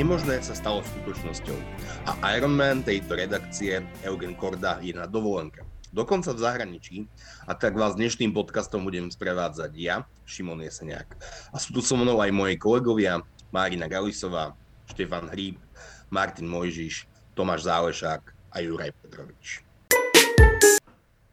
Nemožné 0.00 0.40
sa 0.40 0.56
stalo 0.56 0.80
skutočnosťou 0.80 1.60
a 2.08 2.32
Ironman 2.32 2.80
tejto 2.80 3.20
redakcie 3.20 3.84
Eugen 4.00 4.32
Korda 4.32 4.80
je 4.80 4.96
na 4.96 5.04
dovolenke. 5.04 5.60
Dokonca 5.92 6.32
v 6.32 6.40
zahraničí 6.40 6.96
a 7.44 7.52
tak 7.52 7.76
vás 7.76 8.00
dnešným 8.00 8.32
podcastom 8.32 8.80
budem 8.80 9.12
sprevádzať 9.12 9.68
ja, 9.76 10.08
Šimon 10.24 10.64
Jeseniak. 10.64 11.20
A 11.52 11.60
sú 11.60 11.76
tu 11.76 11.84
so 11.84 12.00
mnou 12.00 12.16
aj 12.16 12.32
moji 12.32 12.56
kolegovia 12.56 13.20
Marina 13.52 13.92
Galisová, 13.92 14.56
Štefan 14.88 15.28
Hríb, 15.36 15.60
Martin 16.08 16.48
Mojžiš, 16.48 17.04
Tomáš 17.36 17.68
Zálešák 17.68 18.56
a 18.56 18.64
Juraj 18.64 18.96
Petrovič. 19.04 19.68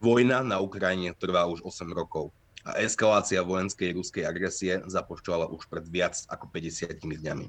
Vojna 0.03 0.43
na 0.43 0.59
Ukrajine 0.59 1.15
trvá 1.15 1.47
už 1.47 1.63
8 1.63 1.87
rokov 1.95 2.35
a 2.67 2.75
eskalácia 2.83 3.39
vojenskej 3.47 3.95
ruskej 3.95 4.27
agresie 4.27 4.83
započala 4.91 5.47
už 5.47 5.71
pred 5.71 5.87
viac 5.87 6.19
ako 6.27 6.51
50 6.51 6.99
dňami. 6.99 7.47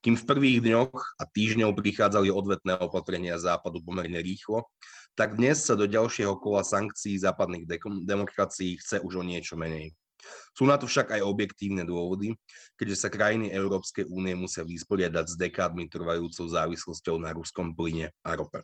Kým 0.00 0.16
v 0.16 0.24
prvých 0.24 0.58
dňoch 0.64 0.96
a 1.20 1.22
týždňov 1.28 1.76
prichádzali 1.76 2.32
odvetné 2.32 2.80
opatrenia 2.80 3.36
západu 3.36 3.84
pomerne 3.84 4.16
rýchlo, 4.20 4.64
tak 5.12 5.36
dnes 5.36 5.60
sa 5.60 5.76
do 5.76 5.84
ďalšieho 5.84 6.40
kola 6.40 6.64
sankcií 6.64 7.20
západných 7.20 7.68
demokracií 8.08 8.80
chce 8.80 9.04
už 9.04 9.20
o 9.20 9.24
niečo 9.26 9.60
menej. 9.60 9.92
Sú 10.52 10.68
na 10.68 10.76
to 10.76 10.84
však 10.84 11.16
aj 11.16 11.24
objektívne 11.24 11.84
dôvody, 11.84 12.36
keďže 12.76 12.96
sa 12.96 13.08
krajiny 13.08 13.48
Európskej 13.52 14.04
únie 14.08 14.36
musia 14.36 14.64
vysporiadať 14.64 15.26
s 15.32 15.34
dekádmi 15.40 15.88
trvajúcou 15.88 16.44
závislosťou 16.44 17.16
na 17.20 17.32
ruskom 17.32 17.72
plyne 17.72 18.12
a 18.20 18.36
rope. 18.36 18.60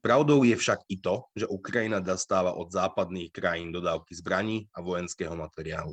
Pravdou 0.00 0.46
je 0.46 0.54
však 0.54 0.86
i 0.88 0.96
to, 1.02 1.26
že 1.34 1.50
Ukrajina 1.50 1.98
dostáva 1.98 2.54
od 2.54 2.70
západných 2.70 3.34
krajín 3.34 3.74
dodávky 3.74 4.14
zbraní 4.14 4.70
a 4.72 4.80
vojenského 4.80 5.34
materiálu. 5.34 5.92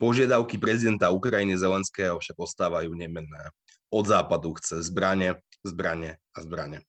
Požiadavky 0.00 0.56
prezidenta 0.56 1.12
Ukrajiny 1.12 1.60
Zelenského 1.60 2.16
však 2.16 2.40
ostávajú 2.40 2.96
nemenné. 2.96 3.52
Od 3.92 4.08
západu 4.08 4.56
chce 4.56 4.80
zbranie, 4.80 5.36
zbranie 5.60 6.16
a 6.32 6.40
zbranie. 6.40 6.80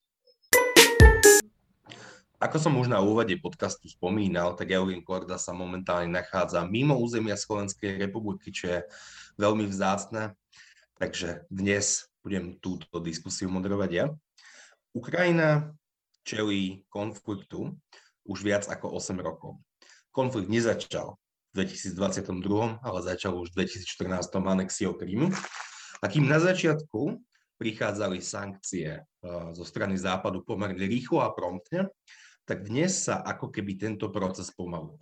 Ako 2.39 2.55
som 2.55 2.71
už 2.79 2.87
na 2.87 3.03
úvode 3.03 3.35
podcastu 3.43 3.91
spomínal, 3.91 4.55
tak 4.55 4.71
Eugen 4.71 5.03
Korda 5.03 5.35
sa 5.35 5.51
momentálne 5.51 6.07
nachádza 6.07 6.63
mimo 6.63 6.95
územia 6.95 7.35
Slovenskej 7.35 7.99
republiky, 7.99 8.47
čo 8.47 8.79
je 8.79 8.79
veľmi 9.35 9.67
vzácne. 9.67 10.31
Takže 10.95 11.43
dnes 11.51 12.07
budem 12.23 12.63
túto 12.63 12.87
diskusiu 13.03 13.51
moderovať 13.51 13.91
ja. 13.91 14.05
Ukrajina 14.95 15.75
čelí 16.23 16.87
konfliktu 16.87 17.75
už 18.23 18.39
viac 18.39 18.63
ako 18.71 18.95
8 18.95 19.19
rokov. 19.19 19.59
Konflikt 20.15 20.47
nezačal 20.47 21.19
2022, 21.51 22.79
ale 22.79 22.99
začal 23.03 23.35
už 23.35 23.51
v 23.51 23.67
2014 23.67 24.31
anexiou 24.47 24.95
Krymu. 24.95 25.31
A 26.01 26.05
kým 26.07 26.25
na 26.25 26.39
začiatku 26.39 27.19
prichádzali 27.59 28.23
sankcie 28.23 29.03
uh, 29.03 29.53
zo 29.53 29.61
strany 29.61 29.93
Západu 29.93 30.41
pomerne 30.41 30.81
rýchlo 30.81 31.21
a 31.21 31.29
promptne, 31.29 31.91
tak 32.47 32.65
dnes 32.65 33.05
sa 33.05 33.21
ako 33.21 33.53
keby 33.53 33.77
tento 33.77 34.09
proces 34.09 34.49
pomalil. 34.49 34.97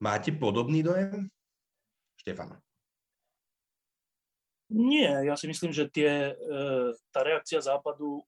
Máte 0.00 0.32
podobný 0.32 0.80
dojem? 0.80 1.28
Štefan. 2.16 2.56
Nie, 4.72 5.22
ja 5.28 5.38
si 5.38 5.46
myslím, 5.46 5.70
že 5.70 5.86
tie, 5.86 6.34
e, 6.34 6.52
tá 7.14 7.22
reakcia 7.22 7.62
Západu 7.62 8.18
e, 8.18 8.22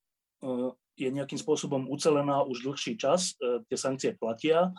je 0.94 1.08
nejakým 1.10 1.34
spôsobom 1.34 1.90
ucelená 1.90 2.46
už 2.46 2.62
dlhší 2.62 2.94
čas. 2.94 3.34
Tie 3.38 3.74
sankcie 3.74 4.14
platia 4.14 4.70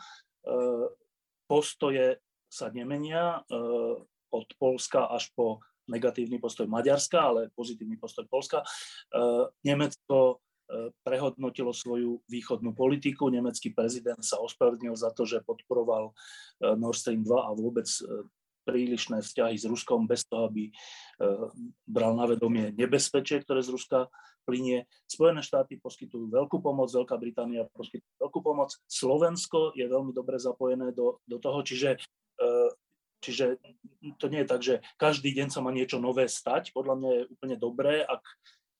postoje 1.49 2.21
sa 2.45 2.69
nemenia 2.69 3.41
eh, 3.41 3.97
od 4.29 4.47
Polska 4.61 5.09
až 5.09 5.33
po 5.33 5.65
negatívny 5.89 6.37
postoj 6.37 6.69
Maďarska, 6.69 7.17
ale 7.17 7.49
pozitívny 7.57 7.97
postoj 7.97 8.29
Polska. 8.29 8.61
Eh, 8.61 9.45
Nemecko 9.65 10.37
eh, 10.69 10.93
prehodnotilo 11.01 11.73
svoju 11.73 12.21
východnú 12.29 12.77
politiku. 12.77 13.33
Nemecký 13.33 13.73
prezident 13.73 14.21
sa 14.21 14.37
ospravedlnil 14.37 14.93
za 14.93 15.09
to, 15.09 15.25
že 15.25 15.41
podporoval 15.41 16.13
Nord 16.77 16.97
Stream 16.99 17.25
2 17.25 17.33
a 17.33 17.49
vôbec 17.57 17.87
prílišné 18.69 19.25
vzťahy 19.25 19.57
s 19.57 19.65
Ruskom 19.65 20.05
bez 20.05 20.29
toho, 20.29 20.45
aby 20.45 20.69
bral 21.89 22.13
na 22.13 22.29
vedomie 22.29 22.69
nebezpečie, 22.77 23.41
ktoré 23.41 23.65
z 23.65 23.73
Ruska 23.73 24.05
plinie. 24.45 24.85
Spojené 25.09 25.41
štáty 25.41 25.81
poskytujú 25.81 26.29
veľkú 26.29 26.61
pomoc, 26.61 26.89
Veľká 26.93 27.17
Británia 27.17 27.65
poskytuje 27.73 28.21
veľkú 28.21 28.39
pomoc, 28.45 28.73
Slovensko 28.85 29.73
je 29.73 29.85
veľmi 29.89 30.13
dobre 30.13 30.37
zapojené 30.37 30.93
do, 30.93 31.17
do 31.25 31.37
toho, 31.41 31.65
čiže, 31.65 31.97
e, 32.37 32.47
čiže 33.21 33.57
to 34.21 34.29
nie 34.29 34.45
je 34.45 34.49
tak, 34.49 34.61
že 34.61 34.75
každý 34.97 35.33
deň 35.33 35.47
sa 35.49 35.61
má 35.65 35.73
niečo 35.73 35.97
nové 35.97 36.29
stať. 36.29 36.73
Podľa 36.73 36.95
mňa 36.97 37.09
je 37.13 37.23
úplne 37.29 37.55
dobré, 37.57 38.01
ak 38.05 38.21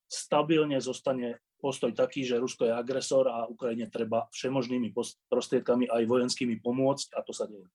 stabilne 0.10 0.82
zostane 0.82 1.38
postoj 1.60 1.92
taký, 1.92 2.24
že 2.24 2.40
Rusko 2.40 2.66
je 2.66 2.74
agresor 2.74 3.28
a 3.30 3.46
Ukrajine 3.46 3.92
treba 3.92 4.26
všemožnými 4.32 4.96
prostriedkami 5.28 5.92
aj 5.92 6.04
vojenskými 6.08 6.58
pomôcť 6.64 7.14
a 7.14 7.22
to 7.22 7.36
sa 7.36 7.46
deje. 7.46 7.68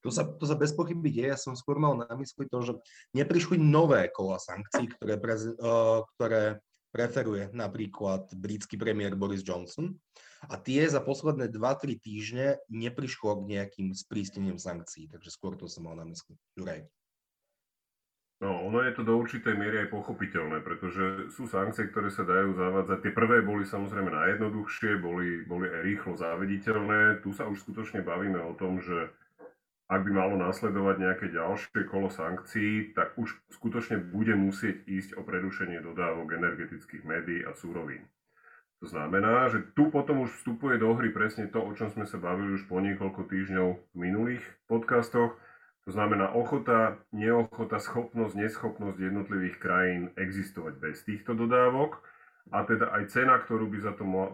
To 0.00 0.08
sa, 0.08 0.24
to 0.24 0.44
sa 0.48 0.56
bez 0.56 0.72
pochyby 0.72 1.12
deje. 1.12 1.28
Ja 1.32 1.38
som 1.38 1.52
skôr 1.52 1.76
mal 1.76 1.92
na 1.92 2.08
mysli 2.16 2.48
to, 2.48 2.64
že 2.64 2.72
neprišli 3.12 3.60
nové 3.60 4.08
kola 4.08 4.40
sankcií, 4.40 4.88
ktoré, 4.96 5.20
prez, 5.20 5.44
uh, 5.60 6.04
ktoré 6.16 6.64
preferuje 6.90 7.52
napríklad 7.54 8.32
britský 8.34 8.80
premiér 8.80 9.14
Boris 9.14 9.44
Johnson. 9.46 9.94
A 10.48 10.56
tie 10.56 10.88
za 10.88 11.04
posledné 11.04 11.52
2-3 11.52 12.00
týždne 12.00 12.46
neprišlo 12.72 13.44
k 13.44 13.60
nejakým 13.60 13.92
sprísnením 13.92 14.56
sankcií, 14.56 15.06
takže 15.12 15.30
skôr 15.30 15.54
to 15.54 15.68
som 15.68 15.84
mal 15.84 15.94
na 15.94 16.08
mysli. 16.08 16.34
Juraj. 16.56 16.88
No, 18.40 18.56
ono 18.64 18.80
je 18.80 18.96
to 18.96 19.04
do 19.04 19.20
určitej 19.20 19.52
miery 19.52 19.84
aj 19.84 19.92
pochopiteľné, 19.92 20.64
pretože 20.64 21.28
sú 21.28 21.44
sankcie, 21.44 21.92
ktoré 21.92 22.08
sa 22.08 22.24
dajú 22.24 22.56
zavádzať. 22.56 22.98
Tie 23.04 23.12
prvé 23.12 23.44
boli 23.44 23.68
samozrejme 23.68 24.08
najjednoduchšie, 24.08 24.96
boli, 24.96 25.44
boli 25.44 25.68
aj 25.68 25.80
rýchlo 25.84 26.16
závediteľné. 26.16 27.20
Tu 27.20 27.36
sa 27.36 27.44
už 27.44 27.60
skutočne 27.68 28.00
bavíme 28.00 28.40
o 28.40 28.56
tom, 28.56 28.80
že 28.80 29.12
ak 29.90 30.06
by 30.06 30.10
malo 30.14 30.38
nasledovať 30.38 31.02
nejaké 31.02 31.26
ďalšie 31.34 31.82
kolo 31.90 32.06
sankcií, 32.06 32.94
tak 32.94 33.18
už 33.18 33.34
skutočne 33.50 33.98
bude 33.98 34.38
musieť 34.38 34.86
ísť 34.86 35.18
o 35.18 35.26
prerušenie 35.26 35.82
dodávok 35.82 36.38
energetických 36.38 37.02
médií 37.02 37.42
a 37.42 37.50
súrovín. 37.58 38.06
To 38.80 38.86
znamená, 38.86 39.50
že 39.50 39.66
tu 39.74 39.90
potom 39.90 40.24
už 40.24 40.30
vstupuje 40.40 40.78
do 40.78 40.94
hry 40.94 41.10
presne 41.10 41.50
to, 41.50 41.58
o 41.58 41.74
čom 41.74 41.90
sme 41.90 42.06
sa 42.06 42.22
bavili 42.22 42.54
už 42.54 42.70
po 42.70 42.78
niekoľko 42.78 43.28
týždňov 43.28 43.68
v 43.92 43.96
minulých 43.98 44.44
podcastoch. 44.70 45.34
To 45.84 45.90
znamená 45.90 46.32
ochota, 46.38 46.96
neochota, 47.10 47.82
schopnosť, 47.82 48.38
neschopnosť 48.38 48.96
jednotlivých 48.96 49.58
krajín 49.58 50.02
existovať 50.14 50.78
bez 50.78 51.02
týchto 51.02 51.34
dodávok 51.34 51.98
a 52.50 52.66
teda 52.66 52.90
aj 52.90 53.14
cena, 53.14 53.38
ktorú 53.38 53.70
by 53.70 53.78
za 53.78 53.92
to 53.94 54.02
mo, 54.02 54.22
uh, 54.26 54.30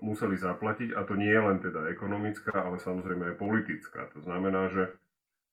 museli 0.00 0.38
zaplatiť, 0.38 0.94
a 0.94 1.02
to 1.02 1.18
nie 1.18 1.30
je 1.30 1.42
len 1.42 1.58
teda 1.58 1.90
ekonomická, 1.90 2.54
ale 2.54 2.78
samozrejme 2.78 3.34
aj 3.34 3.36
politická. 3.42 4.06
To 4.14 4.22
znamená, 4.22 4.70
že 4.70 4.94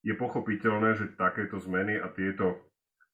je 0.06 0.13
pochopiteľné, 0.13 0.94
že 0.94 1.18
takéto 1.18 1.57
zmeny 1.57 1.97
a 1.97 2.07
tieto 2.13 2.62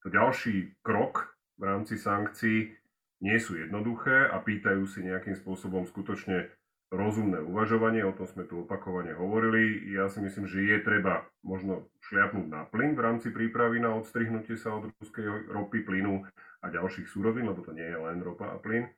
to 0.04 0.12
ďalší 0.12 0.76
krok 0.84 1.32
v 1.56 1.62
rámci 1.64 1.96
sankcií 1.96 2.76
nie 3.24 3.38
sú 3.40 3.56
jednoduché 3.56 4.28
a 4.28 4.36
pýtajú 4.44 4.84
si 4.84 5.00
nejakým 5.00 5.32
spôsobom 5.32 5.88
skutočne 5.88 6.52
rozumné 6.92 7.40
uvažovanie, 7.40 8.04
o 8.04 8.12
tom 8.12 8.28
sme 8.28 8.44
tu 8.44 8.64
opakovane 8.64 9.16
hovorili. 9.16 9.92
Ja 9.92 10.10
si 10.12 10.20
myslím, 10.20 10.44
že 10.44 10.62
je 10.62 10.78
treba 10.84 11.24
možno 11.40 11.88
šliapnúť 12.08 12.46
na 12.48 12.64
plyn 12.68 12.92
v 12.92 13.04
rámci 13.04 13.32
prípravy 13.32 13.80
na 13.80 13.94
odstrihnutie 13.96 14.58
sa 14.58 14.76
od 14.76 14.92
ruskej 15.00 15.50
ropy, 15.50 15.84
plynu 15.84 16.24
a 16.62 16.66
ďalších 16.68 17.08
súrovín, 17.08 17.48
lebo 17.48 17.64
to 17.64 17.72
nie 17.72 17.84
je 17.84 17.98
len 17.98 18.20
ropa 18.20 18.52
a 18.52 18.60
plyn. 18.60 18.88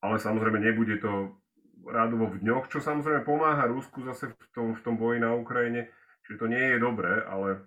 Ale 0.00 0.20
samozrejme 0.20 0.60
nebude 0.60 1.00
to 1.00 1.36
rádovo 1.86 2.28
v 2.32 2.40
dňoch, 2.42 2.68
čo 2.68 2.82
samozrejme 2.82 3.22
pomáha 3.22 3.70
Rusku 3.70 4.02
zase 4.02 4.34
v 4.34 4.46
tom, 4.52 4.68
v 4.74 4.80
tom 4.82 4.94
boji 4.98 5.22
na 5.22 5.32
Ukrajine. 5.32 5.88
Čiže 6.26 6.40
to 6.42 6.46
nie 6.50 6.64
je 6.74 6.78
dobré, 6.82 7.22
ale 7.22 7.62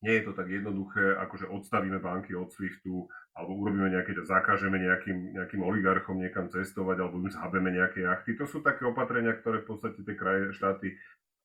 nie 0.00 0.14
je 0.20 0.24
to 0.28 0.32
tak 0.32 0.48
jednoduché, 0.48 1.16
ako 1.20 1.34
že 1.36 1.46
odstavíme 1.52 2.00
banky 2.00 2.32
od 2.32 2.48
SWIFTu, 2.48 3.04
alebo 3.36 3.52
urobíme 3.60 3.92
nejaké, 3.92 4.16
zakážeme 4.24 4.80
nejakým, 4.80 5.36
nejakým 5.36 5.60
oligarchom 5.60 6.16
niekam 6.16 6.48
cestovať, 6.48 6.96
alebo 7.04 7.20
im 7.20 7.28
zhabeme 7.28 7.68
nejaké 7.68 8.08
jachty. 8.08 8.36
To 8.40 8.48
sú 8.48 8.64
také 8.64 8.88
opatrenia, 8.88 9.36
ktoré 9.36 9.60
v 9.60 9.76
podstate 9.76 10.00
tie 10.00 10.16
kraje, 10.16 10.56
štáty 10.56 10.96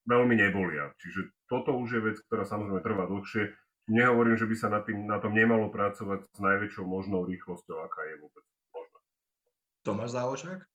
veľmi 0.08 0.40
nebolia. 0.40 0.96
Čiže 1.04 1.36
toto 1.52 1.76
už 1.76 2.00
je 2.00 2.02
vec, 2.12 2.18
ktorá 2.26 2.48
samozrejme 2.48 2.80
trvá 2.80 3.12
dlhšie 3.12 3.52
Nehovorím, 3.86 4.34
že 4.34 4.50
by 4.50 4.56
sa 4.58 4.68
na, 4.74 4.82
tým, 4.82 5.06
na 5.06 5.22
tom 5.22 5.38
nemalo 5.38 5.70
pracovať 5.70 6.26
s 6.26 6.40
najväčšou 6.42 6.90
možnou 6.90 7.22
rýchlosťou, 7.30 7.86
aká 7.86 8.02
je 8.10 8.16
vôbec 8.18 8.42
možná. 8.74 9.00
Tomáš 9.86 10.10
Záložák? 10.18 10.66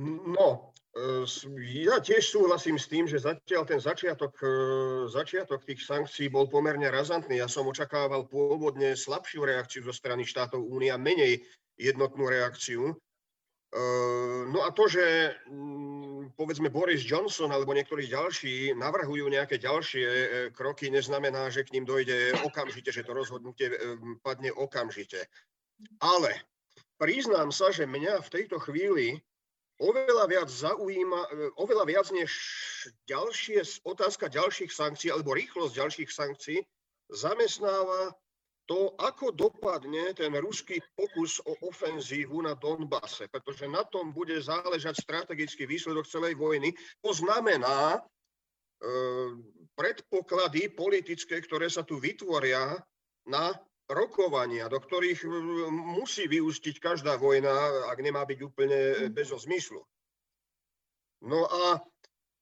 No, 0.00 0.72
e, 0.96 1.28
ja 1.84 2.00
tiež 2.00 2.32
súhlasím 2.32 2.80
s 2.80 2.88
tým, 2.88 3.04
že 3.04 3.20
zatiaľ 3.20 3.68
ten 3.68 3.76
začiatok, 3.76 4.32
e, 4.40 4.48
začiatok 5.12 5.68
tých 5.68 5.84
sankcií 5.84 6.32
bol 6.32 6.48
pomerne 6.48 6.88
razantný. 6.88 7.36
Ja 7.36 7.48
som 7.48 7.68
očakával 7.68 8.24
pôvodne 8.24 8.96
slabšiu 8.96 9.44
reakciu 9.44 9.84
zo 9.84 9.92
strany 9.92 10.24
štátov 10.24 10.64
únia, 10.64 10.96
menej 10.96 11.44
jednotnú 11.76 12.28
reakciu. 12.28 12.96
No 14.52 14.68
a 14.68 14.70
to, 14.76 14.84
že 14.84 15.32
mm, 15.48 16.36
povedzme 16.36 16.68
Boris 16.68 17.08
Johnson 17.08 17.48
alebo 17.48 17.72
niektorí 17.72 18.04
ďalší 18.04 18.76
navrhujú 18.76 19.32
nejaké 19.32 19.56
ďalšie 19.56 20.04
kroky, 20.52 20.92
neznamená, 20.92 21.48
že 21.48 21.64
k 21.64 21.80
ním 21.80 21.88
dojde 21.88 22.36
okamžite, 22.44 22.92
že 22.92 23.00
to 23.00 23.16
rozhodnutie 23.16 23.72
padne 24.20 24.52
okamžite. 24.52 25.24
Ale 26.04 26.36
priznám 27.00 27.48
sa, 27.48 27.72
že 27.72 27.88
mňa 27.88 28.20
v 28.20 28.28
tejto 28.28 28.60
chvíli 28.60 29.24
oveľa 29.82 30.24
viac 30.30 30.48
zaujíma, 30.48 31.20
e, 31.26 31.28
oveľa 31.58 31.84
viac 31.90 32.06
než 32.14 32.30
ďalšie, 33.10 33.82
otázka 33.82 34.30
ďalších 34.30 34.70
sankcií 34.70 35.10
alebo 35.10 35.34
rýchlosť 35.34 35.74
ďalších 35.74 36.10
sankcií 36.10 36.58
zamestnáva 37.10 38.14
to, 38.70 38.94
ako 39.02 39.34
dopadne 39.34 40.14
ten 40.14 40.30
ruský 40.38 40.78
pokus 40.94 41.42
o 41.42 41.58
ofenzívu 41.66 42.46
na 42.46 42.54
Donbase, 42.54 43.26
pretože 43.26 43.66
na 43.66 43.82
tom 43.84 44.14
bude 44.14 44.38
záležať 44.38 45.02
strategický 45.02 45.66
výsledok 45.66 46.06
celej 46.06 46.38
vojny. 46.38 46.70
To 47.02 47.10
znamená 47.10 47.98
e, 47.98 48.00
predpoklady 49.74 50.70
politické, 50.78 51.42
ktoré 51.42 51.66
sa 51.66 51.82
tu 51.82 51.98
vytvoria 51.98 52.78
na 53.26 53.50
rokovania, 53.94 54.68
do 54.68 54.80
ktorých 54.80 55.24
musí 55.70 56.28
vyústiť 56.28 56.80
každá 56.80 57.16
vojna, 57.16 57.52
ak 57.92 57.98
nemá 58.00 58.24
byť 58.26 58.38
úplne 58.42 59.08
bez 59.12 59.30
zmyslu. 59.32 59.80
No 61.22 61.46
a 61.46 61.78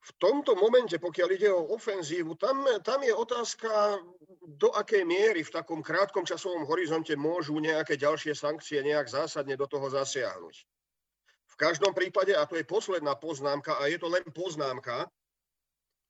v 0.00 0.10
tomto 0.16 0.56
momente, 0.56 0.96
pokiaľ 0.96 1.28
ide 1.36 1.52
o 1.52 1.76
ofenzívu, 1.76 2.32
tam, 2.40 2.64
tam 2.80 3.04
je 3.04 3.12
otázka, 3.12 4.00
do 4.48 4.72
akej 4.72 5.04
miery 5.04 5.44
v 5.44 5.52
takom 5.52 5.84
krátkom 5.84 6.24
časovom 6.24 6.64
horizonte 6.64 7.12
môžu 7.20 7.60
nejaké 7.60 8.00
ďalšie 8.00 8.32
sankcie 8.32 8.80
nejak 8.80 9.12
zásadne 9.12 9.60
do 9.60 9.68
toho 9.68 9.92
zasiahnuť. 9.92 10.56
V 11.52 11.54
každom 11.60 11.92
prípade, 11.92 12.32
a 12.32 12.48
to 12.48 12.56
je 12.56 12.64
posledná 12.64 13.12
poznámka, 13.20 13.76
a 13.76 13.92
je 13.92 14.00
to 14.00 14.08
len 14.08 14.24
poznámka, 14.32 15.04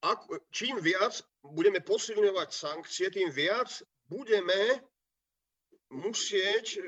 ak, 0.00 0.20
čím 0.54 0.78
viac 0.78 1.20
budeme 1.43 1.82
posilňovať 1.82 2.48
sankcie, 2.54 3.10
tým 3.10 3.28
viac 3.28 3.82
budeme 4.06 4.81
musieť 5.90 6.78
e, 6.78 6.81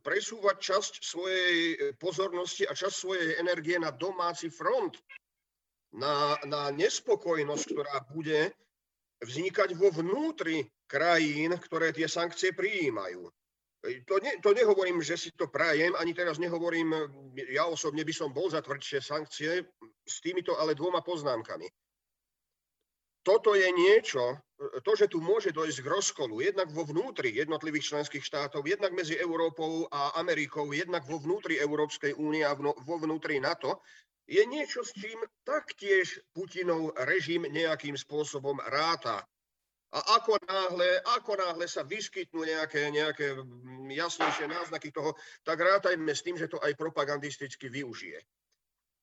presúvať 0.00 0.56
časť 0.62 0.92
svojej 1.02 1.56
pozornosti 1.98 2.62
a 2.66 2.72
časť 2.72 2.94
svojej 2.94 3.28
energie 3.42 3.78
na 3.78 3.90
domáci 3.90 4.50
front, 4.50 4.94
na, 5.94 6.38
na 6.46 6.70
nespokojnosť, 6.74 7.64
ktorá 7.70 7.96
bude 8.10 8.50
vznikať 9.22 9.78
vo 9.78 9.90
vnútri 9.94 10.66
krajín, 10.90 11.54
ktoré 11.54 11.94
tie 11.94 12.06
sankcie 12.06 12.54
prijímajú. 12.54 13.26
E, 13.82 14.02
to, 14.06 14.22
ne, 14.22 14.38
to 14.38 14.54
nehovorím, 14.54 15.02
že 15.02 15.18
si 15.18 15.30
to 15.34 15.50
prajem, 15.50 15.94
ani 15.98 16.14
teraz 16.14 16.38
nehovorím, 16.38 16.94
ja 17.50 17.66
osobne 17.66 18.06
by 18.06 18.14
som 18.14 18.30
bol 18.30 18.46
za 18.46 18.62
tvrdšie 18.62 18.98
sankcie, 19.02 19.66
s 20.06 20.16
týmito 20.22 20.54
ale 20.54 20.78
dvoma 20.78 21.02
poznámkami 21.02 21.66
toto 23.24 23.56
je 23.56 23.66
niečo, 23.72 24.36
to, 24.84 24.92
že 24.94 25.10
tu 25.10 25.18
môže 25.18 25.50
dojsť 25.50 25.80
k 25.82 25.90
rozkolu, 25.90 26.44
jednak 26.44 26.70
vo 26.70 26.84
vnútri 26.86 27.32
jednotlivých 27.34 27.90
členských 27.90 28.22
štátov, 28.22 28.68
jednak 28.68 28.92
medzi 28.92 29.16
Európou 29.18 29.88
a 29.90 30.14
Amerikou, 30.20 30.70
jednak 30.70 31.02
vo 31.08 31.18
vnútri 31.18 31.58
Európskej 31.58 32.14
únie 32.14 32.44
a 32.44 32.54
vo 32.60 32.96
vnútri 33.00 33.40
NATO, 33.40 33.82
je 34.24 34.40
niečo, 34.46 34.84
s 34.84 34.92
čím 34.96 35.20
taktiež 35.44 36.20
Putinov 36.32 36.96
režim 37.04 37.44
nejakým 37.44 37.96
spôsobom 37.96 38.56
ráta. 38.72 39.20
A 39.94 39.98
ako 40.18 40.40
náhle, 40.42 40.98
ako 41.06 41.38
náhle 41.38 41.66
sa 41.70 41.86
vyskytnú 41.86 42.42
nejaké, 42.42 42.90
nejaké 42.90 43.36
jasnejšie 43.94 44.50
náznaky 44.50 44.90
toho, 44.90 45.14
tak 45.46 45.60
rátajme 45.60 46.10
s 46.10 46.24
tým, 46.24 46.34
že 46.34 46.50
to 46.50 46.58
aj 46.58 46.74
propagandisticky 46.74 47.70
využije. 47.70 48.18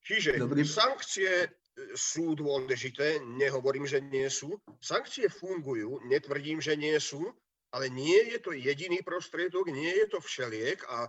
Čiže 0.01 0.41
Dobrý. 0.41 0.65
sankcie 0.65 1.47
sú 1.95 2.35
dôležité, 2.35 3.23
nehovorím, 3.23 3.87
že 3.87 4.03
nie 4.03 4.27
sú. 4.27 4.59
Sankcie 4.83 5.31
fungujú, 5.31 6.03
netvrdím, 6.07 6.59
že 6.59 6.75
nie 6.75 6.99
sú, 6.99 7.31
ale 7.71 7.87
nie 7.87 8.35
je 8.35 8.37
to 8.43 8.51
jediný 8.51 8.99
prostriedok, 8.99 9.71
nie 9.71 9.91
je 10.03 10.07
to 10.11 10.19
všeliek 10.19 10.83
a 10.91 11.07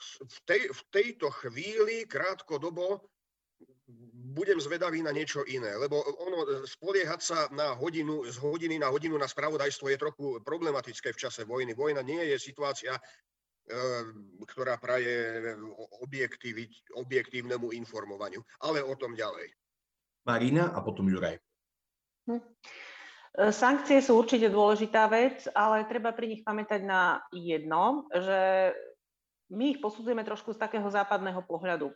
v, 0.00 0.38
tej, 0.48 0.62
v 0.72 0.80
tejto 0.90 1.28
chvíli 1.30 2.08
krátkodobo 2.08 3.04
budem 4.30 4.62
zvedavý 4.62 5.02
na 5.02 5.10
niečo 5.10 5.42
iné, 5.44 5.74
lebo 5.76 5.98
ono 5.98 6.64
spoliehať 6.66 7.20
sa 7.20 7.38
na 7.50 7.74
hodinu, 7.74 8.22
z 8.30 8.38
hodiny 8.38 8.78
na 8.78 8.88
hodinu 8.88 9.18
na 9.18 9.26
spravodajstvo 9.26 9.90
je 9.90 9.98
trochu 9.98 10.26
problematické 10.46 11.10
v 11.12 11.20
čase 11.20 11.42
vojny. 11.42 11.74
Vojna 11.74 12.02
nie 12.06 12.22
je 12.30 12.38
situácia, 12.38 12.94
e, 12.94 13.02
ktorá 14.46 14.78
praje 14.78 15.42
objektívnemu 16.94 17.74
informovaniu, 17.74 18.40
ale 18.62 18.80
o 18.80 18.94
tom 18.94 19.18
ďalej. 19.18 19.50
Marina 20.24 20.72
a 20.74 20.78
potom 20.84 21.08
Juraj. 21.08 21.40
Hm. 22.28 22.40
E, 22.40 23.52
sankcie 23.54 24.02
sú 24.02 24.18
určite 24.20 24.50
dôležitá 24.50 25.06
vec, 25.06 25.46
ale 25.54 25.86
treba 25.86 26.12
pri 26.12 26.36
nich 26.36 26.42
pamätať 26.42 26.80
na 26.84 27.22
jedno, 27.32 28.10
že 28.12 28.72
my 29.50 29.76
ich 29.76 29.82
posudzujeme 29.82 30.22
trošku 30.22 30.54
z 30.54 30.62
takého 30.62 30.86
západného 30.86 31.42
pohľadu. 31.42 31.90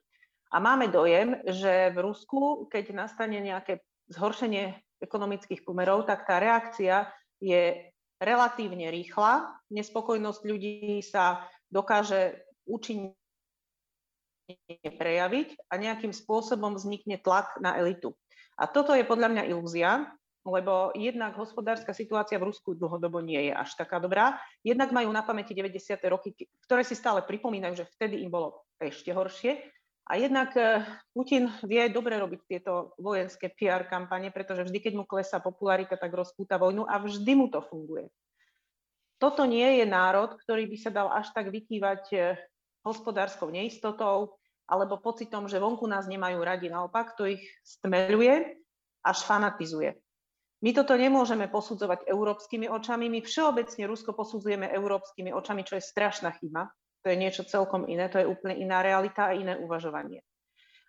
A 0.54 0.62
máme 0.62 0.86
dojem, 0.90 1.38
že 1.50 1.90
v 1.90 1.98
Rusku, 1.98 2.70
keď 2.70 2.94
nastane 2.94 3.42
nejaké 3.42 3.82
zhoršenie 4.10 4.78
ekonomických 5.02 5.66
pomerov, 5.66 6.06
tak 6.06 6.26
tá 6.26 6.38
reakcia 6.38 7.10
je 7.42 7.90
relatívne 8.22 8.86
rýchla. 8.94 9.50
Nespokojnosť 9.74 10.40
ľudí 10.46 11.02
sa 11.02 11.42
dokáže 11.68 12.46
účinne 12.64 13.18
prejaviť 14.84 15.72
a 15.72 15.74
nejakým 15.80 16.12
spôsobom 16.12 16.76
vznikne 16.76 17.16
tlak 17.20 17.56
na 17.60 17.76
elitu. 17.80 18.12
A 18.54 18.70
toto 18.70 18.94
je 18.94 19.02
podľa 19.02 19.34
mňa 19.34 19.42
ilúzia, 19.50 20.06
lebo 20.44 20.92
jednak 20.92 21.34
hospodárska 21.40 21.96
situácia 21.96 22.36
v 22.36 22.52
Rusku 22.52 22.76
dlhodobo 22.76 23.24
nie 23.24 23.48
je 23.48 23.52
až 23.56 23.72
taká 23.80 23.96
dobrá. 23.96 24.36
Jednak 24.60 24.92
majú 24.92 25.08
na 25.08 25.24
pamäti 25.24 25.56
90. 25.56 25.96
roky, 26.12 26.36
ktoré 26.68 26.84
si 26.84 26.92
stále 26.92 27.24
pripomínajú, 27.24 27.80
že 27.80 27.88
vtedy 27.96 28.20
im 28.20 28.28
bolo 28.28 28.68
ešte 28.76 29.08
horšie. 29.10 29.74
A 30.04 30.20
jednak 30.20 30.52
eh, 30.60 30.84
Putin 31.16 31.48
vie 31.64 31.88
dobre 31.88 32.20
robiť 32.20 32.40
tieto 32.44 32.92
vojenské 33.00 33.48
PR 33.56 33.88
kampane, 33.88 34.28
pretože 34.28 34.68
vždy, 34.68 34.78
keď 34.84 34.92
mu 35.00 35.04
klesá 35.08 35.40
popularita, 35.40 35.96
tak 35.96 36.12
rozpúta 36.12 36.60
vojnu 36.60 36.84
a 36.84 37.00
vždy 37.00 37.32
mu 37.32 37.48
to 37.48 37.64
funguje. 37.64 38.12
Toto 39.16 39.48
nie 39.48 39.80
je 39.80 39.88
národ, 39.88 40.36
ktorý 40.36 40.68
by 40.68 40.76
sa 40.76 40.90
dal 40.92 41.08
až 41.08 41.32
tak 41.32 41.48
vytývať 41.48 42.02
eh, 42.12 42.36
hospodárskou 42.84 43.48
neistotou, 43.48 44.36
alebo 44.68 45.00
pocitom, 45.00 45.48
že 45.48 45.60
vonku 45.60 45.84
nás 45.88 46.08
nemajú 46.08 46.40
radi. 46.40 46.68
Naopak, 46.72 47.16
to 47.16 47.28
ich 47.28 47.40
stmeluje 47.64 48.56
až 49.04 49.18
fanatizuje. 49.24 49.96
My 50.64 50.72
toto 50.72 50.96
nemôžeme 50.96 51.44
posudzovať 51.52 52.08
európskymi 52.08 52.72
očami, 52.72 53.12
my 53.12 53.20
všeobecne 53.20 53.84
Rusko 53.84 54.16
posudzujeme 54.16 54.72
európskymi 54.72 55.28
očami, 55.28 55.60
čo 55.60 55.76
je 55.76 55.84
strašná 55.84 56.32
chyba. 56.40 56.72
To 57.04 57.12
je 57.12 57.20
niečo 57.20 57.44
celkom 57.44 57.84
iné, 57.84 58.08
to 58.08 58.16
je 58.16 58.24
úplne 58.24 58.56
iná 58.56 58.80
realita 58.80 59.28
a 59.28 59.36
iné 59.36 59.60
uvažovanie. 59.60 60.24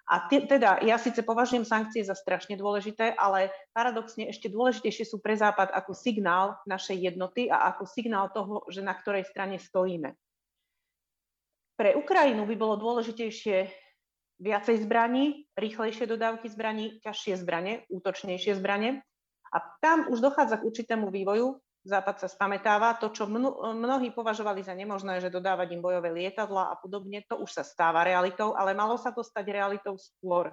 A 0.05 0.29
teda 0.31 0.79
ja 0.85 0.95
síce 1.01 1.25
považujem 1.25 1.65
sankcie 1.65 2.05
za 2.05 2.13
strašne 2.13 2.55
dôležité, 2.55 3.17
ale 3.17 3.51
paradoxne 3.73 4.29
ešte 4.29 4.53
dôležitejšie 4.53 5.11
sú 5.11 5.17
pre 5.19 5.33
Západ 5.33 5.73
ako 5.73 5.97
signál 5.97 6.55
našej 6.69 7.11
jednoty 7.11 7.49
a 7.49 7.73
ako 7.73 7.89
signál 7.89 8.29
toho, 8.29 8.63
že 8.69 8.85
na 8.85 8.93
ktorej 8.93 9.25
strane 9.27 9.57
stojíme. 9.59 10.13
Pre 11.75 11.91
Ukrajinu 11.99 12.47
by 12.47 12.55
bolo 12.55 12.79
dôležitejšie 12.79 13.67
viacej 14.39 14.83
zbraní, 14.83 15.47
rýchlejšie 15.55 16.07
dodávky 16.07 16.47
zbraní, 16.51 16.99
ťažšie 17.03 17.39
zbranie, 17.39 17.83
útočnejšie 17.91 18.55
zbranie. 18.55 19.03
A 19.51 19.57
tam 19.79 20.11
už 20.11 20.19
dochádza 20.19 20.59
k 20.59 20.67
určitému 20.67 21.07
vývoju. 21.11 21.59
Západ 21.85 22.17
sa 22.17 22.27
spametáva. 22.27 22.97
To, 22.99 23.13
čo 23.13 23.29
mnohí 23.29 24.09
považovali 24.11 24.65
za 24.65 24.73
nemožné, 24.73 25.21
že 25.21 25.31
dodávať 25.31 25.77
im 25.77 25.85
bojové 25.85 26.11
lietadla 26.11 26.73
a 26.73 26.75
podobne, 26.75 27.23
to 27.29 27.39
už 27.39 27.61
sa 27.61 27.63
stáva 27.63 28.03
realitou, 28.03 28.57
ale 28.57 28.75
malo 28.75 28.97
sa 28.99 29.13
to 29.13 29.21
stať 29.23 29.45
realitou 29.53 29.95
skôr. 29.95 30.51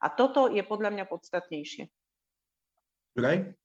A 0.00 0.08
toto 0.08 0.48
je 0.48 0.64
podľa 0.64 0.96
mňa 0.96 1.04
podstatnejšie. 1.10 1.90
Right? 3.18 3.59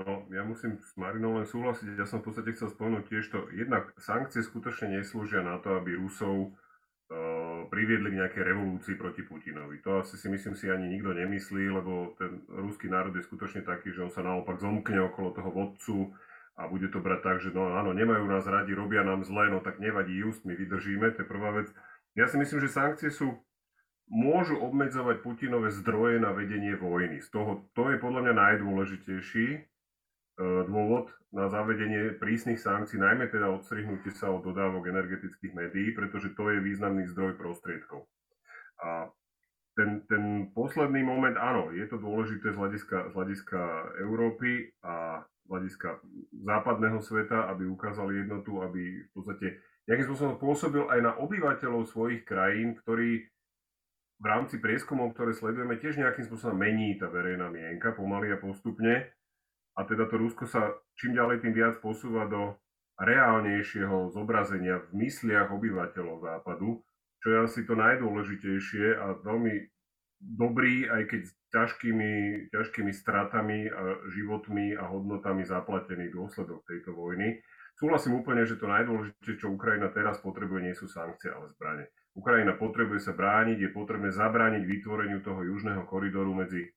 No, 0.00 0.24
ja 0.32 0.40
musím 0.48 0.80
s 0.80 0.96
Marinou 0.96 1.36
len 1.36 1.44
súhlasiť. 1.44 1.92
Ja 1.92 2.08
som 2.08 2.24
v 2.24 2.32
podstate 2.32 2.56
chcel 2.56 2.72
spomenúť 2.72 3.04
tiež 3.12 3.24
to, 3.28 3.52
jednak 3.52 3.92
sankcie 4.00 4.40
skutočne 4.40 4.96
neslúžia 4.96 5.44
na 5.44 5.60
to, 5.60 5.76
aby 5.76 5.92
Rusov 5.92 6.56
uh, 6.56 7.68
priviedli 7.68 8.08
k 8.08 8.18
nejakej 8.24 8.44
revolúcii 8.48 8.96
proti 8.96 9.20
Putinovi. 9.28 9.84
To 9.84 10.00
asi 10.00 10.16
si 10.16 10.32
myslím 10.32 10.56
si 10.56 10.72
ani 10.72 10.88
nikto 10.88 11.12
nemyslí, 11.12 11.68
lebo 11.68 12.16
ten 12.16 12.40
ruský 12.48 12.88
národ 12.88 13.12
je 13.12 13.28
skutočne 13.28 13.60
taký, 13.60 13.92
že 13.92 14.08
on 14.08 14.12
sa 14.12 14.24
naopak 14.24 14.56
zomkne 14.56 15.04
okolo 15.04 15.36
toho 15.36 15.50
vodcu 15.52 16.16
a 16.56 16.64
bude 16.64 16.88
to 16.88 17.04
brať 17.04 17.20
tak, 17.20 17.36
že 17.44 17.52
no 17.52 17.76
áno, 17.76 17.92
nemajú 17.92 18.24
nás 18.24 18.48
radi, 18.48 18.72
robia 18.72 19.04
nám 19.04 19.20
zle, 19.28 19.52
no 19.52 19.60
tak 19.60 19.84
nevadí, 19.84 20.16
just 20.16 20.48
my 20.48 20.56
vydržíme, 20.56 21.12
to 21.12 21.24
je 21.24 21.28
prvá 21.28 21.52
vec. 21.52 21.68
Ja 22.16 22.24
si 22.24 22.40
myslím, 22.40 22.64
že 22.64 22.72
sankcie 22.72 23.12
sú 23.12 23.36
môžu 24.08 24.56
obmedzovať 24.64 25.20
Putinové 25.20 25.68
zdroje 25.70 26.24
na 26.24 26.32
vedenie 26.32 26.72
vojny. 26.72 27.20
Z 27.20 27.36
toho, 27.36 27.68
to 27.76 27.92
je 27.92 28.00
podľa 28.00 28.26
mňa 28.26 28.34
najdôležitejší 28.34 29.46
E, 29.46 29.69
dôvod 30.40 31.12
na 31.30 31.46
zavedenie 31.46 32.16
prísnych 32.18 32.58
sankcií, 32.58 32.98
najmä 32.98 33.28
teda 33.30 33.52
odstrihnutie 33.52 34.10
sa 34.10 34.32
od 34.32 34.42
dodávok 34.42 34.88
energetických 34.88 35.52
médií, 35.54 35.92
pretože 35.94 36.34
to 36.34 36.50
je 36.50 36.64
významný 36.64 37.06
zdroj 37.12 37.38
prostriedkov. 37.38 38.08
A 38.80 39.12
ten, 39.78 40.02
ten 40.10 40.50
posledný 40.50 41.04
moment, 41.06 41.36
áno, 41.38 41.70
je 41.70 41.86
to 41.86 42.02
dôležité 42.02 42.50
z 42.50 42.58
hľadiska, 42.58 42.98
z 43.10 43.12
hľadiska 43.14 43.60
Európy 44.02 44.74
a 44.82 45.22
z 45.22 45.46
hľadiska 45.46 45.88
západného 46.42 46.98
sveta, 46.98 47.46
aby 47.54 47.70
ukázali 47.70 48.26
jednotu, 48.26 48.64
aby 48.64 49.06
v 49.06 49.10
podstate 49.14 49.62
nejakým 49.86 50.06
spôsobom 50.10 50.36
pôsobil 50.42 50.84
aj 50.90 51.00
na 51.00 51.12
obyvateľov 51.22 51.86
svojich 51.86 52.26
krajín, 52.26 52.74
ktorí 52.82 53.30
v 54.20 54.26
rámci 54.26 54.60
prieskumov, 54.60 55.16
ktoré 55.16 55.32
sledujeme, 55.32 55.80
tiež 55.80 55.96
nejakým 55.96 56.28
spôsobom 56.28 56.60
mení 56.60 57.00
tá 57.00 57.08
verejná 57.08 57.48
mienka 57.48 57.96
pomaly 57.96 58.34
a 58.34 58.42
postupne. 58.42 59.08
A 59.78 59.86
teda 59.86 60.10
to 60.10 60.18
Rusko 60.18 60.50
sa 60.50 60.74
čím 60.98 61.14
ďalej 61.14 61.46
tým 61.46 61.54
viac 61.54 61.78
posúva 61.78 62.26
do 62.26 62.58
reálnejšieho 63.00 64.12
zobrazenia 64.12 64.84
v 64.90 65.06
mysliach 65.06 65.48
obyvateľov 65.48 66.20
západu, 66.20 66.84
čo 67.20 67.26
je 67.32 67.36
asi 67.44 67.60
to 67.64 67.72
najdôležitejšie 67.76 68.96
a 68.96 69.16
veľmi 69.24 69.54
dobrý, 70.20 70.84
aj 70.88 71.02
keď 71.08 71.20
s 71.24 71.32
ťažkými, 71.48 72.12
ťažkými 72.52 72.92
stratami 72.92 73.72
a 73.72 74.04
životmi 74.12 74.76
a 74.76 74.84
hodnotami 74.84 75.48
zaplatený 75.48 76.12
dôsledok 76.12 76.60
tejto 76.68 76.92
vojny. 76.92 77.40
Súhlasím 77.80 78.20
úplne, 78.20 78.44
že 78.44 78.60
to 78.60 78.68
najdôležitejšie, 78.68 79.40
čo 79.40 79.56
Ukrajina 79.56 79.88
teraz 79.88 80.20
potrebuje, 80.20 80.60
nie 80.68 80.76
sú 80.76 80.84
sankcie, 80.84 81.32
ale 81.32 81.48
zbranie. 81.56 81.88
Ukrajina 82.12 82.52
potrebuje 82.52 83.00
sa 83.00 83.16
brániť, 83.16 83.56
je 83.56 83.70
potrebné 83.72 84.12
zabrániť 84.12 84.68
vytvoreniu 84.68 85.24
toho 85.24 85.40
južného 85.40 85.88
koridoru 85.88 86.36
medzi, 86.36 86.68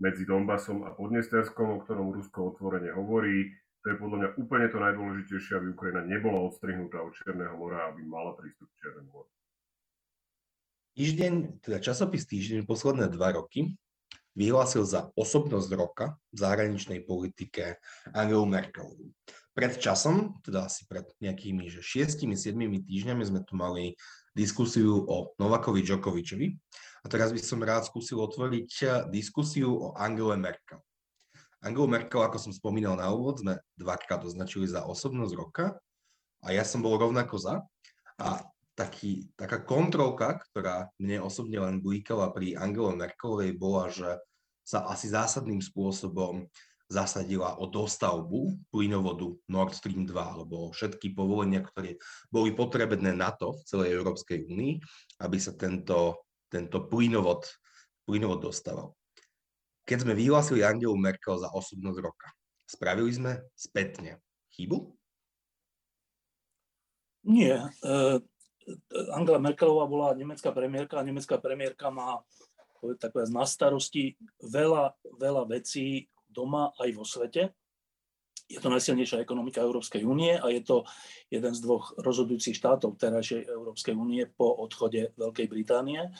medzi 0.00 0.24
Donbasom 0.24 0.82
a 0.88 0.96
Podnesterskom, 0.96 1.76
o 1.76 1.80
ktorom 1.84 2.16
Rusko 2.16 2.56
otvorene 2.56 2.90
hovorí. 2.96 3.52
To 3.84 3.92
je 3.92 3.96
podľa 3.96 4.16
mňa 4.16 4.28
úplne 4.40 4.66
to 4.68 4.78
najdôležitejšie, 4.80 5.52
aby 5.56 5.66
Ukrajina 5.72 6.02
nebola 6.04 6.44
odstrihnutá 6.48 7.00
od 7.00 7.12
Čierneho 7.16 7.56
mora, 7.56 7.88
aby 7.92 8.04
mala 8.04 8.36
prístup 8.36 8.68
k 8.76 8.84
Čiernemu 8.84 9.08
moru. 9.12 9.30
Týždeň, 10.96 11.32
teda 11.64 11.78
časopis 11.80 12.28
Týždeň 12.28 12.68
posledné 12.68 13.08
dva 13.08 13.32
roky 13.32 13.72
vyhlásil 14.36 14.84
za 14.84 15.08
osobnosť 15.16 15.70
roka 15.76 16.16
v 16.32 16.36
zahraničnej 16.44 17.04
politike 17.08 17.80
Angelu 18.12 18.44
Merkelovú. 18.44 19.08
Pred 19.56 19.80
časom, 19.80 20.40
teda 20.44 20.68
asi 20.68 20.84
pred 20.86 21.04
nejakými 21.20 21.68
že 21.68 21.80
6-7 21.80 22.56
týždňami 22.84 23.22
sme 23.26 23.40
tu 23.44 23.56
mali 23.58 23.96
diskusiu 24.36 25.04
o 25.08 25.34
Novakovi 25.40 25.82
Djokovičovi 25.82 26.46
a 27.00 27.06
teraz 27.08 27.32
by 27.32 27.40
som 27.40 27.64
rád 27.64 27.88
skúsil 27.88 28.20
otvoriť 28.20 29.08
diskusiu 29.08 29.72
o 29.72 29.88
Angele 29.96 30.36
Merkel. 30.36 30.80
Angelu 31.60 31.88
Merkel, 31.88 32.24
ako 32.24 32.40
som 32.40 32.52
spomínal 32.52 32.96
na 32.96 33.12
úvod, 33.12 33.40
sme 33.40 33.60
dvakrát 33.76 34.24
označili 34.24 34.64
za 34.64 34.84
osobnosť 34.88 35.32
roka 35.36 35.66
a 36.40 36.56
ja 36.56 36.64
som 36.64 36.80
bol 36.80 36.96
rovnako 36.96 37.36
za. 37.36 37.54
A 38.20 38.44
taký, 38.76 39.28
taká 39.36 39.60
kontrolka, 39.60 40.40
ktorá 40.50 40.88
mne 40.96 41.20
osobne 41.20 41.60
len 41.60 41.84
blíkala 41.84 42.32
pri 42.32 42.56
Angele 42.56 42.96
Merkelovej, 42.96 43.52
bola, 43.60 43.92
že 43.92 44.16
sa 44.64 44.88
asi 44.88 45.12
zásadným 45.12 45.60
spôsobom 45.60 46.48
zasadila 46.90 47.54
o 47.60 47.70
dostavbu 47.70 48.66
plynovodu 48.72 49.36
Nord 49.46 49.76
Stream 49.76 50.08
2, 50.08 50.16
alebo 50.16 50.74
všetky 50.74 51.14
povolenia, 51.14 51.62
ktoré 51.62 52.00
boli 52.34 52.50
potrebné 52.50 53.14
na 53.14 53.30
to 53.30 53.54
v 53.54 53.62
celej 53.62 53.88
Európskej 53.94 54.48
únii, 54.50 54.74
aby 55.22 55.38
sa 55.38 55.54
tento, 55.54 56.26
tento 56.50 56.82
plynovod, 56.90 57.46
plynovod 58.04 58.42
dostával. 58.42 58.92
Keď 59.86 60.04
sme 60.04 60.18
vyhlásili 60.18 60.66
Angelu 60.66 60.94
Merkel 60.98 61.38
za 61.38 61.48
osobnosť 61.50 61.98
roka, 62.02 62.28
spravili 62.66 63.10
sme 63.14 63.32
spätne 63.54 64.18
chybu? 64.54 64.90
Nie. 67.26 67.70
E, 67.82 68.20
Angela 69.14 69.40
Merkelová 69.40 69.86
bola 69.86 70.08
nemecká 70.18 70.50
premiérka 70.50 71.00
a 71.00 71.06
nemecká 71.06 71.38
premiérka 71.38 71.90
má 71.90 72.22
tak 72.96 73.12
na 73.28 73.44
starosti 73.44 74.16
veľa, 74.40 74.96
veľa 75.20 75.42
vecí 75.52 76.08
doma 76.24 76.72
aj 76.80 76.88
vo 76.96 77.04
svete. 77.04 77.52
Je 78.50 78.58
to 78.58 78.66
najsilnejšia 78.66 79.22
ekonomika 79.22 79.62
Európskej 79.62 80.02
únie 80.02 80.34
a 80.34 80.50
je 80.50 80.66
to 80.66 80.82
jeden 81.30 81.54
z 81.54 81.62
dvoch 81.62 81.94
rozhodujúcich 82.02 82.58
štátov 82.58 82.98
terajšej 82.98 83.46
Európskej 83.46 83.94
únie 83.94 84.26
po 84.26 84.50
odchode 84.58 85.14
Veľkej 85.14 85.46
Británie. 85.46 86.10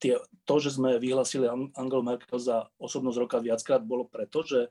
Tie, 0.00 0.14
to, 0.44 0.54
že 0.60 0.76
sme 0.76 1.00
vyhlasili 1.00 1.48
Angelu 1.48 2.04
Merkel 2.04 2.36
za 2.36 2.68
osobnosť 2.76 3.18
roka 3.20 3.38
viackrát, 3.40 3.80
bolo 3.80 4.04
preto, 4.04 4.44
že 4.44 4.68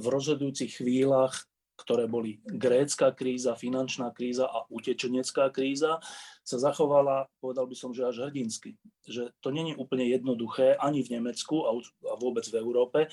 v 0.00 0.06
rozhodujúcich 0.08 0.80
chvíľach 0.80 1.44
ktoré 1.76 2.08
boli 2.08 2.40
grécka 2.42 3.12
kríza, 3.12 3.52
finančná 3.52 4.08
kríza 4.16 4.48
a 4.48 4.64
utečenecká 4.72 5.52
kríza, 5.52 6.00
sa 6.40 6.56
zachovala, 6.56 7.28
povedal 7.36 7.68
by 7.68 7.76
som, 7.76 7.92
že 7.92 8.08
až 8.08 8.26
hrdinsky. 8.26 8.80
Že 9.04 9.36
to 9.44 9.52
není 9.52 9.76
úplne 9.76 10.08
jednoduché 10.08 10.80
ani 10.80 11.04
v 11.04 11.20
Nemecku 11.20 11.68
a 11.68 11.76
vôbec 12.16 12.48
v 12.48 12.56
Európe 12.56 13.00
e, 13.04 13.08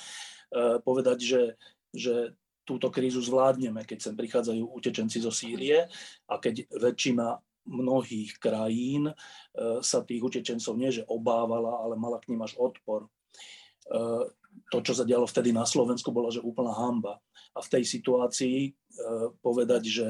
povedať, 0.80 1.18
že, 1.20 1.42
že 1.94 2.34
túto 2.64 2.90
krízu 2.90 3.20
zvládneme, 3.20 3.84
keď 3.84 4.00
sem 4.10 4.16
prichádzajú 4.16 4.64
utečenci 4.72 5.20
zo 5.22 5.32
Sýrie 5.32 5.88
a 6.28 6.36
keď 6.40 6.68
väčšina 6.72 7.38
mnohých 7.64 8.40
krajín 8.40 9.12
e, 9.12 9.14
sa 9.80 10.04
tých 10.04 10.20
utečencov 10.20 10.76
nie 10.76 10.92
že 10.92 11.08
obávala, 11.08 11.80
ale 11.80 11.96
mala 11.96 12.20
k 12.20 12.32
ním 12.32 12.44
až 12.44 12.60
odpor. 12.60 13.08
E, 13.08 13.10
to, 14.72 14.78
čo 14.84 14.94
sa 14.96 15.08
dialo 15.08 15.28
vtedy 15.28 15.56
na 15.56 15.64
Slovensku, 15.64 16.12
bola 16.12 16.32
že 16.32 16.44
úplná 16.44 16.76
hamba. 16.76 17.24
A 17.56 17.60
v 17.64 17.72
tej 17.80 17.84
situácii 17.88 18.58
e, 18.68 18.72
povedať, 19.40 19.84
že 19.88 20.08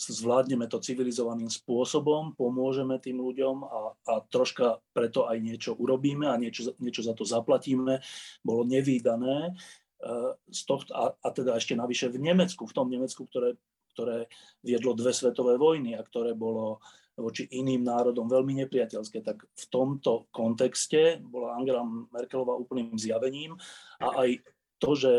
zvládneme 0.00 0.64
to 0.64 0.80
civilizovaným 0.80 1.52
spôsobom, 1.52 2.32
pomôžeme 2.32 2.96
tým 2.96 3.20
ľuďom 3.20 3.56
a, 3.68 3.80
a 3.92 4.14
troška 4.32 4.80
preto 4.96 5.28
aj 5.28 5.36
niečo 5.44 5.76
urobíme 5.76 6.24
a 6.24 6.40
niečo, 6.40 6.72
niečo 6.80 7.04
za 7.04 7.12
to 7.12 7.28
zaplatíme, 7.28 8.00
bolo 8.40 8.64
nevýdané. 8.64 9.52
E, 10.00 10.34
z 10.48 10.60
tohto, 10.64 10.90
a, 10.96 11.12
a 11.12 11.28
teda 11.28 11.60
ešte 11.60 11.76
navyše 11.76 12.08
v 12.08 12.24
Nemecku, 12.24 12.64
v 12.64 12.76
tom 12.76 12.88
Nemecku, 12.88 13.28
ktoré, 13.28 13.60
ktoré 13.92 14.32
viedlo 14.64 14.96
dve 14.96 15.12
svetové 15.12 15.60
vojny 15.60 15.92
a 15.92 16.00
ktoré 16.00 16.32
bolo 16.32 16.80
voči 17.20 17.44
iným 17.52 17.84
národom 17.84 18.24
veľmi 18.24 18.64
nepriateľské, 18.64 19.20
tak 19.20 19.44
v 19.44 19.64
tomto 19.68 20.32
kontexte 20.32 21.20
bola 21.20 21.52
Angela 21.52 21.84
Merkelová 21.84 22.56
úplným 22.56 22.96
zjavením 22.96 23.60
a 24.00 24.24
aj 24.24 24.40
to, 24.80 24.96
že 24.96 25.12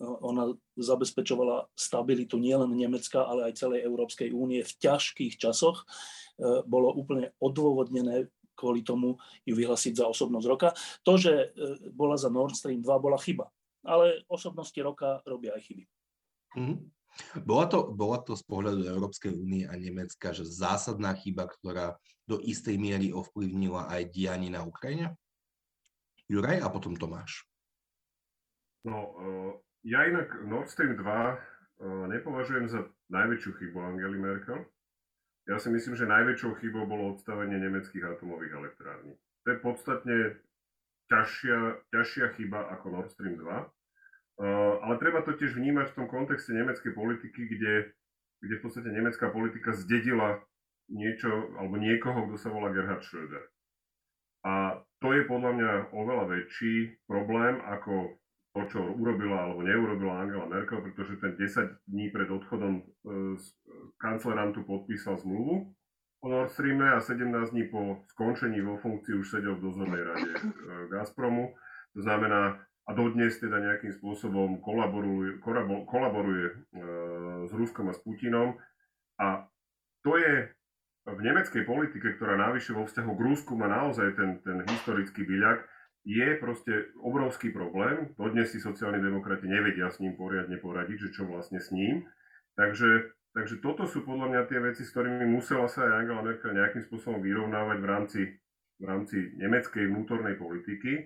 ona 0.00 0.54
zabezpečovala 0.80 1.68
stabilitu 1.76 2.40
nielen 2.40 2.72
Nemecka, 2.72 3.26
ale 3.26 3.50
aj 3.50 3.66
celej 3.66 3.84
Európskej 3.84 4.32
únie 4.32 4.64
v 4.64 4.72
ťažkých 4.80 5.36
časoch, 5.36 5.82
e, 5.82 6.64
bolo 6.64 6.94
úplne 6.94 7.34
odôvodnené 7.42 8.30
kvôli 8.60 8.84
tomu 8.84 9.16
ju 9.48 9.56
vyhlasiť 9.56 10.04
za 10.04 10.06
osobnosť 10.06 10.46
roka. 10.46 10.68
To, 11.08 11.16
že 11.16 11.56
bola 11.96 12.20
za 12.20 12.28
Nord 12.28 12.52
Stream 12.52 12.84
2, 12.84 12.92
bola 13.00 13.16
chyba. 13.16 13.48
Ale 13.86 14.24
osobnosti 14.28 14.76
roka 14.80 15.24
robia 15.24 15.56
aj 15.56 15.62
chyby. 15.64 15.84
Mm-hmm. 16.56 16.78
Bola 17.42 17.66
to, 17.66 17.90
bola 17.90 18.18
to 18.22 18.38
z 18.38 18.44
pohľadu 18.46 18.86
Európskej 18.86 19.34
únie 19.34 19.66
a 19.66 19.74
Nemecka, 19.74 20.30
že 20.30 20.46
zásadná 20.46 21.10
chyba, 21.18 21.50
ktorá 21.50 21.98
do 22.30 22.38
istej 22.38 22.78
miery 22.78 23.10
ovplyvnila 23.10 23.90
aj 23.90 24.14
dianie 24.14 24.50
na 24.52 24.62
Ukrajine? 24.62 25.18
Juraj 26.30 26.62
a 26.62 26.70
potom 26.70 26.94
Tomáš. 26.94 27.42
No, 28.86 28.96
uh, 28.96 29.50
ja 29.82 30.06
inak 30.06 30.30
Nord 30.46 30.70
Stream 30.70 30.94
2 30.94 31.02
uh, 31.02 31.04
e, 31.04 31.36
nepovažujem 32.16 32.70
za 32.70 32.86
najväčšiu 33.10 33.50
chybu 33.58 33.76
Angely 33.80 34.20
Merkel. 34.20 34.62
Ja 35.50 35.58
si 35.58 35.72
myslím, 35.72 35.98
že 35.98 36.06
najväčšou 36.06 36.62
chybou 36.62 36.86
bolo 36.86 37.16
odstavenie 37.16 37.58
nemeckých 37.58 38.16
atomových 38.16 38.54
elektrární. 38.54 39.18
To 39.44 39.46
je 39.50 39.58
podstatne 39.58 40.16
ťažšia, 41.10 41.90
ťažšia 41.90 42.26
chyba 42.38 42.70
ako 42.78 42.86
Nord 42.94 43.10
Stream 43.10 43.36
2. 43.36 43.66
Eh, 44.40 44.74
ale 44.80 44.96
treba 44.96 45.20
to 45.20 45.36
tiež 45.36 45.52
vnímať 45.52 45.92
v 45.92 45.96
tom 46.00 46.06
kontexte 46.08 46.56
nemeckej 46.56 46.96
politiky, 46.96 47.44
kde, 47.44 47.92
kde 48.40 48.54
v 48.56 48.62
podstate 48.64 48.88
nemecká 48.88 49.28
politika 49.28 49.76
zdedila 49.76 50.40
niečo 50.88 51.28
alebo 51.60 51.76
niekoho, 51.76 52.24
kto 52.24 52.36
sa 52.40 52.48
volá 52.48 52.72
Gerhard 52.72 53.04
Schröder. 53.04 53.44
A 54.40 54.80
to 55.04 55.12
je 55.12 55.28
podľa 55.28 55.52
mňa 55.52 55.70
oveľa 55.92 56.24
väčší 56.32 57.04
problém 57.04 57.60
ako 57.68 58.16
to, 58.56 58.60
čo 58.72 58.80
urobila 58.80 59.44
alebo 59.44 59.60
neurobila 59.60 60.24
Angela 60.24 60.48
Merkel, 60.48 60.88
pretože 60.88 61.20
ten 61.20 61.36
10 61.36 61.84
dní 61.84 62.08
pred 62.08 62.32
odchodom 62.32 62.80
eh, 62.80 63.36
kancleran 64.00 64.56
tu 64.56 64.64
podpísal 64.64 65.20
zmluvu 65.20 65.68
o 66.20 66.28
Nord 66.28 66.50
Streame 66.52 66.92
a 66.92 67.00
17 67.00 67.50
dní 67.50 67.64
po 67.68 68.04
skončení 68.12 68.60
vo 68.60 68.76
funkcii 68.76 69.14
už 69.16 69.26
sedel 69.30 69.56
v 69.56 69.64
dozornej 69.64 70.02
rade 70.04 70.30
eh, 70.36 70.88
Gazpromu. 70.92 71.56
To 71.96 72.00
znamená, 72.02 72.60
a 72.90 72.90
dodnes 72.90 73.38
teda 73.38 73.62
nejakým 73.62 73.94
spôsobom 73.94 74.58
kolaboruje, 74.58 75.38
kolaboruje 75.86 76.46
e, 76.50 76.54
s 77.46 77.52
Ruskom 77.54 77.86
a 77.86 77.94
s 77.94 78.02
Putinom. 78.02 78.58
A 79.22 79.46
to 80.02 80.18
je 80.18 80.50
v 81.06 81.20
nemeckej 81.22 81.62
politike, 81.62 82.18
ktorá 82.18 82.34
návyššie 82.34 82.74
vo 82.74 82.84
vzťahu 82.90 83.10
k 83.14 83.24
Rusku 83.30 83.52
má 83.54 83.70
naozaj 83.70 84.18
ten, 84.18 84.30
ten 84.42 84.66
historický 84.66 85.22
byľak, 85.22 85.62
je 86.02 86.28
proste 86.42 86.90
obrovský 86.98 87.54
problém. 87.54 88.10
Dodnes 88.18 88.50
si 88.50 88.58
sociálni 88.58 88.98
demokrati 88.98 89.46
nevedia 89.46 89.92
s 89.92 90.02
ním 90.02 90.18
poriadne 90.18 90.58
poradiť, 90.58 91.10
že 91.10 91.14
čo 91.14 91.30
vlastne 91.30 91.62
s 91.62 91.70
ním. 91.70 92.08
Takže, 92.58 93.12
takže 93.36 93.62
toto 93.62 93.86
sú 93.86 94.02
podľa 94.02 94.26
mňa 94.32 94.42
tie 94.50 94.58
veci, 94.58 94.82
s 94.82 94.92
ktorými 94.94 95.26
musela 95.28 95.70
sa 95.70 95.86
aj 95.86 96.04
Angela 96.04 96.22
Merkel 96.26 96.56
nejakým 96.56 96.82
spôsobom 96.86 97.20
vyrovnávať 97.22 97.78
v 97.78 97.86
rámci 97.86 98.20
v 98.80 98.84
rámci 98.88 99.16
nemeckej 99.36 99.92
vnútornej 99.92 100.40
politiky. 100.40 100.92
E, 100.96 101.00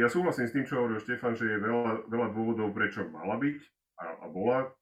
ja 0.00 0.08
súhlasím 0.08 0.48
s 0.48 0.54
tým, 0.56 0.64
čo 0.64 0.80
hovoril 0.80 1.04
Štefan, 1.04 1.36
že 1.36 1.44
je 1.44 1.60
veľa, 1.60 2.08
veľa 2.08 2.28
dôvodov, 2.32 2.72
prečo 2.72 3.04
mala 3.12 3.36
byť 3.36 3.60
a, 4.00 4.06
a 4.24 4.26
bola 4.32 4.72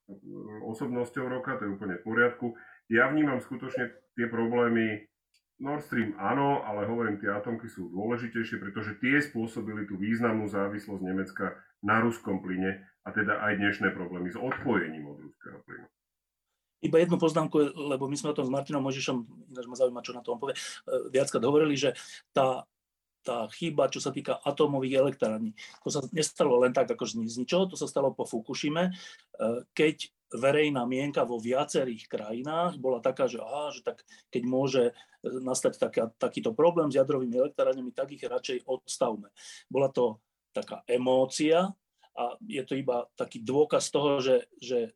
osobnosťou 0.70 1.26
roka, 1.28 1.58
to 1.58 1.66
je 1.66 1.74
úplne 1.74 1.98
v 1.98 2.06
poriadku. 2.06 2.46
Ja 2.88 3.10
vnímam 3.10 3.42
skutočne 3.42 3.90
tie 4.14 4.30
problémy 4.30 5.10
Nord 5.58 5.84
Stream 5.84 6.14
áno, 6.16 6.62
ale 6.62 6.86
hovorím, 6.86 7.18
tie 7.18 7.30
atomky 7.30 7.66
sú 7.70 7.90
dôležitejšie, 7.90 8.58
pretože 8.62 8.98
tie 9.02 9.20
spôsobili 9.20 9.84
tú 9.86 9.98
významnú 9.98 10.48
závislosť 10.48 11.02
Nemecka 11.02 11.58
na 11.82 12.02
ruskom 12.02 12.40
plyne 12.40 12.86
a 13.02 13.10
teda 13.10 13.42
aj 13.42 13.58
dnešné 13.58 13.90
problémy 13.94 14.30
s 14.30 14.38
odpojením 14.38 15.06
od 15.10 15.18
ruského 15.22 15.58
plynu. 15.66 15.86
Iba 16.82 16.98
jednu 16.98 17.16
poznámku, 17.16 17.78
lebo 17.78 18.10
my 18.10 18.16
sme 18.18 18.34
o 18.34 18.36
tom 18.36 18.46
s 18.46 18.52
Martinom 18.52 18.82
Možišom, 18.82 19.22
ináč 19.54 19.66
ma 19.70 19.76
zaujíma, 19.78 20.02
čo 20.02 20.12
na 20.12 20.22
tom 20.26 20.42
povie, 20.42 20.58
e, 20.58 20.60
viackrát 21.14 21.42
hovorili, 21.46 21.78
že 21.78 21.94
tá 22.34 22.66
tá 23.22 23.46
chyba, 23.54 23.86
čo 23.86 24.02
sa 24.02 24.10
týka 24.10 24.34
atómových 24.42 24.98
elektrární. 24.98 25.54
To 25.86 25.88
sa 25.94 26.02
nestalo 26.10 26.58
len 26.58 26.74
tak, 26.74 26.90
ako 26.90 27.06
z 27.06 27.38
ničoho, 27.38 27.70
to 27.70 27.78
sa 27.78 27.86
stalo 27.86 28.10
po 28.10 28.26
Fukushime, 28.26 28.90
e, 28.90 28.92
keď 29.72 30.10
verejná 30.32 30.88
mienka 30.88 31.22
vo 31.28 31.36
viacerých 31.36 32.08
krajinách 32.08 32.80
bola 32.80 32.98
taká, 33.04 33.28
že, 33.28 33.38
aha, 33.38 33.70
že 33.70 33.84
tak 33.84 34.02
keď 34.32 34.42
môže 34.42 34.82
e, 34.90 34.92
nastať 35.22 35.72
taká, 35.78 36.04
takýto 36.18 36.50
problém 36.56 36.90
s 36.90 36.98
jadrovými 36.98 37.38
elektrárňami, 37.38 37.94
tak 37.94 38.10
ich 38.10 38.24
radšej 38.24 38.66
odstavme. 38.66 39.30
Bola 39.70 39.92
to 39.92 40.18
taká 40.50 40.82
emócia 40.90 41.70
a 42.12 42.24
je 42.44 42.62
to 42.66 42.76
iba 42.76 43.08
taký 43.16 43.40
dôkaz 43.40 43.88
toho, 43.88 44.20
že, 44.20 44.50
že 44.60 44.92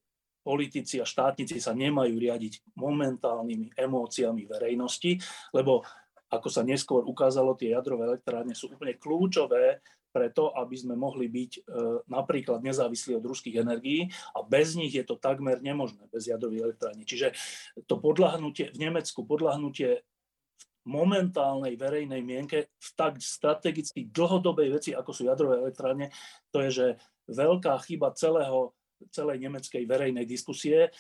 politici 0.47 1.03
a 1.03 1.07
štátnici 1.09 1.59
sa 1.59 1.75
nemajú 1.75 2.15
riadiť 2.15 2.79
momentálnymi 2.79 3.75
emóciami 3.75 4.47
verejnosti, 4.47 5.19
lebo 5.51 5.83
ako 6.31 6.47
sa 6.47 6.63
neskôr 6.63 7.03
ukázalo, 7.03 7.59
tie 7.59 7.75
jadrové 7.75 8.15
elektrárne 8.15 8.55
sú 8.55 8.71
úplne 8.71 8.95
kľúčové 8.95 9.83
preto, 10.15 10.55
aby 10.57 10.75
sme 10.81 10.97
mohli 10.97 11.29
byť 11.29 11.53
e, 11.53 11.61
napríklad 12.09 12.65
nezávislí 12.65 13.21
od 13.21 13.29
ruských 13.29 13.61
energií 13.61 14.09
a 14.33 14.41
bez 14.41 14.73
nich 14.73 14.97
je 14.97 15.05
to 15.05 15.21
takmer 15.21 15.61
nemožné, 15.61 16.09
bez 16.09 16.25
jadrových 16.25 16.73
elektrární. 16.73 17.05
Čiže 17.05 17.37
to 17.85 18.01
podľahnutie 18.01 18.73
v 18.73 18.79
Nemecku, 18.81 19.29
podľahnutie 19.29 20.01
v 20.57 20.89
momentálnej 20.89 21.77
verejnej 21.77 22.23
mienke 22.25 22.73
v 22.73 22.89
tak 22.97 23.21
strategicky 23.21 24.09
dlhodobej 24.09 24.81
veci, 24.81 24.91
ako 24.97 25.11
sú 25.13 25.29
jadrové 25.29 25.61
elektrárne, 25.61 26.09
to 26.49 26.65
je, 26.65 26.71
že 26.73 26.87
veľká 27.29 27.77
chyba 27.85 28.15
celého 28.17 28.73
celej 29.13 29.43
nemeckej 29.43 29.85
verejnej 29.85 30.25
diskusie. 30.25 30.89
E, 30.89 30.91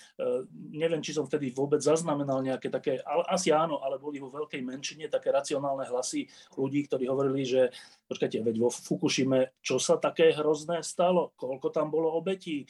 neviem, 0.72 1.00
či 1.00 1.16
som 1.16 1.24
vtedy 1.24 1.52
vôbec 1.52 1.80
zaznamenal 1.80 2.44
nejaké 2.44 2.68
také, 2.68 3.00
ale 3.02 3.24
asi 3.28 3.50
áno, 3.52 3.80
ale 3.80 3.96
boli 3.96 4.20
vo 4.20 4.28
veľkej 4.28 4.60
menšine 4.62 5.08
také 5.08 5.32
racionálne 5.32 5.84
hlasy 5.88 6.28
ľudí, 6.56 6.86
ktorí 6.86 7.08
hovorili, 7.08 7.42
že 7.44 7.72
počkajte, 8.06 8.44
veď 8.44 8.56
vo 8.60 8.70
Fukushime, 8.70 9.56
čo 9.60 9.80
sa 9.80 9.98
také 9.98 10.30
hrozné 10.36 10.84
stalo, 10.84 11.34
koľko 11.34 11.72
tam 11.72 11.90
bolo 11.90 12.12
obetí, 12.14 12.62
e, 12.62 12.66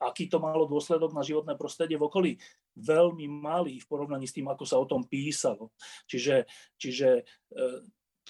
aký 0.00 0.30
to 0.30 0.38
malo 0.38 0.64
dôsledok 0.66 1.12
na 1.12 1.22
životné 1.26 1.58
prostredie 1.58 1.98
v 1.98 2.06
okolí. 2.06 2.32
Veľmi 2.72 3.28
malý 3.28 3.82
v 3.82 3.88
porovnaní 3.88 4.24
s 4.24 4.32
tým, 4.32 4.48
ako 4.48 4.64
sa 4.64 4.80
o 4.80 4.88
tom 4.88 5.04
písalo. 5.04 5.74
Čiže, 6.08 6.48
čiže 6.80 7.08
e, 7.20 7.22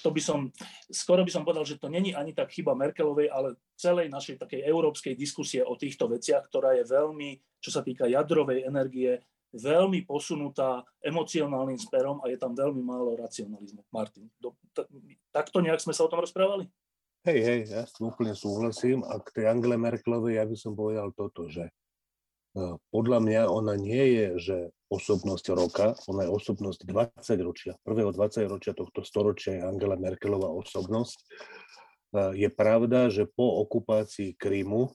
to 0.00 0.08
by 0.08 0.22
som, 0.24 0.48
skoro 0.88 1.20
by 1.20 1.28
som 1.28 1.44
povedal, 1.44 1.68
že 1.68 1.76
to 1.76 1.92
není 1.92 2.16
ani 2.16 2.32
tak 2.32 2.48
chyba 2.48 2.72
Merkelovej, 2.72 3.28
ale 3.28 3.60
celej 3.76 4.08
našej 4.08 4.40
takej 4.40 4.64
európskej 4.64 5.12
diskusie 5.12 5.60
o 5.60 5.76
týchto 5.76 6.08
veciach, 6.08 6.48
ktorá 6.48 6.72
je 6.80 6.88
veľmi, 6.88 7.36
čo 7.60 7.68
sa 7.68 7.84
týka 7.84 8.08
jadrovej 8.08 8.64
energie, 8.64 9.20
veľmi 9.52 10.08
posunutá 10.08 10.80
emocionálnym 11.04 11.76
smerom 11.76 12.24
a 12.24 12.32
je 12.32 12.40
tam 12.40 12.56
veľmi 12.56 12.80
málo 12.80 13.20
racionalizmu. 13.20 13.84
Martin, 13.92 14.32
do, 14.40 14.56
t- 14.72 14.88
takto 15.28 15.60
nejak 15.60 15.84
sme 15.84 15.92
sa 15.92 16.08
o 16.08 16.10
tom 16.10 16.24
rozprávali? 16.24 16.64
Hej, 17.22 17.40
hej, 17.44 17.60
ja 17.70 17.84
úplne 18.02 18.32
súhlasím. 18.34 19.04
A 19.06 19.20
k 19.20 19.28
tej 19.30 19.44
Angle 19.46 19.76
Merkelovej 19.76 20.40
ja 20.40 20.44
by 20.48 20.56
som 20.56 20.72
povedal 20.72 21.12
toto, 21.12 21.46
že 21.46 21.68
podľa 22.92 23.18
mňa 23.24 23.42
ona 23.48 23.74
nie 23.80 24.04
je, 24.12 24.28
že 24.36 24.56
osobnosť 24.92 25.46
roka, 25.56 25.86
ona 26.04 26.28
je 26.28 26.30
osobnosť 26.36 26.84
20 26.84 27.48
ročia. 27.48 27.72
Prvého 27.80 28.12
20 28.12 28.44
ročia 28.44 28.76
tohto 28.76 29.00
storočia 29.00 29.56
je 29.56 29.64
Angela 29.64 29.96
Merkelová 29.96 30.52
osobnosť. 30.52 31.16
Eh, 32.12 32.44
je 32.44 32.48
pravda, 32.52 33.08
že 33.08 33.24
po 33.24 33.64
okupácii 33.64 34.36
Krymu 34.36 34.92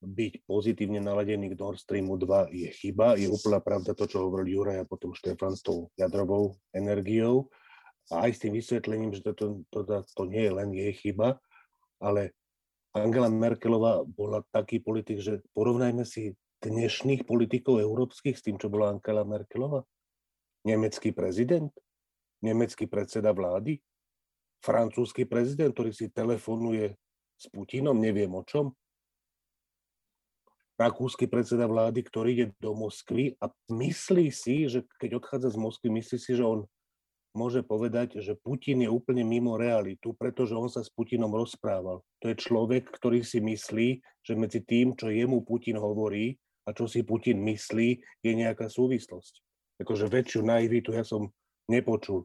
byť 0.00 0.48
pozitívne 0.48 1.02
naladený 1.02 1.52
k 1.52 1.58
Nord 1.60 1.82
Streamu 1.82 2.16
2 2.16 2.48
je 2.54 2.70
chyba. 2.72 3.18
Je 3.18 3.28
úplná 3.28 3.60
pravda 3.60 3.92
to, 3.92 4.06
čo 4.06 4.24
hovoril 4.24 4.48
Juraj 4.48 4.86
a 4.86 4.88
potom 4.88 5.12
Štefan 5.12 5.58
s 5.58 5.66
tou 5.66 5.92
jadrovou 5.98 6.56
energiou. 6.72 7.50
A 8.08 8.24
aj 8.26 8.38
s 8.38 8.40
tým 8.40 8.56
vysvetlením, 8.56 9.12
že 9.12 9.20
to, 9.34 9.60
to, 9.68 9.84
to, 9.84 10.02
to 10.02 10.22
nie 10.24 10.46
je 10.48 10.52
len 10.56 10.72
jej 10.72 10.94
chyba, 10.96 11.36
ale 12.00 12.32
Angela 12.90 13.30
Merkelová 13.30 14.02
bola 14.02 14.42
taký 14.50 14.82
politik, 14.82 15.22
že 15.22 15.44
porovnajme 15.52 16.02
si 16.02 16.34
dnešných 16.60 17.24
politikov 17.24 17.80
európskych 17.80 18.36
s 18.36 18.44
tým, 18.44 18.60
čo 18.60 18.68
bola 18.68 18.92
Angela 18.92 19.24
Merkelová? 19.24 19.80
Nemecký 20.68 21.16
prezident? 21.16 21.72
Nemecký 22.44 22.84
predseda 22.84 23.32
vlády? 23.32 23.80
Francúzsky 24.60 25.24
prezident, 25.24 25.72
ktorý 25.72 25.96
si 25.96 26.12
telefonuje 26.12 26.92
s 27.40 27.44
Putinom, 27.48 27.96
neviem 27.96 28.28
o 28.36 28.44
čom? 28.44 28.76
Rakúsky 30.76 31.28
predseda 31.28 31.68
vlády, 31.68 32.04
ktorý 32.04 32.28
ide 32.32 32.46
do 32.60 32.72
Moskvy 32.72 33.36
a 33.40 33.52
myslí 33.68 34.32
si, 34.32 34.64
že 34.68 34.84
keď 34.96 35.20
odchádza 35.20 35.56
z 35.56 35.58
Moskvy, 35.60 35.88
myslí 35.92 36.16
si, 36.16 36.32
že 36.36 36.44
on 36.44 36.64
môže 37.36 37.60
povedať, 37.62 38.20
že 38.20 38.36
Putin 38.36 38.84
je 38.84 38.90
úplne 38.90 39.22
mimo 39.22 39.60
realitu, 39.60 40.16
pretože 40.16 40.56
on 40.56 40.72
sa 40.72 40.80
s 40.80 40.90
Putinom 40.90 41.30
rozprával. 41.30 42.02
To 42.20 42.26
je 42.32 42.36
človek, 42.36 42.88
ktorý 42.90 43.22
si 43.22 43.44
myslí, 43.44 43.88
že 44.24 44.32
medzi 44.34 44.60
tým, 44.64 44.96
čo 44.96 45.12
jemu 45.12 45.44
Putin 45.44 45.76
hovorí 45.76 46.36
a 46.70 46.74
čo 46.76 46.86
si 46.86 47.02
Putin 47.02 47.42
myslí, 47.42 48.22
je 48.22 48.30
nejaká 48.30 48.70
súvislosť. 48.70 49.42
Akože 49.82 50.06
väčšiu 50.06 50.46
naivitu 50.46 50.94
ja 50.94 51.02
som 51.02 51.26
nepočul. 51.66 52.22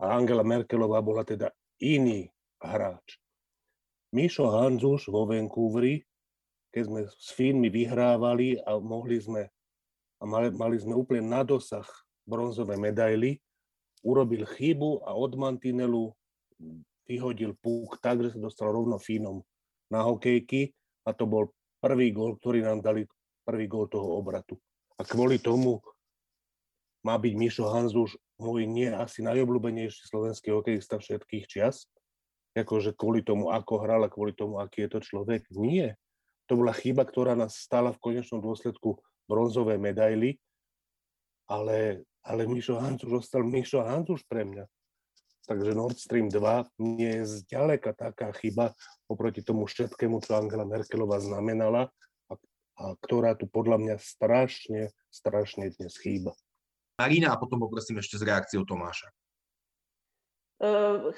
A 0.00 0.16
Angela 0.16 0.40
Merkelová 0.40 1.04
bola 1.04 1.28
teda 1.28 1.52
iný 1.76 2.32
hráč. 2.56 3.20
Mišo 4.16 4.48
Hanzuš 4.48 5.12
vo 5.12 5.28
Vancouveri, 5.28 6.00
keď 6.72 6.82
sme 6.88 7.00
s 7.04 7.28
Fínmi 7.36 7.68
vyhrávali 7.68 8.56
a 8.64 8.80
mohli 8.80 9.20
sme 9.20 9.44
a 10.16 10.24
mali, 10.24 10.48
mali 10.56 10.80
sme 10.80 10.96
úplne 10.96 11.28
na 11.28 11.44
dosah 11.44 11.84
bronzové 12.24 12.80
medaily, 12.80 13.36
urobil 14.00 14.48
chybu 14.48 15.04
a 15.04 15.12
od 15.12 15.36
mantinelu 15.36 16.16
vyhodil 17.04 17.52
púk 17.60 18.00
tak, 18.00 18.24
že 18.24 18.32
sa 18.32 18.40
dostal 18.40 18.72
rovno 18.72 18.96
Fínom 18.96 19.44
na 19.92 20.00
hokejky 20.00 20.72
a 21.04 21.12
to 21.12 21.28
bol 21.28 21.52
prvý 21.78 22.10
gol, 22.10 22.40
ktorý 22.40 22.64
nám 22.64 22.80
dali 22.80 23.04
prvý 23.46 23.70
gól 23.70 23.86
toho 23.86 24.18
obratu. 24.18 24.58
A 24.98 25.06
kvôli 25.06 25.38
tomu 25.38 25.78
má 27.06 27.14
byť 27.14 27.32
Mišo 27.38 27.70
Hanzuš 27.70 28.18
môj 28.42 28.66
nie 28.66 28.90
asi 28.90 29.22
najobľúbenejší 29.22 30.10
slovenský 30.10 30.50
hokejista 30.50 30.98
všetkých 30.98 31.46
čias. 31.46 31.86
Akože 32.56 32.96
kvôli 32.96 33.22
tomu, 33.22 33.54
ako 33.54 33.84
hral 33.84 34.02
a 34.02 34.10
kvôli 34.10 34.34
tomu, 34.34 34.58
aký 34.58 34.88
je 34.88 34.98
to 34.98 35.00
človek. 35.04 35.46
Nie. 35.54 35.94
To 36.50 36.58
bola 36.58 36.72
chyba, 36.74 37.04
ktorá 37.06 37.38
nás 37.38 37.54
stala 37.54 37.92
v 37.94 38.00
konečnom 38.00 38.40
dôsledku 38.40 38.98
bronzové 39.28 39.76
medaily, 39.76 40.40
ale, 41.46 42.02
ale 42.24 42.48
Mišo 42.48 42.80
Hanzuš 42.80 43.22
ostal 43.22 43.46
Mišo 43.46 43.84
Hanzuš 43.84 44.24
pre 44.26 44.42
mňa. 44.42 44.64
Takže 45.46 45.78
Nord 45.78 45.94
Stream 45.94 46.26
2 46.26 46.82
nie 46.82 47.22
je 47.22 47.44
zďaleka 47.44 47.94
taká 47.94 48.34
chyba 48.34 48.74
oproti 49.06 49.46
tomu 49.46 49.70
všetkému, 49.70 50.18
čo 50.18 50.34
Angela 50.34 50.66
Merkelová 50.66 51.22
znamenala 51.22 51.86
a 52.76 52.92
ktorá 53.00 53.32
tu 53.36 53.48
podľa 53.48 53.80
mňa 53.80 53.96
strašne, 53.96 54.92
strašne 55.08 55.72
dnes 55.76 55.96
chýba. 55.96 56.36
Marina 56.96 57.32
a 57.32 57.40
potom 57.40 57.60
poprosím 57.60 58.00
ešte 58.00 58.20
s 58.20 58.24
reakciou 58.24 58.64
Tomáša. 58.64 59.08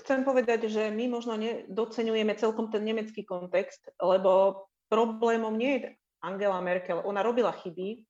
Chcem 0.02 0.26
povedať, 0.26 0.66
že 0.66 0.90
my 0.90 1.06
možno 1.06 1.38
docenujeme 1.70 2.34
celkom 2.34 2.74
ten 2.74 2.82
nemecký 2.82 3.22
kontext, 3.22 3.86
lebo 4.02 4.66
problémom 4.90 5.54
nie 5.54 5.78
je 5.78 5.94
Angela 6.18 6.58
Merkel. 6.58 6.98
Ona 7.06 7.22
robila 7.22 7.54
chyby, 7.54 8.02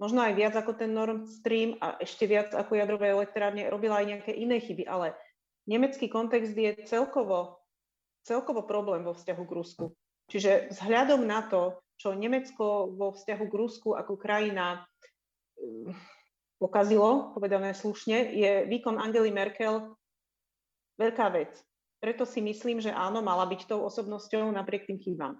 možno 0.00 0.24
aj 0.24 0.32
viac 0.32 0.56
ako 0.56 0.72
ten 0.72 0.96
Nord 0.96 1.28
Stream 1.28 1.76
a 1.84 2.00
ešte 2.00 2.24
viac 2.24 2.56
ako 2.56 2.72
jadrové 2.72 3.12
elektrárne, 3.12 3.68
robila 3.68 4.00
aj 4.00 4.06
nejaké 4.16 4.32
iné 4.32 4.56
chyby, 4.56 4.88
ale 4.88 5.12
nemecký 5.68 6.08
kontext 6.08 6.56
je 6.56 6.72
celkovo, 6.88 7.60
celkovo 8.24 8.64
problém 8.64 9.04
vo 9.04 9.12
vzťahu 9.12 9.42
k 9.44 9.56
Rusku. 9.60 9.84
Čiže 10.32 10.72
vzhľadom 10.72 11.28
na 11.28 11.44
to, 11.44 11.76
čo 11.96 12.12
Nemecko 12.12 12.92
vo 12.92 13.12
vzťahu 13.16 13.44
k 13.48 13.54
Rusku 13.58 13.88
ako 13.96 14.16
krajina 14.20 14.84
eh, 15.56 15.92
pokazilo, 16.56 17.36
povedané 17.36 17.76
slušne, 17.76 18.32
je 18.32 18.52
výkon 18.68 18.96
Angely 18.96 19.32
Merkel 19.32 19.92
veľká 20.96 21.28
vec. 21.32 21.52
Preto 22.00 22.28
si 22.28 22.44
myslím, 22.44 22.80
že 22.80 22.92
áno, 22.92 23.24
mala 23.24 23.48
byť 23.48 23.68
tou 23.68 23.84
osobnosťou 23.84 24.52
napriek 24.52 24.88
tým 24.88 25.00
chybám. 25.00 25.36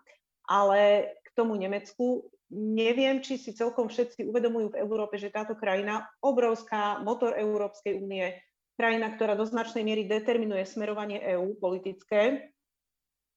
Ale 0.49 1.13
k 1.25 1.29
tomu 1.37 1.57
Nemecku 1.57 2.29
neviem, 2.53 3.21
či 3.21 3.37
si 3.37 3.53
celkom 3.53 3.91
všetci 3.91 4.25
uvedomujú 4.25 4.73
v 4.73 4.81
Európe, 4.81 5.19
že 5.19 5.33
táto 5.33 5.59
krajina, 5.59 6.07
obrovská 6.23 7.03
motor 7.03 7.35
Európskej 7.35 7.99
únie, 7.99 8.39
krajina, 8.79 9.13
ktorá 9.13 9.35
do 9.35 9.49
značnej 9.49 9.83
miery 9.83 10.05
determinuje 10.07 10.63
smerovanie 10.69 11.19
EÚ 11.37 11.57
politické, 11.59 12.53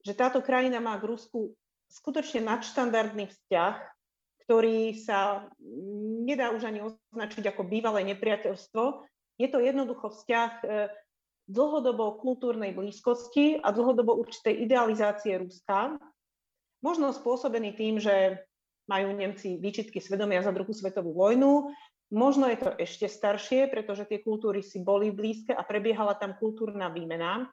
že 0.04 0.14
táto 0.16 0.40
krajina 0.40 0.80
má 0.80 0.96
k 1.00 1.08
Rusku 1.10 1.56
skutočne 1.90 2.46
nadštandardný 2.46 3.28
vzťah, 3.30 3.76
ktorý 4.46 4.98
sa 4.98 5.50
nedá 6.26 6.50
už 6.54 6.66
ani 6.66 6.82
označiť 6.86 7.54
ako 7.54 7.62
bývalé 7.66 8.06
nepriateľstvo. 8.14 9.06
Je 9.38 9.48
to 9.50 9.62
jednoducho 9.62 10.10
vzťah 10.10 10.52
e, 10.62 10.66
dlhodobo 11.50 12.18
kultúrnej 12.22 12.74
blízkosti 12.74 13.62
a 13.62 13.74
dlhodobo 13.74 14.18
určitej 14.18 14.66
idealizácie 14.66 15.38
Ruska, 15.38 15.98
možno 16.82 17.14
spôsobený 17.14 17.78
tým, 17.78 18.02
že 18.02 18.46
majú 18.90 19.14
Nemci 19.14 19.62
výčitky 19.62 20.02
svedomia 20.02 20.42
za 20.42 20.50
druhú 20.50 20.74
svetovú 20.74 21.14
vojnu, 21.14 21.70
Možno 22.10 22.50
je 22.50 22.58
to 22.58 22.74
ešte 22.74 23.06
staršie, 23.06 23.70
pretože 23.70 24.10
tie 24.10 24.18
kultúry 24.18 24.66
si 24.66 24.82
boli 24.82 25.14
blízke 25.14 25.54
a 25.54 25.62
prebiehala 25.62 26.18
tam 26.18 26.34
kultúrna 26.42 26.90
výmena. 26.90 27.46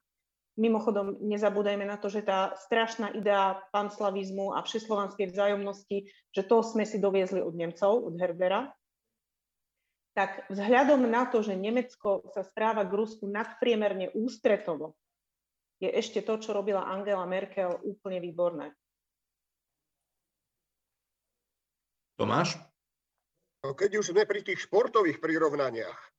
Mimochodom, 0.57 1.21
nezabúdajme 1.21 1.85
na 1.85 2.01
to, 2.01 2.09
že 2.09 2.25
tá 2.25 2.57
strašná 2.57 3.13
idea 3.13 3.61
panslavizmu 3.77 4.57
a 4.57 4.65
všeslovanskej 4.65 5.29
vzájomnosti, 5.29 6.09
že 6.33 6.43
to 6.49 6.65
sme 6.65 6.89
si 6.89 6.97
doviezli 6.97 7.45
od 7.45 7.53
Nemcov, 7.53 8.09
od 8.09 8.17
Herbera, 8.17 8.73
tak 10.17 10.49
vzhľadom 10.49 11.05
na 11.05 11.29
to, 11.29 11.45
že 11.45 11.61
Nemecko 11.61 12.33
sa 12.33 12.41
správa 12.41 12.89
k 12.89 12.97
Rusku 12.97 13.29
nadpriemerne 13.29 14.17
ústretovo, 14.17 14.97
je 15.77 15.93
ešte 15.93 16.25
to, 16.25 16.41
čo 16.41 16.57
robila 16.57 16.89
Angela 16.89 17.29
Merkel, 17.29 17.77
úplne 17.85 18.25
výborné. 18.25 18.73
Tomáš? 22.17 22.57
Keď 23.61 24.01
už 24.01 24.17
sme 24.17 24.25
pri 24.25 24.41
tých 24.41 24.65
športových 24.65 25.21
prirovnaniach, 25.21 26.16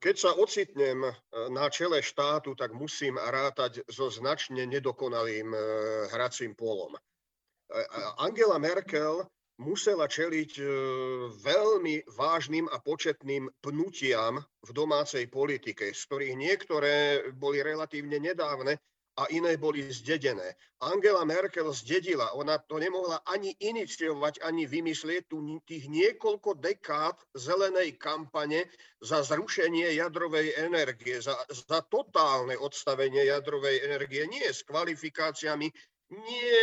keď 0.00 0.14
sa 0.16 0.32
ocitnem 0.40 1.04
eh, 1.04 1.12
na 1.52 1.68
čele 1.68 2.00
štátu, 2.00 2.56
tak 2.56 2.72
musím 2.72 3.20
rátať 3.20 3.84
so 3.92 4.08
značne 4.08 4.64
nedokonalým 4.64 5.52
eh, 5.52 5.60
hracím 6.16 6.56
polom. 6.56 6.96
Angela 8.22 8.62
Merkel 8.62 9.26
musela 9.58 10.06
čeliť 10.06 10.62
veľmi 11.34 12.06
vážnym 12.14 12.70
a 12.70 12.78
početným 12.78 13.50
pnutiam 13.58 14.38
v 14.38 14.70
domácej 14.70 15.26
politike, 15.26 15.90
z 15.90 15.98
ktorých 16.06 16.38
niektoré 16.38 16.94
boli 17.34 17.66
relatívne 17.66 18.22
nedávne 18.22 18.78
a 19.16 19.24
iné 19.32 19.56
boli 19.56 19.88
zdedené. 19.88 20.52
Angela 20.84 21.24
Merkel 21.24 21.72
zdedila, 21.72 22.36
ona 22.36 22.60
to 22.60 22.76
nemohla 22.76 23.24
ani 23.24 23.56
iniciovať, 23.56 24.44
ani 24.44 24.68
vymyslieť 24.68 25.32
tu 25.32 25.40
tých 25.64 25.88
niekoľko 25.88 26.60
dekád 26.60 27.16
zelenej 27.32 27.96
kampane 27.96 28.68
za 29.00 29.24
zrušenie 29.24 29.96
jadrovej 29.96 30.52
energie, 30.60 31.16
za, 31.24 31.32
za 31.48 31.80
totálne 31.88 32.60
odstavenie 32.60 33.24
jadrovej 33.24 33.88
energie, 33.88 34.28
nie 34.28 34.44
s 34.44 34.60
kvalifikáciami, 34.68 35.72
nie 36.12 36.62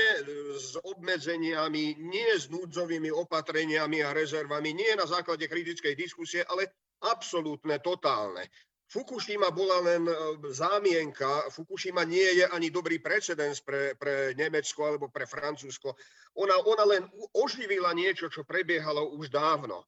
s 0.56 0.80
obmedzeniami, 0.80 2.00
nie 2.00 2.32
s 2.38 2.48
núdzovými 2.48 3.12
opatreniami 3.12 4.00
a 4.06 4.16
rezervami, 4.16 4.72
nie 4.72 4.94
na 4.96 5.04
základe 5.10 5.50
kritickej 5.50 5.98
diskusie, 5.98 6.46
ale 6.48 6.72
absolútne 7.04 7.82
totálne. 7.84 8.48
Fukushima 8.94 9.50
bola 9.50 9.82
len 9.82 10.06
e, 10.06 10.14
zámienka. 10.54 11.50
Fukushima 11.50 12.06
nie 12.06 12.38
je 12.38 12.46
ani 12.46 12.70
dobrý 12.70 13.02
precedens 13.02 13.58
pre, 13.58 13.98
pre 13.98 14.38
Nemecko 14.38 14.86
alebo 14.86 15.10
pre 15.10 15.26
Francúzsko. 15.26 15.98
Ona, 16.38 16.62
ona 16.62 16.86
len 16.86 17.04
oživila 17.34 17.90
niečo, 17.98 18.30
čo 18.30 18.46
prebiehalo 18.46 19.18
už 19.18 19.34
dávno. 19.34 19.82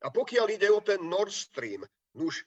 A 0.00 0.08
pokiaľ 0.08 0.46
ide 0.56 0.72
o 0.72 0.80
ten 0.80 1.04
Nord 1.04 1.28
Stream, 1.28 1.84
už 2.16 2.40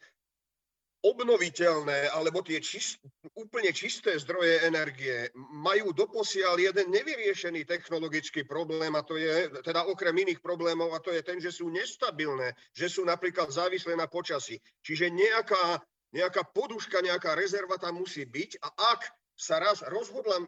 obnoviteľné 1.04 2.16
alebo 2.16 2.40
tie 2.40 2.64
čist, 2.64 3.04
úplne 3.36 3.76
čisté 3.76 4.16
zdroje 4.16 4.64
energie 4.64 5.28
majú 5.36 5.92
doposiaľ 5.92 6.72
jeden 6.72 6.88
nevyriešený 6.96 7.68
technologický 7.68 8.48
problém 8.48 8.96
a 8.96 9.04
to 9.04 9.20
je, 9.20 9.52
teda 9.68 9.84
okrem 9.84 10.16
iných 10.16 10.40
problémov, 10.40 10.96
a 10.96 11.04
to 11.04 11.12
je 11.12 11.20
ten, 11.20 11.44
že 11.44 11.52
sú 11.52 11.68
nestabilné, 11.68 12.56
že 12.72 12.88
sú 12.88 13.04
napríklad 13.04 13.52
závislé 13.52 14.00
na 14.00 14.08
počasí. 14.08 14.64
Čiže 14.80 15.12
nejaká, 15.12 15.84
nejaká 16.16 16.48
poduška, 16.56 17.04
nejaká 17.04 17.36
rezerva 17.36 17.76
tam 17.76 18.00
musí 18.00 18.24
byť 18.24 18.64
a 18.64 18.96
ak 18.96 19.02
sa 19.36 19.60
raz 19.60 19.84
rozhodla, 19.84 20.40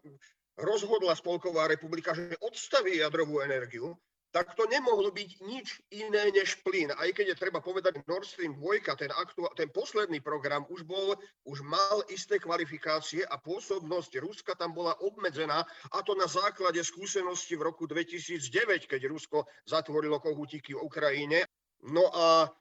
rozhodla 0.56 1.20
Spolková 1.20 1.68
republika, 1.68 2.16
že 2.16 2.40
odstaví 2.40 3.04
jadrovú 3.04 3.44
energiu, 3.44 3.92
tak 4.36 4.52
to 4.60 4.68
nemohlo 4.68 5.16
byť 5.16 5.48
nič 5.48 5.80
iné 5.96 6.28
než 6.36 6.60
plyn. 6.60 6.92
Aj 6.92 7.08
keď 7.16 7.32
je 7.32 7.40
treba 7.40 7.64
povedať, 7.64 8.04
Nord 8.04 8.28
Stream 8.28 8.60
2, 8.60 8.84
ten, 9.00 9.08
aktu- 9.16 9.48
ten 9.56 9.72
posledný 9.72 10.20
program 10.20 10.68
už 10.68 10.84
bol, 10.84 11.16
už 11.48 11.64
mal 11.64 12.04
isté 12.12 12.36
kvalifikácie 12.36 13.24
a 13.24 13.40
pôsobnosť 13.40 14.20
Ruska 14.20 14.60
tam 14.60 14.76
bola 14.76 14.92
obmedzená 15.00 15.64
a 15.64 15.98
to 16.04 16.20
na 16.20 16.28
základe 16.28 16.84
skúsenosti 16.84 17.56
v 17.56 17.72
roku 17.72 17.88
2009, 17.88 18.92
keď 18.92 19.08
Rusko 19.08 19.48
zatvorilo 19.64 20.20
kohútiky 20.20 20.76
v 20.76 20.84
Ukrajine. 20.84 21.48
No 21.88 22.12
a 22.12 22.52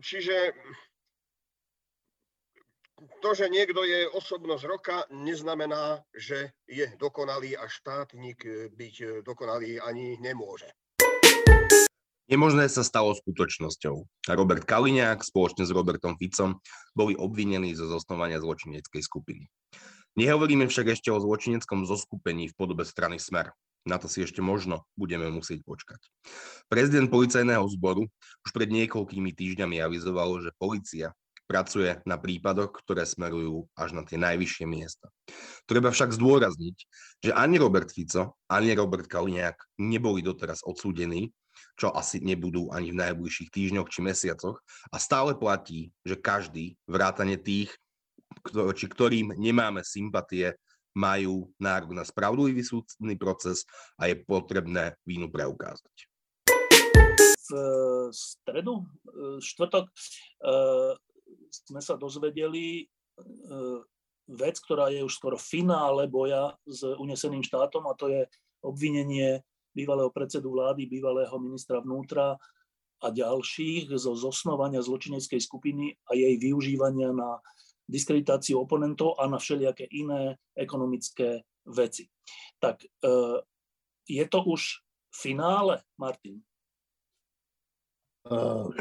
čiže 0.00 0.56
to, 3.22 3.30
že 3.34 3.50
niekto 3.50 3.86
je 3.86 4.10
osobnosť 4.10 4.64
roka, 4.66 4.96
neznamená, 5.10 6.02
že 6.14 6.50
je 6.66 6.90
dokonalý 6.98 7.54
a 7.54 7.70
štátnik 7.70 8.42
byť 8.74 9.22
dokonalý 9.22 9.78
ani 9.78 10.18
nemôže. 10.18 10.70
Nemožné 12.28 12.68
sa 12.68 12.84
stalo 12.84 13.16
skutočnosťou. 13.16 14.28
Robert 14.36 14.68
Kaliňák 14.68 15.24
spoločne 15.24 15.64
s 15.64 15.72
Robertom 15.72 16.20
Ficom 16.20 16.60
boli 16.92 17.16
obvinení 17.16 17.72
zo 17.72 17.88
zosnovania 17.88 18.36
zločineckej 18.36 19.00
skupiny. 19.00 19.48
Nehovoríme 20.20 20.68
však 20.68 20.92
ešte 20.92 21.08
o 21.08 21.22
zločineckom 21.24 21.88
zoskupení 21.88 22.52
v 22.52 22.56
podobe 22.58 22.84
strany 22.84 23.16
Smer. 23.16 23.56
Na 23.88 23.96
to 23.96 24.12
si 24.12 24.20
ešte 24.20 24.44
možno 24.44 24.84
budeme 24.92 25.24
musieť 25.32 25.64
počkať. 25.64 26.04
Prezident 26.68 27.08
policajného 27.08 27.64
zboru 27.72 28.04
už 28.44 28.50
pred 28.52 28.68
niekoľkými 28.76 29.32
týždňami 29.32 29.80
avizoval, 29.80 30.44
že 30.44 30.52
policia 30.60 31.16
pracuje 31.48 31.96
na 32.04 32.20
prípadoch, 32.20 32.76
ktoré 32.84 33.08
smerujú 33.08 33.64
až 33.72 33.96
na 33.96 34.04
tie 34.04 34.20
najvyššie 34.20 34.68
miesta. 34.68 35.08
Treba 35.64 35.88
však 35.88 36.12
zdôrazniť, 36.12 36.76
že 37.24 37.32
ani 37.32 37.56
Robert 37.56 37.88
Fico, 37.88 38.36
ani 38.52 38.76
Robert 38.76 39.08
Kaliňák 39.08 39.80
neboli 39.80 40.20
doteraz 40.20 40.60
odsúdení, 40.60 41.32
čo 41.80 41.88
asi 41.90 42.20
nebudú 42.20 42.68
ani 42.68 42.92
v 42.92 43.00
najbližších 43.00 43.48
týždňoch 43.48 43.88
či 43.88 44.04
mesiacoch. 44.04 44.60
A 44.92 45.00
stále 45.00 45.32
platí, 45.34 45.88
že 46.04 46.20
každý, 46.20 46.76
vrátane 46.84 47.40
tých, 47.40 47.72
či 48.52 48.86
ktorým 48.86 49.32
nemáme 49.34 49.80
sympatie, 49.80 50.52
majú 50.92 51.48
nárok 51.62 51.94
na 51.94 52.02
spravodlivý 52.02 52.60
súdny 52.60 53.14
proces 53.14 53.64
a 53.96 54.10
je 54.10 54.18
potrebné 54.18 54.98
vínu 55.06 55.30
preukázať. 55.32 55.94
V 57.48 57.50
stredu, 58.12 58.84
štvrtok, 59.40 59.88
sme 61.50 61.80
sa 61.82 61.96
dozvedeli 61.96 62.82
e, 62.82 62.84
vec, 64.28 64.56
ktorá 64.60 64.92
je 64.92 65.04
už 65.04 65.12
skoro 65.16 65.36
finále 65.40 66.04
boja 66.06 66.52
s 66.68 66.84
uneseným 66.84 67.40
štátom 67.40 67.88
a 67.88 67.96
to 67.96 68.12
je 68.12 68.22
obvinenie 68.60 69.40
bývalého 69.72 70.10
predsedu 70.10 70.52
vlády, 70.52 70.90
bývalého 70.90 71.32
ministra 71.38 71.80
vnútra 71.80 72.36
a 72.98 73.06
ďalších 73.14 73.94
zo 73.94 74.18
zosnovania 74.18 74.82
zločineckej 74.82 75.38
skupiny 75.38 75.94
a 76.10 76.18
jej 76.18 76.34
využívania 76.36 77.14
na 77.14 77.38
diskreditáciu 77.88 78.60
oponentov 78.60 79.16
a 79.16 79.30
na 79.30 79.38
všelijaké 79.38 79.86
iné 79.88 80.36
ekonomické 80.52 81.46
veci. 81.64 82.10
Tak 82.58 82.84
e, 82.84 82.88
je 84.04 84.24
to 84.28 84.38
už 84.44 84.82
finále, 85.14 85.80
Martin? 85.96 86.42
No, 88.28 88.74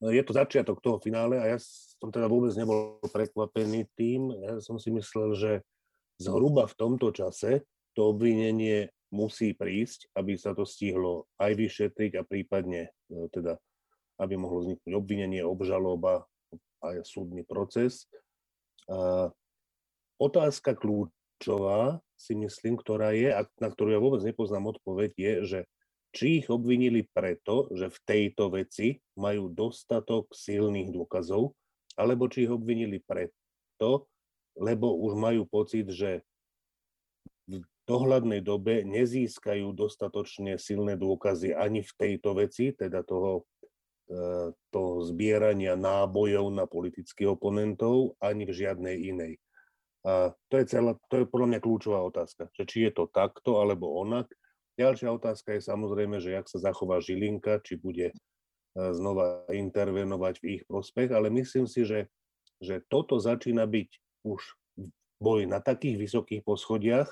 je 0.00 0.22
to 0.22 0.32
začiatok 0.36 0.84
toho 0.84 1.00
finále 1.00 1.40
a 1.40 1.56
ja 1.56 1.58
som 1.96 2.12
teda 2.12 2.28
vôbec 2.28 2.52
nebol 2.52 3.00
prekvapený 3.08 3.88
tým. 3.96 4.28
Ja 4.44 4.60
som 4.60 4.76
si 4.76 4.92
myslel, 4.92 5.32
že 5.32 5.52
zhruba 6.20 6.68
v 6.68 6.76
tomto 6.76 7.08
čase 7.16 7.64
to 7.96 8.12
obvinenie 8.12 8.92
musí 9.08 9.56
prísť, 9.56 10.12
aby 10.12 10.36
sa 10.36 10.52
to 10.52 10.68
stihlo 10.68 11.24
aj 11.40 11.56
vyšetriť 11.56 12.20
a 12.20 12.26
prípadne 12.26 12.92
e, 13.08 13.30
teda, 13.32 13.56
aby 14.20 14.34
mohlo 14.36 14.60
vzniknúť 14.60 14.92
obvinenie, 14.92 15.40
obžaloba 15.40 16.28
a 16.84 17.00
súdny 17.00 17.40
proces. 17.46 18.04
A 18.92 19.32
otázka 20.20 20.76
kľúčová, 20.76 22.04
si 22.16 22.32
myslím, 22.32 22.80
ktorá 22.80 23.12
je, 23.12 23.28
a 23.28 23.44
na 23.60 23.68
ktorú 23.68 23.92
ja 23.92 24.00
vôbec 24.00 24.24
nepoznám 24.24 24.72
odpoveď, 24.72 25.10
je, 25.16 25.32
že 25.44 25.60
či 26.14 26.42
ich 26.42 26.48
obvinili 26.50 27.06
preto, 27.06 27.70
že 27.74 27.90
v 27.90 27.98
tejto 28.06 28.52
veci 28.52 28.98
majú 29.18 29.50
dostatok 29.52 30.30
silných 30.34 30.92
dôkazov, 30.92 31.56
alebo 31.96 32.28
či 32.28 32.44
ich 32.44 32.52
obvinili 32.52 33.00
preto, 33.00 34.10
lebo 34.56 34.96
už 35.00 35.16
majú 35.16 35.48
pocit, 35.48 35.88
že 35.92 36.24
v 37.46 37.62
dohľadnej 37.86 38.42
dobe 38.42 38.82
nezískajú 38.82 39.70
dostatočne 39.70 40.58
silné 40.58 40.98
dôkazy 40.98 41.54
ani 41.54 41.86
v 41.86 41.92
tejto 41.94 42.34
veci, 42.36 42.74
teda 42.74 43.06
toho 43.06 43.46
to 44.70 45.02
zbierania 45.02 45.74
nábojov 45.74 46.54
na 46.54 46.64
politických 46.70 47.34
oponentov, 47.34 48.14
ani 48.22 48.46
v 48.46 48.54
žiadnej 48.54 48.96
inej. 49.10 49.34
A 50.06 50.30
to 50.46 50.62
je, 50.62 50.64
celá, 50.70 50.94
to 51.10 51.22
je 51.22 51.26
podľa 51.26 51.50
mňa 51.50 51.58
kľúčová 51.58 51.98
otázka, 52.06 52.46
že 52.54 52.62
či 52.70 52.86
je 52.86 52.94
to 52.94 53.10
takto 53.10 53.58
alebo 53.58 53.98
onak. 53.98 54.30
Ďalšia 54.76 55.08
otázka 55.08 55.56
je 55.56 55.62
samozrejme, 55.64 56.20
že 56.20 56.36
jak 56.36 56.46
sa 56.52 56.60
zachová 56.60 57.00
Žilinka, 57.00 57.64
či 57.64 57.80
bude 57.80 58.12
znova 58.76 59.48
intervenovať 59.48 60.34
v 60.44 60.60
ich 60.60 60.62
prospech, 60.68 61.08
ale 61.08 61.32
myslím 61.32 61.64
si, 61.64 61.88
že, 61.88 62.12
že 62.60 62.84
toto 62.92 63.16
začína 63.16 63.64
byť 63.64 63.90
už 64.28 64.40
boj 65.16 65.48
na 65.48 65.64
takých 65.64 65.96
vysokých 65.96 66.42
poschodiach, 66.44 67.08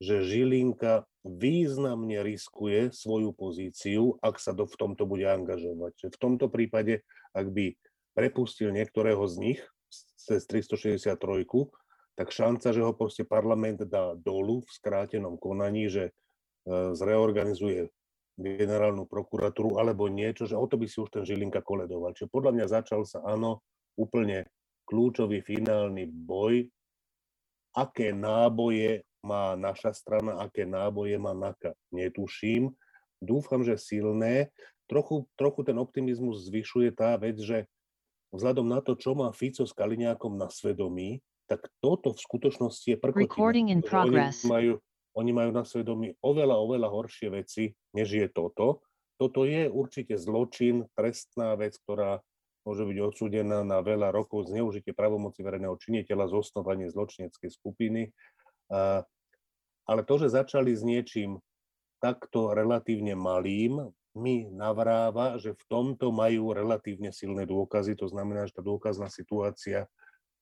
že 0.00 0.24
Žilinka 0.24 1.04
významne 1.22 2.24
riskuje 2.26 2.90
svoju 2.90 3.30
pozíciu, 3.36 4.18
ak 4.18 4.40
sa 4.42 4.50
do, 4.50 4.66
v 4.66 4.74
tomto 4.74 5.06
bude 5.06 5.28
angažovať. 5.28 5.94
Že 5.94 6.08
v 6.10 6.18
tomto 6.18 6.46
prípade, 6.50 7.06
ak 7.36 7.46
by 7.52 7.76
prepustil 8.16 8.74
niektorého 8.74 9.22
z 9.30 9.34
nich 9.38 9.60
cez 10.18 10.42
363, 10.48 11.14
tak 12.18 12.28
šanca, 12.28 12.68
že 12.74 12.82
ho 12.82 12.92
proste 12.92 13.22
parlament 13.22 13.84
dá 13.86 14.16
dolu 14.18 14.64
v 14.66 14.70
skrátenom 14.74 15.38
konaní, 15.38 15.88
že 15.88 16.10
e, 16.10 16.12
zreorganizuje 16.68 17.90
generálnu 18.38 19.04
prokuratúru 19.04 19.76
alebo 19.76 20.08
niečo, 20.08 20.48
že 20.48 20.56
o 20.56 20.64
to 20.64 20.80
by 20.80 20.86
si 20.88 20.98
už 20.98 21.12
ten 21.12 21.24
Žilinka 21.26 21.60
koledoval. 21.60 22.16
Čiže 22.16 22.32
podľa 22.32 22.52
mňa 22.56 22.66
začal 22.70 23.04
sa, 23.04 23.20
áno, 23.22 23.60
úplne 23.94 24.48
kľúčový 24.88 25.44
finálny 25.44 26.08
boj, 26.08 26.64
aké 27.76 28.12
náboje 28.12 29.04
má 29.22 29.54
naša 29.54 29.94
strana, 29.94 30.42
aké 30.42 30.66
náboje 30.66 31.14
má 31.20 31.30
NAKA. 31.36 31.76
Netuším. 31.94 32.74
Dúfam, 33.22 33.62
že 33.62 33.78
silné. 33.78 34.50
Trochu, 34.90 35.24
trochu 35.38 35.62
ten 35.62 35.78
optimizmus 35.78 36.50
zvyšuje 36.50 36.90
tá 36.92 37.14
vec, 37.16 37.38
že 37.38 37.70
vzhľadom 38.34 38.66
na 38.66 38.82
to, 38.82 38.98
čo 38.98 39.14
má 39.14 39.30
Fico 39.30 39.62
s 39.62 39.72
Kaliňákom 39.72 40.34
na 40.34 40.50
svedomí, 40.50 41.22
tak 41.46 41.68
toto 41.78 42.12
v 42.12 42.18
skutočnosti 42.18 42.96
je 42.96 42.98
prkotina. 42.98 43.28
Oni 44.42 44.50
majú, 44.50 44.72
oni 45.16 45.30
majú 45.34 45.50
na 45.52 45.64
svedomí 45.64 46.16
oveľa, 46.24 46.56
oveľa 46.56 46.88
horšie 46.88 47.28
veci, 47.32 47.72
než 47.92 48.08
je 48.08 48.26
toto. 48.32 48.84
Toto 49.20 49.44
je 49.44 49.68
určite 49.68 50.16
zločin, 50.18 50.88
trestná 50.96 51.54
vec, 51.54 51.76
ktorá 51.84 52.18
môže 52.62 52.86
byť 52.86 52.98
odsúdená 53.02 53.66
na 53.66 53.82
veľa 53.82 54.14
rokov 54.14 54.48
zneužitie 54.50 54.94
pravomoci 54.94 55.42
verejného 55.42 55.74
činiteľa, 55.78 56.30
zosnovanie 56.30 56.88
zločineckej 56.90 57.50
skupiny 57.50 58.10
ale 59.86 60.00
to, 60.06 60.14
že 60.18 60.38
začali 60.38 60.72
s 60.72 60.82
niečím 60.86 61.38
takto 61.98 62.54
relatívne 62.54 63.14
malým, 63.14 63.90
mi 64.12 64.44
navráva, 64.52 65.40
že 65.40 65.56
v 65.56 65.64
tomto 65.72 66.12
majú 66.12 66.52
relatívne 66.52 67.08
silné 67.14 67.48
dôkazy. 67.48 67.96
To 67.96 68.06
znamená, 68.12 68.44
že 68.44 68.60
tá 68.60 68.62
dôkazná 68.62 69.08
situácia 69.08 69.88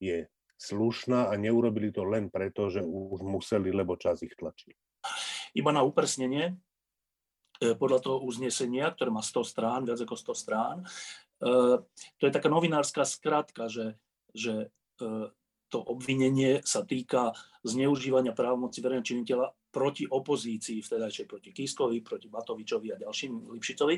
je 0.03 0.27
slušná 0.61 1.33
a 1.33 1.35
neurobili 1.41 1.89
to 1.89 2.05
len 2.05 2.29
preto, 2.29 2.69
že 2.69 2.85
už 2.85 3.25
museli, 3.25 3.73
lebo 3.73 3.97
čas 3.97 4.21
ich 4.21 4.37
tlačí. 4.37 4.77
Iba 5.57 5.73
na 5.73 5.81
upresnenie, 5.81 6.53
e, 6.53 7.73
podľa 7.73 7.99
toho 8.05 8.19
uznesenia, 8.21 8.93
ktoré 8.93 9.09
má 9.09 9.25
100 9.25 9.41
strán, 9.41 9.81
viac 9.89 10.05
ako 10.05 10.15
100 10.15 10.37
strán, 10.37 10.77
e, 10.85 11.81
to 12.21 12.23
je 12.29 12.33
taká 12.37 12.53
novinárska 12.53 13.09
skratka, 13.09 13.73
že, 13.73 13.97
že 14.37 14.69
e, 15.01 15.09
to 15.73 15.79
obvinenie 15.81 16.61
sa 16.67 16.85
týka 16.85 17.33
zneužívania 17.65 18.37
právomoci 18.37 18.85
verejného 18.85 19.07
činiteľa 19.07 19.47
proti 19.71 20.05
opozícii, 20.05 20.83
vtedajšej 20.83 21.27
proti 21.31 21.51
Kiskovi, 21.55 22.03
proti 22.03 22.27
Matovičovi 22.27 22.91
a 22.91 23.01
ďalším 23.01 23.55
Lipšicovi. 23.55 23.97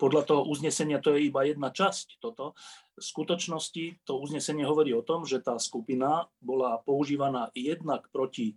Podľa 0.00 0.22
toho 0.24 0.42
uznesenia 0.48 0.96
to 1.04 1.12
je 1.12 1.28
iba 1.28 1.44
jedna 1.44 1.68
časť 1.68 2.24
toto. 2.24 2.56
V 2.96 3.04
skutočnosti 3.04 4.00
to 4.08 4.16
uznesenie 4.16 4.64
hovorí 4.64 4.96
o 4.96 5.04
tom, 5.04 5.28
že 5.28 5.44
tá 5.44 5.60
skupina 5.60 6.24
bola 6.40 6.80
používaná 6.80 7.52
jednak 7.52 8.08
proti 8.08 8.56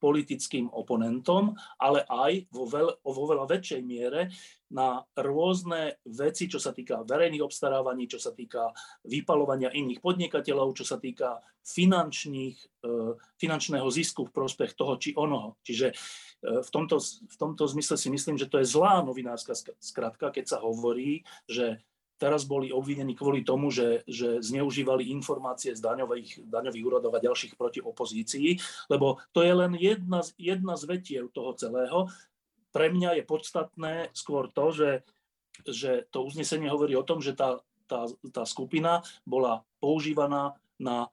politickým 0.00 0.72
oponentom, 0.72 1.54
ale 1.76 2.02
aj 2.08 2.48
vo, 2.50 2.64
veľ, 2.64 2.88
vo 3.04 3.24
veľa 3.28 3.44
väčšej 3.46 3.80
miere 3.84 4.32
na 4.72 5.02
rôzne 5.18 5.98
veci, 6.06 6.46
čo 6.46 6.56
sa 6.56 6.70
týka 6.70 7.02
verejných 7.02 7.42
obstarávaní, 7.42 8.06
čo 8.06 8.22
sa 8.22 8.30
týka 8.32 8.70
vypalovania 9.04 9.68
iných 9.74 10.00
podnikateľov, 10.00 10.78
čo 10.78 10.86
sa 10.86 10.96
týka 10.96 11.42
finančných, 11.60 12.56
e, 12.80 12.96
finančného 13.36 13.88
zisku 13.92 14.30
v 14.30 14.34
prospech 14.34 14.72
toho 14.78 14.96
či 14.96 15.12
onoho. 15.12 15.58
Čiže 15.66 15.92
e, 15.92 15.94
v 16.64 16.70
tomto, 16.72 17.02
v 17.02 17.36
tomto 17.36 17.66
zmysle 17.66 18.00
si 18.00 18.08
myslím, 18.08 18.40
že 18.40 18.48
to 18.48 18.62
je 18.62 18.70
zlá 18.70 19.04
novinárska 19.04 19.52
skratka, 19.76 20.32
keď 20.32 20.56
sa 20.56 20.58
hovorí, 20.62 21.26
že 21.50 21.82
teraz 22.20 22.44
boli 22.44 22.68
obvinení 22.68 23.16
kvôli 23.16 23.40
tomu, 23.40 23.72
že, 23.72 24.04
že 24.04 24.44
zneužívali 24.44 25.08
informácie 25.08 25.72
z 25.72 25.80
daňových, 25.80 26.44
daňových 26.44 26.84
úradov 26.84 27.16
a 27.16 27.24
ďalších 27.24 27.56
proti 27.56 27.80
opozícii, 27.80 28.60
lebo 28.92 29.24
to 29.32 29.40
je 29.40 29.52
len 29.56 29.72
jedna, 29.80 30.20
jedna 30.36 30.76
z 30.76 30.84
vetiev 30.84 31.32
toho 31.32 31.56
celého. 31.56 32.12
Pre 32.70 32.86
mňa 32.92 33.18
je 33.18 33.24
podstatné 33.24 33.94
skôr 34.12 34.52
to, 34.52 34.70
že, 34.76 34.90
že 35.64 36.04
to 36.12 36.28
uznesenie 36.28 36.68
hovorí 36.68 36.92
o 36.92 37.08
tom, 37.08 37.24
že 37.24 37.32
tá, 37.32 37.64
tá, 37.88 38.04
tá 38.30 38.44
skupina 38.44 39.00
bola 39.24 39.64
používaná 39.80 40.60
na 40.76 41.08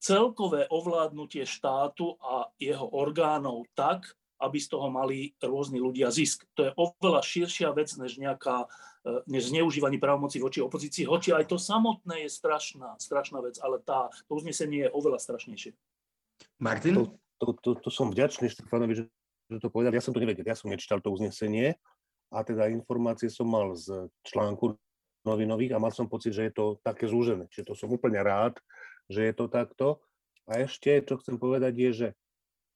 celkové 0.00 0.64
ovládnutie 0.72 1.44
štátu 1.44 2.16
a 2.24 2.48
jeho 2.56 2.88
orgánov 2.88 3.68
tak, 3.76 4.16
aby 4.38 4.58
z 4.62 4.68
toho 4.70 4.86
mali 4.88 5.34
rôzni 5.42 5.82
ľudia 5.82 6.08
zisk. 6.14 6.46
To 6.54 6.70
je 6.70 6.72
oveľa 6.78 7.20
širšia 7.22 7.74
vec, 7.74 7.90
než 7.98 8.18
nejaká 8.22 8.64
e, 9.04 9.22
než 9.26 9.50
zneužívanie 9.50 9.98
právomoci 9.98 10.38
voči 10.38 10.62
opozícii, 10.62 11.04
hoči 11.06 11.34
aj 11.34 11.50
to 11.50 11.58
samotné 11.58 12.26
je 12.26 12.30
strašná, 12.30 12.94
strašná 13.02 13.42
vec, 13.42 13.58
ale 13.58 13.82
tá, 13.82 14.10
to 14.30 14.38
uznesenie 14.38 14.86
je 14.86 14.94
oveľa 14.94 15.18
strašnejšie. 15.18 15.74
Martin? 16.62 16.94
To, 16.94 17.04
to, 17.42 17.46
to, 17.62 17.70
to 17.82 17.90
som 17.90 18.14
vďačný 18.14 18.46
Štefanovi, 18.50 18.94
že, 18.94 19.04
že 19.50 19.58
to 19.58 19.70
povedal. 19.70 19.94
Ja 19.94 20.02
som 20.02 20.14
to 20.14 20.22
nevedel, 20.22 20.46
ja 20.46 20.58
som 20.58 20.70
nečítal 20.70 21.02
to 21.02 21.10
uznesenie 21.10 21.78
a 22.30 22.44
teda 22.46 22.70
informácie 22.70 23.32
som 23.32 23.48
mal 23.48 23.74
z 23.74 24.10
článku 24.22 24.76
novinových 25.26 25.74
a 25.74 25.82
mal 25.82 25.90
som 25.90 26.06
pocit, 26.06 26.32
že 26.32 26.48
je 26.48 26.54
to 26.54 26.64
také 26.80 27.10
zúžené. 27.10 27.50
Čiže 27.50 27.72
to 27.72 27.74
som 27.74 27.90
úplne 27.90 28.22
rád, 28.22 28.56
že 29.10 29.28
je 29.28 29.34
to 29.34 29.50
takto. 29.50 29.98
A 30.48 30.64
ešte, 30.64 31.04
čo 31.04 31.20
chcem 31.20 31.36
povedať, 31.36 31.72
je, 31.76 31.90
že 31.92 32.08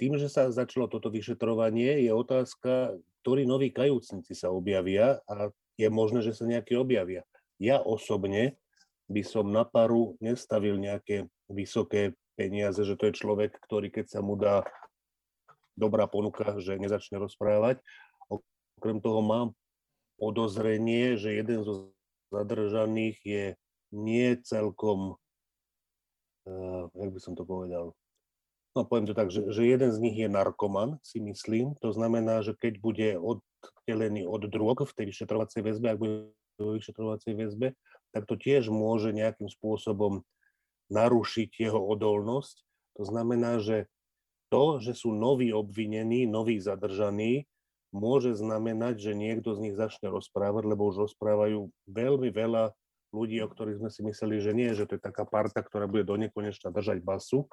tým, 0.00 0.16
že 0.18 0.28
sa 0.28 0.48
začalo 0.50 0.88
toto 0.88 1.12
vyšetrovanie, 1.12 2.05
je 2.05 2.12
otázka, 2.12 2.96
ktorí 3.22 3.46
noví 3.46 3.70
kajúcnici 3.70 4.35
sa 4.35 4.50
objavia 4.50 5.22
a 5.31 5.52
je 5.78 5.88
možné, 5.88 6.20
že 6.26 6.35
sa 6.35 6.44
nejaké 6.44 6.74
objavia. 6.74 7.22
Ja 7.62 7.78
osobne 7.78 8.59
by 9.07 9.22
som 9.22 9.52
na 9.55 9.62
paru 9.62 10.18
nestavil 10.18 10.81
nejaké 10.81 11.31
vysoké 11.46 12.16
peniaze, 12.35 12.81
že 12.83 12.96
to 12.96 13.12
je 13.12 13.18
človek, 13.18 13.55
ktorý 13.62 13.92
keď 13.92 14.18
sa 14.18 14.20
mu 14.24 14.35
dá 14.35 14.64
dobrá 15.76 16.09
ponuka, 16.09 16.59
že 16.61 16.81
nezačne 16.81 17.20
rozprávať. 17.20 17.81
Okrem 18.81 18.98
toho 18.98 19.20
mám 19.22 19.48
podozrenie, 20.18 21.16
že 21.20 21.38
jeden 21.38 21.62
zo 21.62 21.92
zadržaných 22.33 23.18
je 23.22 23.44
nie 23.92 24.28
celkom, 24.40 25.20
uh, 26.48 26.88
jak 26.96 27.11
by 27.12 27.20
som 27.20 27.37
to 27.37 27.44
povedal, 27.44 27.92
no 28.72 28.88
poviem 28.88 29.06
to 29.08 29.14
tak, 29.16 29.28
že, 29.28 29.44
že 29.52 29.62
jeden 29.68 29.90
z 29.92 29.98
nich 30.00 30.16
je 30.16 30.28
narkoman, 30.28 30.96
si 31.04 31.20
myslím. 31.20 31.76
To 31.85 31.92
znamená, 31.92 32.40
že 32.40 32.56
keď 32.56 32.80
bude 32.80 33.08
oddelený 33.20 34.24
od 34.24 34.48
drog 34.48 34.85
v 34.85 34.92
tej 34.96 35.06
vyšetrovacej 35.12 35.61
väzbe, 35.61 35.87
ak 35.92 36.00
bude 36.00 36.32
vo 36.61 36.76
vyšetrovacej 36.76 37.32
väzbe, 37.37 37.76
tak 38.12 38.28
to 38.28 38.37
tiež 38.37 38.68
môže 38.68 39.12
nejakým 39.12 39.48
spôsobom 39.48 40.24
narušiť 40.92 41.48
jeho 41.56 41.80
odolnosť. 41.80 42.56
To 43.00 43.02
znamená, 43.08 43.61
že 43.61 43.88
to, 44.52 44.85
že 44.85 44.92
sú 44.92 45.16
noví 45.16 45.48
obvinení, 45.48 46.28
noví 46.28 46.61
zadržaní, 46.61 47.48
môže 47.92 48.37
znamenať, 48.37 49.00
že 49.00 49.12
niekto 49.16 49.56
z 49.56 49.68
nich 49.68 49.76
začne 49.76 50.12
rozprávať, 50.12 50.64
lebo 50.68 50.92
už 50.92 51.08
rozprávajú 51.08 51.72
veľmi 51.88 52.28
veľa 52.28 52.76
ľudí, 53.12 53.40
o 53.44 53.48
ktorých 53.48 53.80
sme 53.80 53.90
si 53.92 54.00
mysleli, 54.04 54.40
že 54.40 54.52
nie, 54.56 54.72
že 54.72 54.88
to 54.88 54.96
je 54.96 55.02
taká 55.04 55.28
parta, 55.28 55.61
ktorá 55.61 55.85
bude 55.85 56.04
do 56.04 56.16
nekonečna 56.16 56.72
držať 56.72 57.04
basu, 57.04 57.44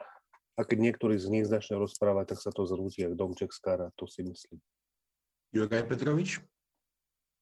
a 0.60 0.67
keď 0.67 0.78
niektorý 0.91 1.15
z 1.15 1.32
nich 1.32 1.48
začne 1.48 1.80
rozprávať, 1.80 2.36
tak 2.36 2.39
sa 2.43 2.52
to 2.52 2.67
zrúti 2.67 3.08
jak 3.08 3.15
domček 3.15 3.56
z 3.56 3.60
kara, 3.63 3.88
to 3.95 4.04
si 4.12 4.28
myslím. 4.28 4.60
Juraj 5.56 5.88
Petrovič? 5.88 6.43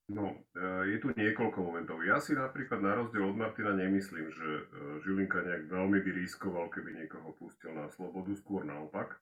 No, 0.08 0.40
e, 0.56 0.96
je 0.96 0.98
tu 1.04 1.12
niekoľko 1.12 1.60
momentov. 1.60 2.00
Ja 2.06 2.24
si 2.24 2.32
napríklad 2.32 2.80
na 2.80 2.96
rozdiel 2.96 3.28
od 3.28 3.36
Martina 3.36 3.76
nemyslím, 3.76 4.32
že 4.32 4.48
e, 4.48 4.64
Žilinka 5.04 5.44
nejak 5.44 5.68
veľmi 5.68 6.00
by 6.00 6.12
riskoval, 6.24 6.72
keby 6.72 6.96
niekoho 7.04 7.36
pustil 7.36 7.76
na 7.76 7.92
slobodu, 7.92 8.32
skôr 8.40 8.64
naopak. 8.64 9.20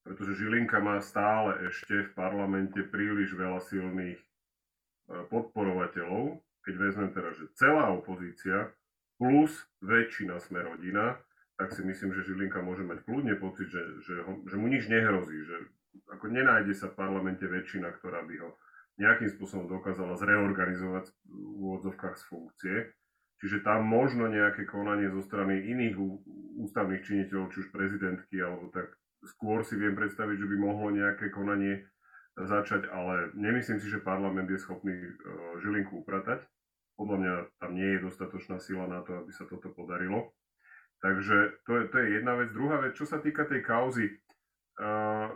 Pretože 0.00 0.40
Žilinka 0.40 0.80
má 0.80 0.96
stále 1.04 1.68
ešte 1.68 2.08
v 2.08 2.14
parlamente 2.16 2.80
príliš 2.88 3.36
veľa 3.36 3.60
silných 3.68 4.16
e, 4.16 4.26
podporovateľov, 5.28 6.40
keď 6.64 6.74
vezmem 6.80 7.10
teraz, 7.12 7.36
že 7.36 7.52
celá 7.60 7.92
opozícia 7.92 8.72
plus 9.20 9.52
väčšina 9.84 10.40
sme 10.40 10.64
rodina, 10.64 11.20
tak 11.54 11.70
si 11.70 11.86
myslím, 11.86 12.10
že 12.14 12.26
Žilinka 12.26 12.62
môže 12.62 12.82
mať 12.82 13.06
kľudne 13.06 13.38
pocit, 13.38 13.70
že, 13.70 14.02
že, 14.02 14.26
ho, 14.26 14.42
že 14.46 14.56
mu 14.58 14.66
nič 14.66 14.90
nehrozí, 14.90 15.38
že 15.46 15.56
ako 16.10 16.26
nenájde 16.30 16.74
sa 16.74 16.90
v 16.90 16.98
parlamente 16.98 17.46
väčšina, 17.46 17.94
ktorá 17.94 18.26
by 18.26 18.34
ho 18.42 18.58
nejakým 18.98 19.30
spôsobom 19.34 19.66
dokázala 19.66 20.18
zreorganizovať 20.18 21.10
v 21.26 21.58
úvodzovkách 21.62 22.14
z 22.18 22.24
funkcie. 22.30 22.76
Čiže 23.42 23.66
tam 23.66 23.86
možno 23.86 24.30
nejaké 24.30 24.66
konanie 24.66 25.10
zo 25.10 25.22
strany 25.22 25.66
iných 25.66 25.98
ústavných 26.64 27.02
činiteľov, 27.02 27.50
či 27.50 27.66
už 27.66 27.74
prezidentky, 27.74 28.38
alebo 28.38 28.70
tak 28.70 28.94
skôr 29.26 29.66
si 29.66 29.74
viem 29.74 29.98
predstaviť, 29.98 30.36
že 30.38 30.48
by 30.48 30.56
mohlo 30.58 30.94
nejaké 30.94 31.34
konanie 31.34 31.82
začať, 32.38 32.90
ale 32.90 33.34
nemyslím 33.34 33.78
si, 33.78 33.90
že 33.90 34.02
parlament 34.02 34.50
je 34.50 34.58
schopný 34.58 34.94
e, 34.94 35.10
Žilinku 35.62 36.02
upratať. 36.02 36.42
Podľa 36.94 37.16
mňa 37.18 37.34
tam 37.58 37.70
nie 37.74 37.98
je 37.98 38.04
dostatočná 38.06 38.58
sila 38.62 38.86
na 38.86 39.02
to, 39.02 39.18
aby 39.22 39.30
sa 39.34 39.46
toto 39.46 39.70
podarilo. 39.70 40.34
Takže 41.04 41.60
to 41.68 41.72
je, 41.76 41.84
to 41.92 41.96
je 42.00 42.06
jedna 42.16 42.32
vec. 42.40 42.48
Druhá 42.56 42.80
vec, 42.80 42.96
čo 42.96 43.04
sa 43.04 43.20
týka 43.20 43.44
tej 43.44 43.60
kauzy, 43.60 44.08
uh, 44.80 45.28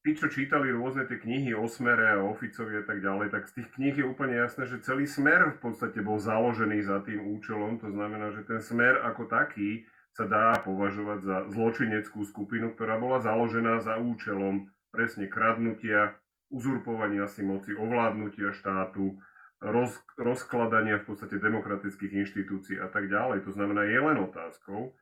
tí, 0.00 0.16
čo 0.16 0.32
čítali 0.32 0.72
rôzne 0.72 1.04
tie 1.04 1.20
knihy 1.20 1.52
o 1.52 1.68
smere 1.68 2.16
a 2.16 2.24
o 2.24 2.32
Ficovi 2.32 2.80
a 2.80 2.84
tak 2.88 3.04
ďalej, 3.04 3.28
tak 3.28 3.44
z 3.52 3.60
tých 3.60 3.68
kníh 3.76 3.92
je 3.92 4.08
úplne 4.08 4.40
jasné, 4.40 4.64
že 4.64 4.80
celý 4.80 5.04
smer 5.04 5.60
v 5.60 5.68
podstate 5.68 6.00
bol 6.00 6.16
založený 6.16 6.80
za 6.80 7.04
tým 7.04 7.28
účelom. 7.28 7.76
To 7.84 7.92
znamená, 7.92 8.32
že 8.32 8.48
ten 8.48 8.64
smer 8.64 9.04
ako 9.04 9.28
taký 9.28 9.84
sa 10.16 10.24
dá 10.24 10.56
považovať 10.64 11.18
za 11.24 11.36
zločineckú 11.52 12.24
skupinu, 12.24 12.72
ktorá 12.72 12.96
bola 12.96 13.20
založená 13.20 13.84
za 13.84 14.00
účelom 14.00 14.68
presne 14.92 15.28
kradnutia, 15.28 16.16
uzurpovania 16.52 17.28
si 17.28 17.44
moci, 17.44 17.72
ovládnutia 17.76 18.52
štátu, 18.52 19.16
roz, 19.64 19.96
rozkladania 20.20 21.00
v 21.00 21.14
podstate 21.14 21.40
demokratických 21.40 22.12
inštitúcií 22.26 22.76
a 22.76 22.92
tak 22.92 23.08
ďalej. 23.08 23.48
To 23.48 23.52
znamená, 23.56 23.88
je 23.88 24.00
len 24.00 24.18
otázkou, 24.20 24.92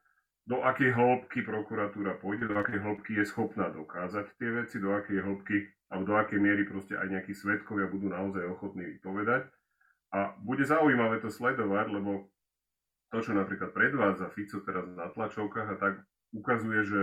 do 0.50 0.66
akej 0.66 0.90
hĺbky 0.90 1.46
prokuratúra 1.46 2.18
pôjde, 2.18 2.50
do 2.50 2.58
akej 2.58 2.82
hĺbky 2.82 3.22
je 3.22 3.24
schopná 3.30 3.70
dokázať 3.70 4.34
tie 4.34 4.50
veci, 4.50 4.82
do 4.82 4.90
akej 4.90 5.22
hĺbky 5.22 5.70
alebo 5.94 6.10
do 6.10 6.14
akej 6.18 6.42
miery 6.42 6.66
proste 6.66 6.98
aj 6.98 7.06
nejakí 7.06 7.30
svetkovia 7.38 7.86
budú 7.86 8.10
naozaj 8.10 8.50
ochotní 8.50 8.98
vypovedať. 8.98 9.46
A 10.10 10.34
bude 10.42 10.66
zaujímavé 10.66 11.22
to 11.22 11.30
sledovať, 11.30 11.94
lebo 11.94 12.26
to, 13.14 13.22
čo 13.22 13.30
napríklad 13.30 13.70
predvádza 13.70 14.26
Fico 14.34 14.58
teraz 14.66 14.90
na 14.90 15.06
tlačovkách 15.14 15.68
a 15.70 15.76
tak 15.78 15.94
ukazuje, 16.34 16.82
že 16.82 17.00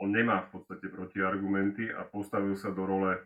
on 0.00 0.08
nemá 0.12 0.48
v 0.48 0.56
podstate 0.56 0.88
protiargumenty 0.88 1.92
a 1.92 2.04
postavil 2.08 2.56
sa 2.56 2.72
do 2.72 2.88
role 2.88 3.20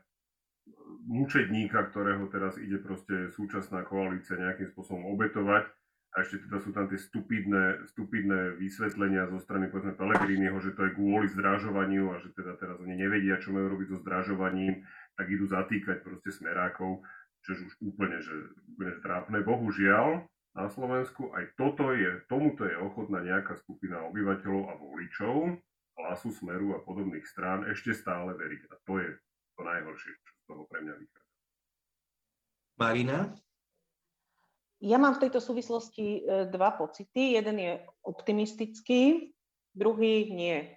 mučedníka, 1.06 1.94
ktorého 1.94 2.26
teraz 2.26 2.58
ide 2.58 2.82
proste 2.82 3.30
súčasná 3.30 3.86
koalícia 3.86 4.34
nejakým 4.34 4.66
spôsobom 4.74 5.06
obetovať. 5.14 5.70
A 6.16 6.24
ešte 6.24 6.48
teda 6.48 6.64
sú 6.64 6.72
tam 6.72 6.88
tie 6.88 6.96
stupidné, 6.96 7.84
stupidné 7.92 8.56
vysvetlenia 8.56 9.28
zo 9.28 9.36
strany 9.36 9.68
povedzme 9.68 10.00
Pelegriniho, 10.00 10.56
že 10.64 10.72
to 10.72 10.88
je 10.88 10.96
kvôli 10.96 11.28
zdražovaniu 11.28 12.08
a 12.08 12.16
že 12.24 12.32
teda 12.32 12.56
teraz 12.56 12.80
oni 12.80 12.96
nevedia, 12.96 13.36
čo 13.36 13.52
majú 13.52 13.76
robiť 13.76 13.88
so 13.92 13.98
zdražovaním, 14.00 14.80
tak 15.12 15.28
idú 15.28 15.44
zatýkať 15.44 16.00
proste 16.00 16.32
smerákov, 16.32 17.04
čo 17.44 17.52
už 17.52 17.72
úplne, 17.84 18.24
že 18.24 18.32
úplne 18.72 18.96
trápne. 19.04 19.44
Bohužiaľ, 19.44 20.24
na 20.56 20.72
Slovensku 20.72 21.36
aj 21.36 21.52
toto 21.60 21.92
je, 21.92 22.24
tomuto 22.32 22.64
je 22.64 22.80
ochotná 22.80 23.20
nejaká 23.20 23.60
skupina 23.60 24.00
obyvateľov 24.08 24.72
a 24.72 24.74
voličov, 24.80 25.60
hlasu 26.00 26.32
Smeru 26.32 26.72
a 26.76 26.80
podobných 26.80 27.28
strán 27.28 27.68
ešte 27.68 27.92
stále 27.92 28.32
veriť. 28.32 28.72
A 28.72 28.74
to 28.88 29.04
je 29.04 29.10
to 29.52 29.60
najhoršie, 29.64 30.12
čo 30.16 30.32
toho 30.48 30.64
pre 30.64 30.80
mňa 30.80 30.94
vychádza. 30.96 31.34
Marina? 32.80 33.18
Ja 34.80 35.00
mám 35.00 35.16
v 35.16 35.28
tejto 35.28 35.40
súvislosti 35.40 36.20
e, 36.20 36.20
dva 36.52 36.76
pocity. 36.76 37.36
Jeden 37.36 37.56
je 37.56 37.72
optimistický, 38.04 39.32
druhý 39.72 40.28
nie. 40.28 40.76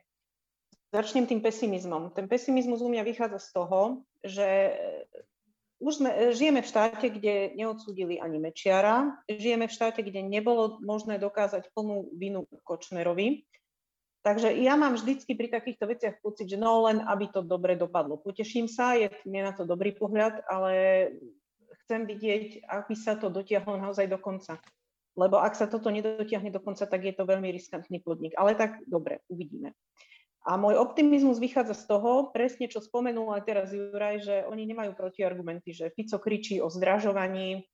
Začnem 0.95 1.27
tým 1.27 1.43
pesimizmom. 1.43 2.15
Ten 2.15 2.31
pesimizmus 2.31 2.79
u 2.79 2.89
mňa 2.89 3.03
vychádza 3.03 3.39
z 3.43 3.49
toho, 3.51 3.79
že 4.23 4.47
e, 4.47 4.73
už 5.83 5.99
sme, 5.99 6.09
e, 6.15 6.17
žijeme 6.31 6.63
v 6.63 6.71
štáte, 6.71 7.11
kde 7.11 7.59
neodsúdili 7.59 8.23
ani 8.23 8.39
Mečiara, 8.39 9.19
žijeme 9.27 9.67
v 9.67 9.75
štáte, 9.75 9.99
kde 9.99 10.23
nebolo 10.23 10.79
možné 10.79 11.19
dokázať 11.19 11.67
plnú 11.75 12.07
vinu 12.15 12.47
Kočnerovi 12.63 13.43
Takže 14.19 14.51
ja 14.51 14.75
mám 14.75 14.99
vždycky 14.99 15.31
pri 15.31 15.47
takýchto 15.47 15.87
veciach 15.87 16.19
pocit, 16.19 16.51
že 16.51 16.59
no 16.59 16.83
len 16.83 16.99
aby 17.07 17.31
to 17.31 17.39
dobre 17.39 17.79
dopadlo. 17.79 18.19
Poteším 18.19 18.67
sa, 18.67 18.99
je 18.99 19.07
mne 19.23 19.47
na 19.47 19.53
to 19.55 19.63
dobrý 19.63 19.95
pohľad, 19.95 20.43
ale 20.51 20.73
chcem 21.89 22.05
vidieť, 22.05 22.69
aby 22.69 22.93
sa 22.93 23.17
to 23.17 23.33
dotiahlo 23.33 23.81
naozaj 23.81 24.05
do 24.05 24.21
konca. 24.21 24.61
Lebo 25.17 25.41
ak 25.41 25.57
sa 25.57 25.65
toto 25.65 25.89
nedotiahne 25.89 26.53
do 26.53 26.61
konca, 26.61 26.85
tak 26.85 27.01
je 27.01 27.17
to 27.17 27.25
veľmi 27.25 27.49
riskantný 27.49 27.97
podnik. 28.05 28.37
Ale 28.37 28.53
tak 28.53 28.77
dobre, 28.85 29.25
uvidíme. 29.25 29.73
A 30.45 30.53
môj 30.53 30.77
optimizmus 30.77 31.41
vychádza 31.41 31.73
z 31.73 31.89
toho, 31.89 32.29
presne 32.29 32.69
čo 32.69 32.77
spomenul 32.77 33.33
aj 33.33 33.41
teraz 33.41 33.67
Juraj, 33.73 34.21
že 34.21 34.35
oni 34.45 34.69
nemajú 34.69 34.93
protiargumenty, 34.93 35.73
že 35.73 35.89
Fico 35.97 36.21
kričí 36.21 36.61
o 36.61 36.69
zdražovaní, 36.69 37.65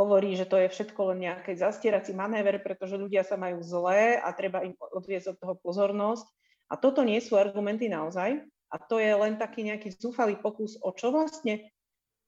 hovorí, 0.00 0.40
že 0.40 0.48
to 0.48 0.58
je 0.64 0.72
všetko 0.72 1.12
len 1.12 1.28
nejaký 1.28 1.52
zastierací 1.54 2.16
manéver, 2.16 2.64
pretože 2.64 2.96
ľudia 2.96 3.28
sa 3.28 3.36
majú 3.36 3.60
zlé 3.60 4.24
a 4.24 4.32
treba 4.32 4.64
im 4.64 4.72
odviezť 4.72 5.36
od 5.36 5.38
toho 5.38 5.54
pozornosť. 5.60 6.26
A 6.72 6.80
toto 6.80 7.04
nie 7.04 7.20
sú 7.20 7.36
argumenty 7.36 7.92
naozaj. 7.92 8.40
A 8.72 8.76
to 8.80 8.96
je 8.98 9.12
len 9.12 9.36
taký 9.36 9.68
nejaký 9.68 9.92
zúfalý 9.94 10.34
pokus 10.40 10.80
o 10.80 10.90
čo 10.96 11.12
vlastne. 11.12 11.70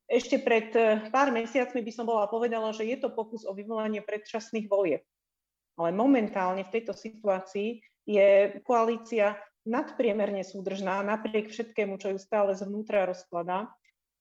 Ešte 0.07 0.39
pred 0.39 0.71
eh, 0.79 1.11
pár 1.11 1.35
mesiacmi 1.35 1.83
by 1.83 1.93
som 1.93 2.07
bola 2.07 2.31
povedala, 2.31 2.71
že 2.71 2.87
je 2.87 2.97
to 3.03 3.11
pokus 3.11 3.43
o 3.43 3.53
vyvolanie 3.55 4.03
predčasných 4.03 4.71
volieb. 4.71 5.03
Ale 5.77 5.93
momentálne 5.93 6.65
v 6.65 6.73
tejto 6.73 6.97
situácii 6.97 7.83
je 8.07 8.59
koalícia 8.65 9.37
nadpriemerne 9.67 10.47
súdržná 10.47 11.03
napriek 11.03 11.51
všetkému, 11.51 11.99
čo 11.99 12.15
ju 12.15 12.19
stále 12.23 12.55
zvnútra 12.55 13.05
rozkladá 13.05 13.69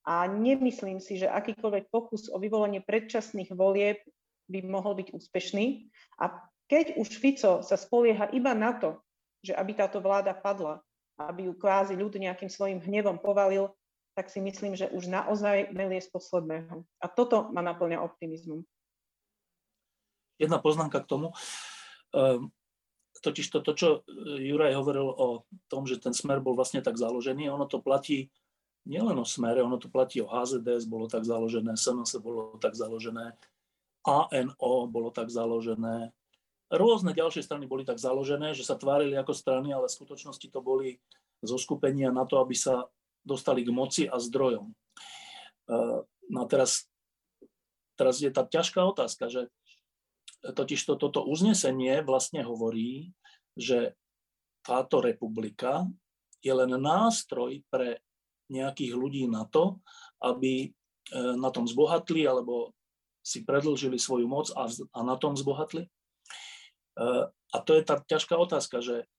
a 0.05 0.25
nemyslím 0.29 1.01
si, 1.01 1.21
že 1.21 1.29
akýkoľvek 1.29 1.93
pokus 1.93 2.29
o 2.29 2.37
vyvolenie 2.37 2.81
predčasných 2.81 3.53
volieb 3.53 4.01
by 4.49 4.61
mohol 4.65 4.97
byť 4.97 5.13
úspešný. 5.13 5.89
A 6.21 6.45
keď 6.69 6.97
už 6.97 7.09
Fico 7.17 7.61
sa 7.61 7.77
spolieha 7.77 8.29
iba 8.33 8.53
na 8.53 8.77
to, 8.77 9.01
že 9.41 9.53
aby 9.53 9.77
táto 9.77 10.01
vláda 10.01 10.33
padla, 10.33 10.81
aby 11.17 11.49
ju 11.49 11.53
kvázi 11.57 11.93
ľud 11.97 12.17
nejakým 12.17 12.49
svojim 12.49 12.81
hnevom 12.81 13.17
povalil, 13.21 13.69
tak 14.15 14.31
si 14.31 14.39
myslím, 14.39 14.79
že 14.79 14.87
už 14.89 15.11
naozaj 15.11 15.75
melie 15.75 15.99
z 15.99 16.07
posledného. 16.07 16.87
A 17.03 17.05
toto 17.11 17.51
ma 17.51 17.59
naplňa 17.59 17.99
optimizmom. 17.99 18.63
Jedna 20.39 20.59
poznámka 20.59 21.03
k 21.03 21.07
tomu. 21.07 21.27
Um, 22.15 22.51
totiž 23.19 23.51
to, 23.51 23.59
to, 23.59 23.71
čo 23.75 23.87
Juraj 24.39 24.75
hovoril 24.75 25.07
o 25.11 25.43
tom, 25.67 25.83
že 25.83 25.99
ten 25.99 26.15
smer 26.15 26.39
bol 26.39 26.55
vlastne 26.55 26.79
tak 26.79 26.95
založený, 26.95 27.51
ono 27.51 27.67
to 27.67 27.83
platí 27.83 28.31
nielen 28.87 29.17
o 29.19 29.27
smere, 29.27 29.65
ono 29.65 29.81
to 29.81 29.91
platí 29.91 30.23
o 30.23 30.29
HZDS, 30.29 30.87
bolo 30.87 31.11
tak 31.11 31.25
založené, 31.27 31.75
SNS 31.75 32.21
bolo 32.21 32.55
tak 32.61 32.77
založené, 32.77 33.35
ANO 34.05 34.87
bolo 34.87 35.09
tak 35.09 35.33
založené, 35.33 36.13
rôzne 36.69 37.11
ďalšie 37.17 37.41
strany 37.41 37.65
boli 37.65 37.81
tak 37.81 37.97
založené, 37.97 38.53
že 38.53 38.61
sa 38.61 38.77
tvárili 38.77 39.17
ako 39.17 39.33
strany, 39.33 39.73
ale 39.73 39.89
v 39.89 39.97
skutočnosti 39.97 40.47
to 40.53 40.59
boli 40.61 41.01
zoskupenia 41.41 42.13
na 42.13 42.29
to, 42.29 42.37
aby 42.37 42.53
sa 42.53 42.85
dostali 43.25 43.65
k 43.65 43.73
moci 43.73 44.03
a 44.05 44.21
zdrojom. 44.21 44.71
E, 44.71 44.75
no 46.29 46.37
a 46.39 46.45
teraz, 46.45 46.85
teraz 47.97 48.21
je 48.21 48.29
tá 48.29 48.45
ťažká 48.45 48.85
otázka, 48.85 49.27
že 49.27 49.41
totiž 50.45 50.85
to, 50.85 50.93
toto 51.01 51.25
uznesenie 51.25 52.05
vlastne 52.05 52.45
hovorí, 52.45 53.09
že 53.57 53.97
táto 54.61 55.01
republika 55.01 55.89
je 56.45 56.53
len 56.53 56.69
nástroj 56.77 57.65
pre 57.73 58.05
nejakých 58.53 58.93
ľudí 58.93 59.25
na 59.25 59.49
to, 59.49 59.81
aby 60.21 60.65
e, 60.65 60.67
na 61.33 61.49
tom 61.49 61.65
zbohatli 61.65 62.29
alebo 62.29 62.77
si 63.25 63.41
predlžili 63.41 63.97
svoju 63.97 64.29
moc 64.29 64.53
a, 64.53 64.69
a 64.69 64.99
na 65.01 65.17
tom 65.17 65.33
zbohatli. 65.33 65.85
E, 65.85 65.89
a 67.25 67.57
to 67.65 67.71
je 67.73 67.81
tá 67.81 67.97
ťažká 68.05 68.37
otázka, 68.37 68.85
že 68.85 69.09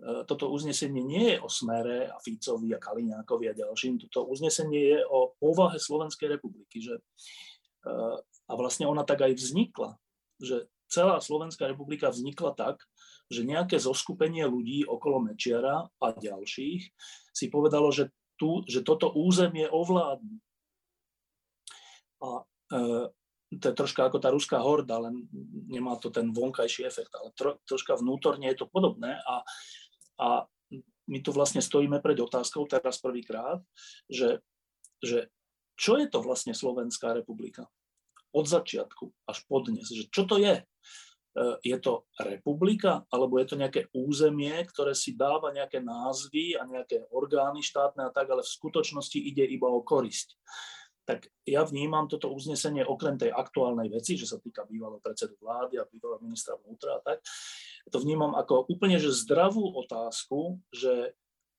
toto 0.00 0.48
uznesenie 0.48 1.04
nie 1.04 1.36
je 1.36 1.38
o 1.44 1.48
Smere 1.52 2.08
a 2.08 2.16
Ficovi 2.24 2.72
a 2.72 2.80
Kaliňákovi 2.80 3.52
a 3.52 3.54
ďalším. 3.56 4.00
Toto 4.08 4.24
uznesenie 4.24 4.96
je 4.96 5.00
o 5.04 5.36
povahe 5.36 5.76
Slovenskej 5.76 6.40
republiky. 6.40 6.80
Že, 6.80 7.04
a 8.48 8.52
vlastne 8.56 8.88
ona 8.88 9.04
tak 9.04 9.20
aj 9.20 9.36
vznikla. 9.36 10.00
Že 10.40 10.72
celá 10.88 11.20
Slovenská 11.20 11.68
republika 11.68 12.08
vznikla 12.08 12.56
tak, 12.56 12.82
že 13.30 13.46
nejaké 13.46 13.78
zoskupenie 13.78 14.42
ľudí 14.48 14.82
okolo 14.88 15.22
Mečiara 15.22 15.86
a 15.86 16.06
ďalších 16.10 16.82
si 17.30 17.46
povedalo, 17.46 17.94
že 17.94 18.10
tu, 18.34 18.66
že 18.66 18.82
toto 18.82 19.12
územie 19.14 19.70
ovládnu. 19.70 20.40
A 22.24 22.28
e, 22.72 22.84
to 23.54 23.64
je 23.70 23.78
troška 23.78 24.10
ako 24.10 24.18
tá 24.18 24.34
ruská 24.34 24.58
horda, 24.58 24.98
len 24.98 25.30
nemá 25.70 25.94
to 26.00 26.10
ten 26.10 26.34
vonkajší 26.34 26.86
efekt, 26.86 27.14
ale 27.14 27.30
tro, 27.38 27.58
troška 27.66 28.00
vnútorne 28.00 28.50
je 28.50 28.58
to 28.62 28.66
podobné 28.66 29.14
a, 29.26 29.46
a 30.20 30.44
my 31.10 31.18
tu 31.24 31.32
vlastne 31.32 31.64
stojíme 31.64 31.98
pred 31.98 32.20
otázkou 32.20 32.68
teraz 32.70 33.02
prvýkrát, 33.02 33.58
že, 34.06 34.38
že 35.02 35.32
čo 35.74 35.96
je 35.96 36.06
to 36.06 36.20
vlastne 36.20 36.52
Slovenská 36.52 37.16
republika? 37.16 37.66
Od 38.30 38.46
začiatku 38.46 39.10
až 39.26 39.42
po 39.48 39.58
dnes. 39.64 39.90
Že 39.90 40.04
čo 40.12 40.22
to 40.28 40.38
je? 40.38 40.60
E, 40.60 40.64
je 41.66 41.76
to 41.82 42.06
republika, 42.22 43.02
alebo 43.10 43.42
je 43.42 43.46
to 43.50 43.56
nejaké 43.58 43.90
územie, 43.90 44.54
ktoré 44.70 44.94
si 44.94 45.18
dáva 45.18 45.50
nejaké 45.50 45.82
názvy 45.82 46.54
a 46.54 46.62
nejaké 46.62 47.10
orgány 47.10 47.58
štátne 47.64 48.06
a 48.06 48.14
tak, 48.14 48.30
ale 48.30 48.46
v 48.46 48.54
skutočnosti 48.54 49.18
ide 49.18 49.42
iba 49.50 49.66
o 49.66 49.82
korisť. 49.82 50.38
tak 51.10 51.26
ja 51.42 51.66
vnímam 51.66 52.06
toto 52.06 52.30
uznesenie 52.30 52.86
okrem 52.86 53.18
tej 53.18 53.34
aktuálnej 53.34 53.90
veci, 53.90 54.14
že 54.14 54.30
sa 54.30 54.38
týka 54.38 54.62
bývalého 54.62 55.02
predsedu 55.02 55.34
vlády 55.42 55.74
a 55.82 55.88
bývalého 55.90 56.22
ministra 56.22 56.54
vnútra 56.54 56.98
a 56.98 57.00
tak, 57.02 57.18
to 57.90 57.98
vnímam 57.98 58.32
ako 58.38 58.70
úplne 58.70 58.96
že 58.96 59.10
zdravú 59.10 59.74
otázku, 59.84 60.62
že, 60.70 61.12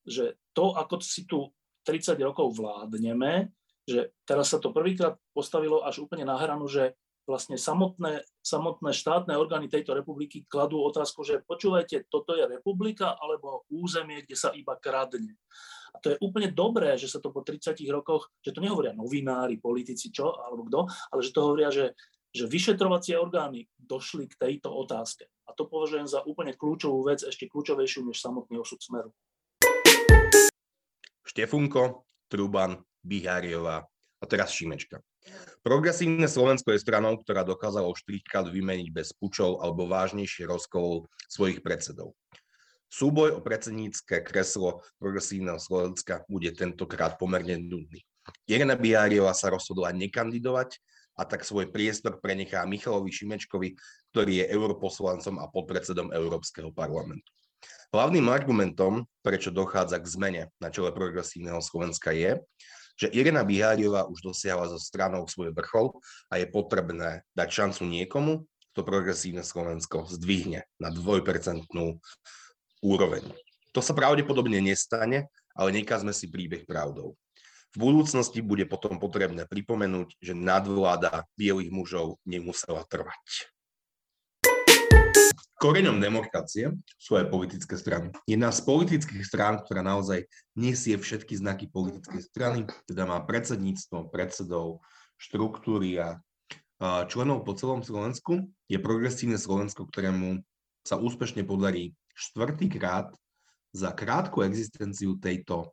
že 0.08 0.40
to, 0.56 0.74
ako 0.74 1.04
si 1.04 1.28
tu 1.28 1.52
30 1.84 2.16
rokov 2.24 2.56
vládneme, 2.56 3.52
že 3.86 4.14
teraz 4.24 4.54
sa 4.54 4.62
to 4.62 4.72
prvýkrát 4.72 5.18
postavilo 5.36 5.84
až 5.84 6.06
úplne 6.06 6.24
na 6.24 6.38
hranu, 6.38 6.70
že 6.70 6.96
vlastne 7.26 7.56
samotné, 7.56 8.26
samotné 8.42 8.92
štátne 8.92 9.34
orgány 9.38 9.70
tejto 9.70 9.94
republiky 9.94 10.44
kladú 10.50 10.82
otázku, 10.82 11.22
že 11.22 11.46
počúvajte, 11.46 12.10
toto 12.10 12.34
je 12.34 12.44
republika 12.50 13.14
alebo 13.16 13.64
územie, 13.70 14.26
kde 14.26 14.36
sa 14.36 14.50
iba 14.52 14.74
kradne. 14.76 15.38
A 15.92 16.00
to 16.00 16.16
je 16.16 16.22
úplne 16.24 16.50
dobré, 16.50 16.96
že 16.98 17.12
sa 17.12 17.20
to 17.20 17.30
po 17.30 17.44
30 17.46 17.78
rokoch, 17.92 18.32
že 18.42 18.56
to 18.56 18.64
nehovoria 18.64 18.96
novinári, 18.96 19.60
politici, 19.62 20.10
čo, 20.10 20.34
alebo 20.40 20.66
kto, 20.68 20.80
ale 20.88 21.20
že 21.22 21.32
to 21.36 21.40
hovoria, 21.44 21.70
že, 21.70 21.94
že 22.32 22.48
vyšetrovacie 22.48 23.20
orgány 23.20 23.68
došli 23.76 24.32
k 24.32 24.40
tejto 24.40 24.72
otázke. 24.72 25.28
A 25.48 25.52
to 25.52 25.68
považujem 25.68 26.08
za 26.08 26.24
úplne 26.24 26.56
kľúčovú 26.56 27.04
vec, 27.04 27.28
ešte 27.28 27.52
kľúčovejšiu 27.52 28.08
než 28.08 28.24
samotný 28.24 28.56
osud 28.64 28.80
Smeru. 28.80 29.12
Štefunko, 31.28 32.08
Truban, 32.32 32.80
Biháriová 33.04 33.84
a 34.20 34.24
teraz 34.28 34.56
Šimečka. 34.56 35.04
Progresívne 35.62 36.26
Slovensko 36.26 36.74
je 36.74 36.82
stranou, 36.82 37.20
ktorá 37.20 37.46
dokázala 37.46 37.86
už 37.92 38.02
trikrát 38.08 38.50
vymeniť 38.50 38.90
bez 38.90 39.14
pučov 39.14 39.62
alebo 39.62 39.86
vážnejšie 39.86 40.50
rozkolov 40.50 41.12
svojich 41.30 41.62
predsedov. 41.62 42.18
Súboj 42.92 43.40
o 43.40 43.40
predsednícke 43.40 44.20
kreslo 44.26 44.84
progresívneho 45.00 45.62
Slovenska 45.62 46.28
bude 46.28 46.52
tentokrát 46.52 47.16
pomerne 47.16 47.56
nudný. 47.56 48.04
Irena 48.50 48.76
Biáriová 48.76 49.32
sa 49.32 49.48
rozhodla 49.48 49.96
nekandidovať 49.96 50.76
a 51.16 51.28
tak 51.28 51.44
svoj 51.44 51.70
priestor 51.70 52.18
prenechá 52.20 52.64
Michalovi 52.64 53.12
Šimečkovi, 53.12 53.76
ktorý 54.16 54.44
je 54.44 54.46
europoslancom 54.52 55.40
a 55.40 55.50
podpredsedom 55.52 56.16
Európskeho 56.16 56.72
parlamentu. 56.72 57.28
Hlavným 57.92 58.32
argumentom, 58.32 59.04
prečo 59.20 59.52
dochádza 59.52 60.00
k 60.00 60.08
zmene 60.08 60.42
na 60.58 60.72
čele 60.72 60.96
progresívneho 60.96 61.60
Slovenska 61.60 62.16
je, 62.16 62.40
že 62.96 63.12
Irena 63.12 63.44
Biháriová 63.44 64.08
už 64.08 64.32
dosiahla 64.32 64.70
so 64.72 64.80
stranou 64.80 65.28
svoj 65.28 65.52
vrchol 65.52 65.92
a 66.32 66.40
je 66.40 66.48
potrebné 66.48 67.26
dať 67.36 67.50
šancu 67.52 67.84
niekomu, 67.90 68.34
kto 68.72 68.88
progresívne 68.88 69.44
Slovensko 69.44 70.08
zdvihne 70.08 70.64
na 70.80 70.90
2% 70.94 71.68
úroveň. 72.80 73.24
To 73.76 73.80
sa 73.84 73.92
pravdepodobne 73.92 74.64
nestane, 74.64 75.28
ale 75.52 75.70
nekazme 75.76 76.16
si 76.16 76.32
príbeh 76.32 76.64
pravdou. 76.64 77.20
V 77.72 77.80
budúcnosti 77.80 78.44
bude 78.44 78.68
potom 78.68 79.00
potrebné 79.00 79.48
pripomenúť, 79.48 80.20
že 80.20 80.36
nadvláda 80.36 81.24
bielých 81.40 81.72
mužov 81.72 82.20
nemusela 82.28 82.84
trvať. 82.84 83.48
Koreňom 85.56 86.02
demokracie 86.02 86.74
sú 87.00 87.16
aj 87.16 87.32
politické 87.32 87.78
strany. 87.78 88.12
Jedna 88.28 88.52
z 88.52 88.66
politických 88.66 89.24
strán, 89.24 89.62
ktorá 89.62 89.86
naozaj 89.86 90.28
nesie 90.58 90.98
všetky 90.98 91.38
znaky 91.38 91.70
politickej 91.72 92.20
strany, 92.20 92.60
teda 92.90 93.08
má 93.08 93.24
predsedníctvo, 93.24 94.12
predsedov, 94.12 94.84
štruktúry 95.22 96.02
a 96.02 96.20
členov 97.08 97.46
po 97.46 97.54
celom 97.54 97.86
Slovensku, 97.86 98.52
je 98.68 98.82
progresívne 98.82 99.38
Slovensko, 99.38 99.86
ktorému 99.86 100.42
sa 100.82 100.98
úspešne 100.98 101.46
podarí 101.46 101.94
štvrtýkrát 102.18 103.14
za 103.72 103.94
krátku 103.94 104.42
existenciu 104.44 105.22
tejto, 105.22 105.72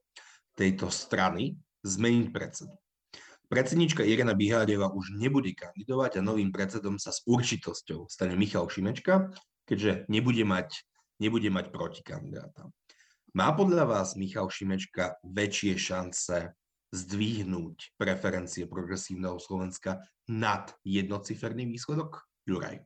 tejto 0.52 0.92
strany 0.92 1.56
zmeniť 1.88 2.26
predsedu. 2.28 2.76
Predsednička 3.48 4.04
Irena 4.04 4.36
Bihárieva 4.36 4.92
už 4.92 5.16
nebude 5.16 5.56
kandidovať 5.56 6.20
a 6.20 6.26
novým 6.26 6.52
predsedom 6.52 7.00
sa 7.00 7.16
s 7.16 7.24
určitosťou 7.24 8.04
stane 8.04 8.36
Michal 8.36 8.68
Šimečka, 8.68 9.32
keďže 9.64 10.04
nebude 10.12 10.44
mať, 10.44 10.84
nebude 11.16 11.48
mať 11.48 11.72
protikandidáta. 11.72 12.68
Má 13.32 13.48
podľa 13.56 13.88
vás 13.88 14.20
Michal 14.20 14.52
Šimečka 14.52 15.16
väčšie 15.24 15.80
šance 15.80 16.52
zdvihnúť 16.92 17.96
preferencie 18.00 18.64
progresívneho 18.68 19.40
Slovenska 19.40 20.04
nad 20.28 20.72
jednociferný 20.84 21.68
výsledok? 21.68 22.24
Juraj. 22.44 22.84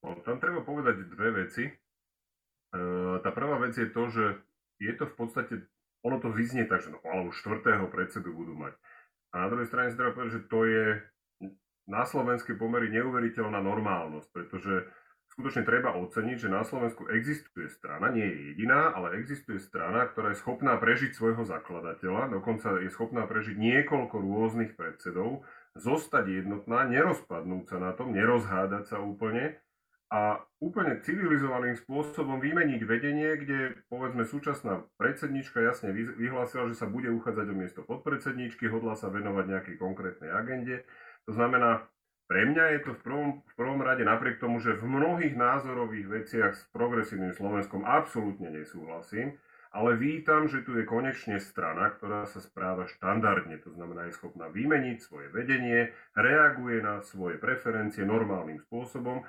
No, 0.00 0.16
tam 0.24 0.40
treba 0.40 0.64
povedať 0.64 1.12
dve 1.12 1.44
veci. 1.44 1.64
E, 1.68 1.72
tá 3.20 3.30
prvá 3.36 3.60
vec 3.60 3.76
je 3.76 3.88
to, 3.88 4.08
že 4.08 4.24
je 4.80 4.92
to 4.96 5.04
v 5.08 5.14
podstate, 5.16 5.54
ono 6.00 6.16
to 6.18 6.32
vyznie 6.32 6.64
tak, 6.64 6.80
že 6.80 6.92
no, 6.92 6.98
ale 7.04 7.28
už 7.28 7.36
štvrtého 7.40 7.86
predsedu 7.92 8.32
budú 8.32 8.56
mať. 8.56 8.74
A 9.30 9.46
na 9.46 9.48
druhej 9.52 9.68
strane 9.68 9.92
si 9.92 9.98
treba 9.98 10.16
povedať, 10.16 10.42
že 10.42 10.46
to 10.50 10.60
je 10.66 10.84
na 11.90 12.02
slovenskej 12.06 12.54
pomery 12.54 12.90
neuveriteľná 12.90 13.58
normálnosť, 13.62 14.28
pretože 14.30 14.86
skutočne 15.34 15.62
treba 15.62 15.94
oceniť, 15.94 16.36
že 16.36 16.50
na 16.50 16.66
Slovensku 16.66 17.06
existuje 17.10 17.70
strana, 17.70 18.10
nie 18.10 18.26
je 18.26 18.38
jediná, 18.54 18.90
ale 18.94 19.18
existuje 19.18 19.62
strana, 19.62 20.06
ktorá 20.10 20.34
je 20.34 20.42
schopná 20.42 20.78
prežiť 20.78 21.14
svojho 21.14 21.46
zakladateľa, 21.46 22.34
dokonca 22.34 22.82
je 22.82 22.90
schopná 22.90 23.26
prežiť 23.30 23.58
niekoľko 23.58 24.16
rôznych 24.18 24.74
predsedov, 24.74 25.46
zostať 25.78 26.42
jednotná, 26.42 26.86
nerozpadnúť 26.90 27.64
sa 27.70 27.78
na 27.78 27.94
tom, 27.94 28.10
nerozhádať 28.10 28.90
sa 28.90 28.98
úplne 28.98 29.58
a 30.10 30.42
úplne 30.58 30.98
civilizovaným 31.06 31.78
spôsobom 31.78 32.42
vymeniť 32.42 32.82
vedenie, 32.82 33.30
kde 33.38 33.78
povedzme 33.86 34.26
súčasná 34.26 34.82
predsednička 34.98 35.62
jasne 35.62 35.94
vyhlásila, 35.94 36.66
že 36.66 36.82
sa 36.82 36.90
bude 36.90 37.14
uchádzať 37.14 37.46
o 37.46 37.54
miesto 37.54 37.80
podpredsedničky, 37.86 38.66
hodla 38.66 38.98
sa 38.98 39.06
venovať 39.06 39.44
nejakej 39.46 39.76
konkrétnej 39.78 40.34
agende. 40.34 40.82
To 41.30 41.32
znamená, 41.38 41.86
pre 42.26 42.42
mňa 42.42 42.64
je 42.74 42.80
to 42.86 42.90
v 42.98 43.00
prvom, 43.06 43.28
v 43.42 43.54
prvom 43.54 43.80
rade 43.86 44.02
napriek 44.02 44.42
tomu, 44.42 44.58
že 44.58 44.74
v 44.74 44.82
mnohých 44.82 45.38
názorových 45.38 46.06
veciach 46.10 46.52
s 46.58 46.62
progresívnym 46.74 47.30
Slovenskom 47.30 47.86
absolútne 47.86 48.50
nesúhlasím, 48.50 49.38
ale 49.70 49.94
vítam, 49.94 50.50
že 50.50 50.66
tu 50.66 50.74
je 50.74 50.82
konečne 50.82 51.38
strana, 51.38 51.94
ktorá 51.94 52.26
sa 52.26 52.42
správa 52.42 52.90
štandardne, 52.90 53.54
to 53.62 53.70
znamená 53.70 54.10
je 54.10 54.18
schopná 54.18 54.50
vymeniť 54.50 54.98
svoje 54.98 55.30
vedenie, 55.30 55.94
reaguje 56.18 56.82
na 56.82 56.98
svoje 57.06 57.38
preferencie 57.38 58.02
normálnym 58.02 58.58
spôsobom 58.66 59.22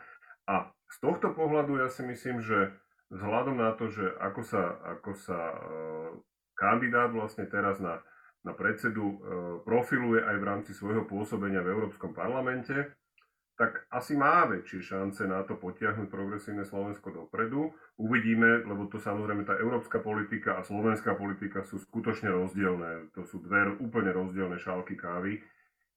a 0.48 0.72
z 0.92 0.98
tohto 1.00 1.32
pohľadu 1.32 1.80
ja 1.80 1.88
si 1.88 2.04
myslím, 2.04 2.44
že 2.44 2.76
vzhľadom 3.12 3.60
na 3.60 3.76
to, 3.76 3.92
že 3.92 4.06
ako 4.20 4.42
sa, 4.44 4.64
ako 4.88 5.12
sa 5.16 5.40
e, 5.40 5.58
kandidát 6.56 7.12
vlastne 7.12 7.48
teraz 7.48 7.80
na, 7.84 8.00
na 8.44 8.56
predsedu 8.56 9.04
e, 9.04 9.16
profiluje 9.64 10.24
aj 10.24 10.36
v 10.40 10.48
rámci 10.48 10.72
svojho 10.72 11.08
pôsobenia 11.08 11.64
v 11.64 11.72
Európskom 11.72 12.16
parlamente, 12.16 12.96
tak 13.62 13.86
asi 13.94 14.18
má 14.18 14.50
väčšie 14.50 14.82
šance 14.82 15.22
na 15.30 15.46
to 15.46 15.54
potiahnuť 15.54 16.10
progresívne 16.10 16.66
Slovensko 16.66 17.14
dopredu. 17.14 17.70
Uvidíme, 17.94 18.66
lebo 18.66 18.90
to 18.90 18.98
samozrejme 18.98 19.46
tá 19.46 19.54
európska 19.54 20.02
politika 20.02 20.58
a 20.58 20.66
slovenská 20.66 21.14
politika 21.14 21.62
sú 21.62 21.78
skutočne 21.78 22.34
rozdielne. 22.34 23.14
To 23.14 23.22
sú 23.22 23.38
dve 23.38 23.78
úplne 23.78 24.18
rozdielne 24.18 24.58
šálky 24.58 24.98
kávy. 24.98 25.46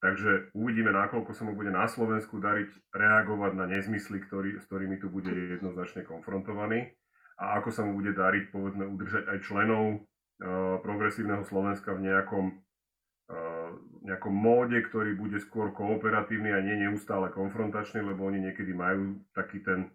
Takže 0.05 0.53
uvidíme, 0.53 0.93
nakoľko 0.93 1.33
sa 1.33 1.49
mu 1.49 1.57
bude 1.57 1.73
na 1.73 1.89
Slovensku 1.89 2.37
dariť 2.37 2.93
reagovať 2.93 3.53
na 3.57 3.65
nezmysly, 3.65 4.21
ktorý, 4.21 4.61
s 4.61 4.69
ktorými 4.69 5.01
tu 5.01 5.09
bude 5.09 5.33
jednoznačne 5.33 6.05
konfrontovaný 6.05 6.93
a 7.41 7.57
ako 7.57 7.73
sa 7.73 7.89
mu 7.89 7.97
bude 7.97 8.13
dariť, 8.13 8.53
povedzme, 8.53 8.85
udržať 8.85 9.33
aj 9.33 9.39
členov 9.49 9.85
uh, 9.97 10.77
progresívneho 10.85 11.41
Slovenska 11.49 11.97
v 11.97 12.05
nejakom, 12.05 12.53
uh, 12.53 13.71
nejakom 14.05 14.35
móde, 14.37 14.77
ktorý 14.85 15.17
bude 15.17 15.41
skôr 15.41 15.73
kooperatívny 15.73 16.53
a 16.53 16.61
nie 16.61 16.85
neustále 16.85 17.33
konfrontačný, 17.33 18.05
lebo 18.05 18.29
oni 18.29 18.45
niekedy 18.45 18.77
majú 18.77 19.25
taký 19.33 19.65
ten, 19.65 19.89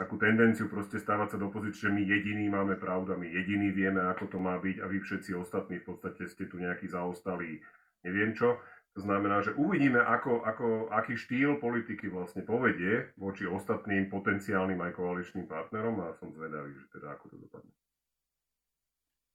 takú 0.00 0.16
tendenciu 0.16 0.72
proste 0.72 0.96
stávať 0.96 1.36
sa 1.36 1.38
do 1.44 1.52
pozície, 1.52 1.84
že 1.84 1.92
my 1.92 2.00
jediní 2.00 2.48
máme 2.48 2.80
pravdu 2.80 3.12
a 3.12 3.20
my 3.20 3.28
jediní 3.28 3.76
vieme, 3.76 4.08
ako 4.08 4.24
to 4.32 4.38
má 4.40 4.56
byť 4.56 4.80
a 4.80 4.88
vy 4.88 5.04
všetci 5.04 5.36
ostatní 5.36 5.84
v 5.84 5.92
podstate 5.92 6.32
ste 6.32 6.48
tu 6.48 6.56
nejaký 6.56 6.88
zaostalí, 6.88 7.60
neviem 8.08 8.32
čo. 8.32 8.56
To 8.94 9.02
znamená, 9.02 9.42
že 9.42 9.58
uvidíme, 9.58 9.98
ako, 9.98 10.46
ako, 10.46 10.66
aký 10.94 11.18
štýl 11.18 11.58
politiky 11.58 12.06
vlastne 12.06 12.46
povedie 12.46 13.10
voči 13.18 13.42
ostatným 13.42 14.06
potenciálnym 14.06 14.78
aj 14.78 14.94
koaličným 14.94 15.50
partnerom 15.50 15.98
a 15.98 16.14
som 16.14 16.30
zvedavý, 16.30 16.78
že 16.78 16.86
teda 16.94 17.18
ako 17.18 17.24
to 17.34 17.36
dopadne. 17.42 17.74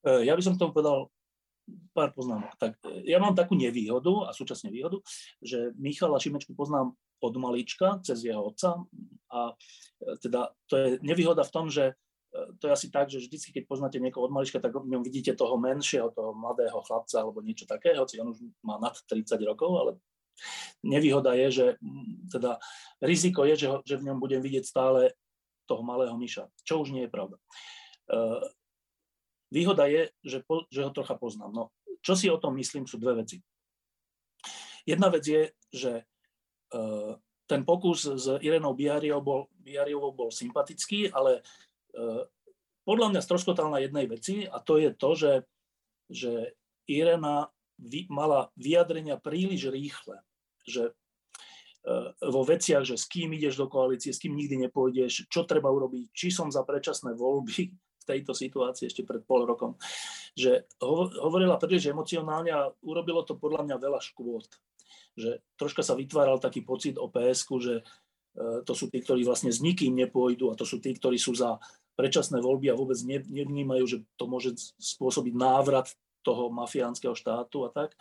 E, 0.08 0.24
ja 0.24 0.34
by 0.40 0.42
som 0.44 0.56
k 0.56 0.62
tomu 0.64 0.72
povedal 0.72 1.12
pár 1.92 2.16
poznámok. 2.16 2.56
Tak 2.56 2.80
e, 2.88 3.04
ja 3.12 3.20
mám 3.20 3.36
takú 3.36 3.60
nevýhodu 3.60 4.32
a 4.32 4.36
súčasne 4.36 4.72
výhodu, 4.72 5.04
že 5.44 5.76
Michala 5.76 6.24
Šimečku 6.24 6.56
poznám 6.56 6.96
od 7.20 7.34
malička 7.36 8.00
cez 8.00 8.24
jeho 8.24 8.40
otca 8.40 8.80
a 9.28 9.52
e, 9.52 10.16
teda 10.24 10.56
to 10.72 10.74
je 10.80 10.88
nevýhoda 11.04 11.44
v 11.44 11.52
tom, 11.52 11.68
že 11.68 12.00
to 12.30 12.70
je 12.70 12.72
asi 12.72 12.88
tak, 12.94 13.10
že 13.10 13.26
vždy, 13.26 13.38
keď 13.42 13.64
poznáte 13.66 13.98
niekoho 13.98 14.30
od 14.30 14.34
malička, 14.34 14.62
tak 14.62 14.78
v 14.78 14.86
ňom 14.86 15.02
vidíte 15.02 15.34
toho 15.34 15.58
menšieho, 15.58 16.14
toho 16.14 16.38
mladého 16.38 16.78
chlapca 16.86 17.18
alebo 17.26 17.42
niečo 17.42 17.66
také, 17.66 17.98
hoci 17.98 18.22
on 18.22 18.34
už 18.34 18.46
má 18.62 18.78
nad 18.78 18.94
30 18.94 19.34
rokov, 19.50 19.72
ale 19.74 19.92
nevýhoda 20.86 21.34
je, 21.36 21.48
že 21.52 21.66
teda 22.32 22.62
riziko 23.02 23.44
je, 23.44 23.66
že, 23.66 23.68
ho, 23.68 23.78
že 23.84 23.98
v 23.98 24.06
ňom 24.12 24.18
budem 24.22 24.40
vidieť 24.40 24.64
stále 24.64 25.18
toho 25.66 25.82
malého 25.82 26.14
myša, 26.18 26.50
čo 26.66 26.82
už 26.82 26.94
nie 26.94 27.06
je 27.06 27.14
pravda. 27.14 27.38
Uh, 28.10 28.42
výhoda 29.54 29.86
je, 29.86 30.10
že, 30.26 30.42
po, 30.46 30.66
že 30.70 30.86
ho 30.86 30.90
trocha 30.94 31.18
poznám. 31.18 31.54
No, 31.54 31.64
čo 32.02 32.14
si 32.18 32.30
o 32.30 32.42
tom 32.42 32.58
myslím, 32.58 32.90
sú 32.90 32.98
dve 32.98 33.26
veci. 33.26 33.42
Jedna 34.86 35.14
vec 35.14 35.26
je, 35.26 35.54
že 35.70 36.06
uh, 36.74 37.14
ten 37.46 37.66
pokus 37.66 38.06
s 38.06 38.26
Irenou 38.42 38.74
Biariovou 38.74 39.22
bol, 39.22 39.42
Biariovou 39.62 40.14
bol 40.14 40.30
sympatický, 40.30 41.10
ale 41.10 41.42
podľa 42.86 43.08
mňa 43.14 43.22
stroskotal 43.22 43.70
na 43.70 43.80
jednej 43.82 44.06
veci 44.10 44.46
a 44.50 44.58
to 44.62 44.82
je 44.82 44.90
to, 44.94 45.10
že, 45.14 45.34
že 46.10 46.32
Irena 46.90 47.54
vy, 47.78 48.10
mala 48.10 48.50
vyjadrenia 48.58 49.22
príliš 49.22 49.70
rýchle, 49.70 50.26
že 50.66 50.92
uh, 50.92 52.12
vo 52.18 52.42
veciach, 52.42 52.84
že 52.84 52.98
s 52.98 53.06
kým 53.06 53.30
ideš 53.38 53.62
do 53.62 53.70
koalície, 53.70 54.10
s 54.10 54.22
kým 54.22 54.34
nikdy 54.34 54.68
nepôjdeš, 54.68 55.30
čo 55.30 55.46
treba 55.46 55.70
urobiť, 55.70 56.10
či 56.12 56.34
som 56.34 56.50
za 56.50 56.66
predčasné 56.66 57.14
voľby, 57.14 57.74
tejto 58.10 58.34
situácii 58.34 58.90
ešte 58.90 59.06
pred 59.06 59.22
pol 59.22 59.46
rokom, 59.46 59.78
že 60.34 60.66
hovorila 60.82 61.62
príliš 61.62 61.94
emocionálne 61.94 62.50
a 62.50 62.74
urobilo 62.82 63.22
to 63.22 63.38
podľa 63.38 63.70
mňa 63.70 63.78
veľa 63.78 64.02
škôd. 64.02 64.50
Že 65.14 65.46
troška 65.54 65.86
sa 65.86 65.94
vytváral 65.94 66.42
taký 66.42 66.66
pocit 66.66 66.98
o 66.98 67.06
psk 67.06 67.50
že 67.62 67.76
e, 67.78 67.84
to 68.40 68.74
sú 68.74 68.88
tí, 68.88 69.04
ktorí 69.04 69.28
vlastne 69.28 69.52
s 69.52 69.60
nikým 69.60 69.92
nepôjdu 70.00 70.52
a 70.52 70.58
to 70.58 70.64
sú 70.64 70.80
tí, 70.80 70.96
ktorí 70.96 71.20
sú 71.20 71.36
za 71.36 71.60
predčasné 72.00 72.40
voľby 72.40 72.72
a 72.72 72.80
vôbec 72.80 72.96
nevnímajú, 73.28 73.84
že 73.84 73.98
to 74.16 74.32
môže 74.32 74.56
spôsobiť 74.80 75.36
návrat 75.36 75.92
toho 76.24 76.48
mafiánskeho 76.48 77.12
štátu 77.12 77.68
a 77.68 77.70
tak. 77.72 78.00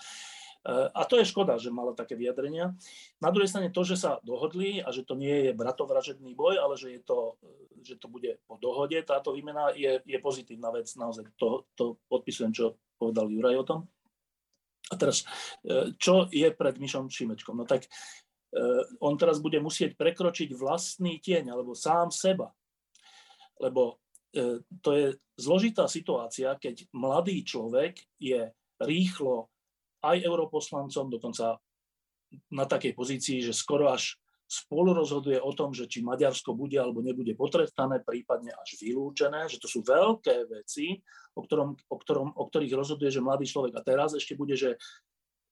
A 0.68 1.06
to 1.06 1.16
je 1.16 1.24
škoda, 1.24 1.56
že 1.56 1.72
mala 1.72 1.94
také 1.94 2.18
vyjadrenia. 2.18 2.74
Na 3.22 3.30
druhej 3.30 3.48
strane 3.48 3.72
to, 3.72 3.86
že 3.86 3.96
sa 3.96 4.18
dohodli 4.26 4.82
a 4.82 4.90
že 4.90 5.06
to 5.06 5.14
nie 5.14 5.48
je 5.48 5.52
bratovražedný 5.56 6.34
boj, 6.34 6.58
ale 6.58 6.74
že, 6.74 6.98
je 6.98 7.00
to, 7.06 7.38
že 7.80 7.94
to 7.96 8.10
bude 8.10 8.36
po 8.44 8.58
dohode, 8.58 8.98
táto 9.06 9.32
výmena 9.32 9.70
je, 9.72 10.02
je 10.02 10.18
pozitívna 10.18 10.74
vec. 10.74 10.90
Naozaj 10.98 11.30
to, 11.38 11.64
to 11.78 11.96
podpisujem, 12.10 12.50
čo 12.50 12.76
povedal 12.98 13.30
Juraj 13.30 13.56
o 13.56 13.64
tom. 13.64 13.80
A 14.88 14.94
teraz, 14.96 15.24
e, 15.62 15.94
čo 16.00 16.26
je 16.32 16.48
pred 16.52 16.74
Myšom 16.80 17.12
Šimečkom? 17.12 17.54
No 17.56 17.64
tak 17.68 17.86
e, 17.86 17.88
on 19.04 19.14
teraz 19.20 19.44
bude 19.44 19.60
musieť 19.60 19.92
prekročiť 20.00 20.56
vlastný 20.56 21.20
tieň 21.20 21.52
alebo 21.52 21.76
sám 21.76 22.08
seba. 22.08 22.48
Lebo 23.60 24.00
e, 24.32 24.64
to 24.80 24.90
je 24.96 25.06
zložitá 25.36 25.84
situácia, 25.90 26.56
keď 26.56 26.88
mladý 26.96 27.44
človek 27.44 27.98
je 28.16 28.48
rýchlo 28.80 29.52
aj 30.00 30.22
europoslancom, 30.22 31.10
dokonca 31.10 31.58
na 32.54 32.64
takej 32.64 32.92
pozícii, 32.94 33.42
že 33.42 33.56
skoro 33.56 33.90
až 33.90 34.16
spolu 34.48 34.96
rozhoduje 34.96 35.36
o 35.36 35.52
tom, 35.52 35.76
že 35.76 35.84
či 35.84 36.00
Maďarsko 36.00 36.56
bude 36.56 36.80
alebo 36.80 37.04
nebude 37.04 37.36
potrestané, 37.36 38.00
prípadne 38.00 38.56
až 38.56 38.80
vylúčené, 38.80 39.44
že 39.44 39.60
to 39.60 39.68
sú 39.68 39.84
veľké 39.84 40.48
veci, 40.48 40.96
o, 41.36 41.44
ktorom, 41.44 41.76
o, 41.76 41.96
ktorom, 42.00 42.28
o 42.32 42.44
ktorých 42.48 42.72
rozhoduje, 42.72 43.12
že 43.12 43.20
mladý 43.20 43.44
človek. 43.44 43.76
A 43.76 43.84
teraz 43.84 44.16
ešte 44.16 44.32
bude, 44.32 44.56
že 44.56 44.80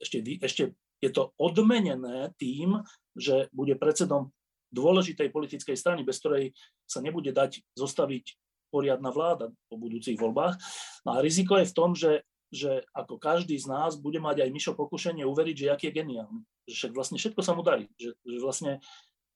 ešte, 0.01 0.25
ešte 0.41 0.63
je 1.01 1.11
to 1.13 1.33
odmenené 1.37 2.33
tým, 2.41 2.81
že 3.17 3.49
bude 3.53 3.77
predsedom 3.77 4.33
dôležitej 4.73 5.33
politickej 5.33 5.77
strany, 5.77 6.03
bez 6.03 6.21
ktorej 6.21 6.53
sa 6.85 7.01
nebude 7.01 7.31
dať 7.31 7.63
zostaviť 7.79 8.37
poriadna 8.69 9.15
vláda 9.15 9.55
po 9.71 9.77
budúcich 9.79 10.19
voľbách. 10.19 10.59
No 11.07 11.17
a 11.17 11.23
riziko 11.23 11.57
je 11.57 11.71
v 11.71 11.77
tom, 11.77 11.93
že 11.95 12.27
že 12.55 12.87
ako 12.95 13.19
každý 13.19 13.59
z 13.59 13.67
nás 13.67 13.99
bude 13.99 14.23
mať 14.23 14.47
aj 14.47 14.55
Mišo 14.55 14.73
pokušenie 14.79 15.27
uveriť, 15.27 15.57
že 15.67 15.73
aký 15.73 15.85
je 15.91 15.97
geniálny. 15.99 16.41
Že 16.71 16.75
však 16.75 16.93
vlastne 16.95 17.19
všetko 17.19 17.41
sa 17.43 17.53
mu 17.59 17.67
darí. 17.67 17.91
Že, 17.99 18.11
že 18.23 18.39
vlastne, 18.39 18.73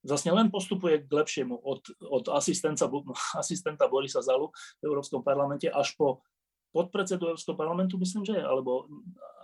vlastne 0.06 0.30
len 0.30 0.46
postupuje 0.48 1.02
k 1.02 1.10
lepšiemu 1.10 1.58
od, 1.58 1.82
od 2.06 2.24
asistenta, 2.30 2.86
asistenta 3.42 3.90
Borisa 3.90 4.22
Zalu 4.22 4.54
v 4.78 4.82
Európskom 4.86 5.26
parlamente 5.26 5.66
až 5.66 5.94
po 5.98 6.22
podpredsedu 6.70 7.34
Európskeho 7.34 7.58
parlamentu, 7.58 7.98
myslím, 7.98 8.22
že 8.22 8.38
je, 8.38 8.44
alebo 8.46 8.86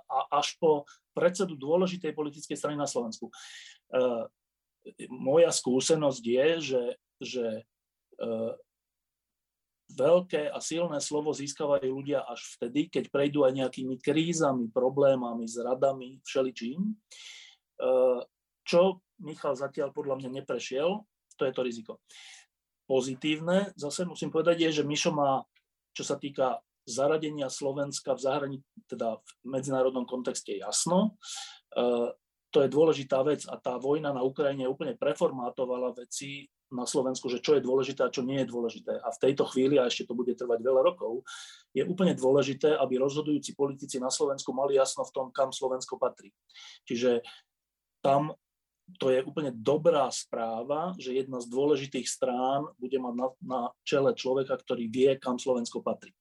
a, 0.07 0.39
až 0.39 0.57
po 0.59 0.87
predsedu 1.13 1.59
dôležitej 1.59 2.13
politickej 2.13 2.57
strany 2.57 2.77
na 2.79 2.89
Slovensku. 2.89 3.31
E, 3.31 3.35
moja 5.11 5.51
skúsenosť 5.51 6.23
je, 6.23 6.49
že, 6.61 6.85
že 7.19 7.47
e, 7.57 7.63
veľké 9.95 10.51
a 10.51 10.59
silné 10.59 10.99
slovo 10.99 11.31
získavajú 11.31 11.87
ľudia 11.87 12.27
až 12.27 12.43
vtedy, 12.59 12.91
keď 12.91 13.11
prejdú 13.11 13.47
aj 13.47 13.55
nejakými 13.55 13.97
krízami, 14.03 14.71
problémami, 14.71 15.47
zradami, 15.47 16.19
všeličím. 16.27 16.81
E, 16.83 16.93
čo 18.67 19.01
Michal 19.23 19.57
zatiaľ 19.57 19.95
podľa 19.95 20.21
mňa 20.21 20.31
neprešiel, 20.43 21.07
to 21.39 21.43
je 21.47 21.53
to 21.55 21.63
riziko. 21.63 21.93
Pozitívne, 22.87 23.75
zase 23.75 24.07
musím 24.07 24.31
povedať, 24.31 24.69
je, 24.69 24.83
že 24.83 24.89
Mišo 24.89 25.11
má, 25.11 25.43
čo 25.97 26.07
sa 26.07 26.21
týka 26.21 26.61
zaradenia 26.87 27.51
Slovenska 27.51 28.15
v 28.15 28.21
zahrani, 28.23 28.59
teda 28.87 29.19
v 29.19 29.31
medzinárodnom 29.45 30.07
kontexte 30.07 30.55
jasno. 30.55 31.19
E, 31.75 32.15
to 32.55 32.63
je 32.63 32.73
dôležitá 32.73 33.21
vec 33.27 33.45
a 33.51 33.59
tá 33.59 33.77
vojna 33.77 34.15
na 34.15 34.23
Ukrajine 34.23 34.71
úplne 34.71 34.95
preformátovala 34.97 35.93
veci 35.99 36.47
na 36.73 36.83
Slovensku, 36.83 37.31
že 37.31 37.43
čo 37.43 37.59
je 37.59 37.63
dôležité 37.63 38.07
a 38.07 38.15
čo 38.15 38.27
nie 38.27 38.43
je 38.43 38.51
dôležité. 38.51 38.99
A 38.99 39.09
v 39.15 39.21
tejto 39.23 39.47
chvíli, 39.51 39.79
a 39.79 39.87
ešte 39.87 40.07
to 40.09 40.19
bude 40.19 40.35
trvať 40.35 40.63
veľa 40.63 40.83
rokov, 40.83 41.23
je 41.71 41.87
úplne 41.87 42.15
dôležité, 42.15 42.75
aby 42.75 42.99
rozhodujúci 42.99 43.55
politici 43.55 44.03
na 44.03 44.11
Slovensku 44.11 44.51
mali 44.51 44.79
jasno 44.79 45.07
v 45.07 45.15
tom, 45.15 45.27
kam 45.31 45.55
Slovensko 45.55 45.99
patrí. 45.99 46.35
Čiže 46.87 47.23
tam 48.03 48.35
to 49.03 49.11
je 49.11 49.19
úplne 49.27 49.51
dobrá 49.51 50.07
správa, 50.15 50.95
že 50.95 51.19
jedna 51.19 51.43
z 51.43 51.51
dôležitých 51.51 52.07
strán 52.07 52.71
bude 52.79 52.95
mať 53.03 53.15
na, 53.19 53.29
na 53.43 53.61
čele 53.83 54.15
človeka, 54.15 54.55
ktorý 54.55 54.87
vie, 54.87 55.11
kam 55.19 55.43
Slovensko 55.43 55.83
patrí. 55.83 56.15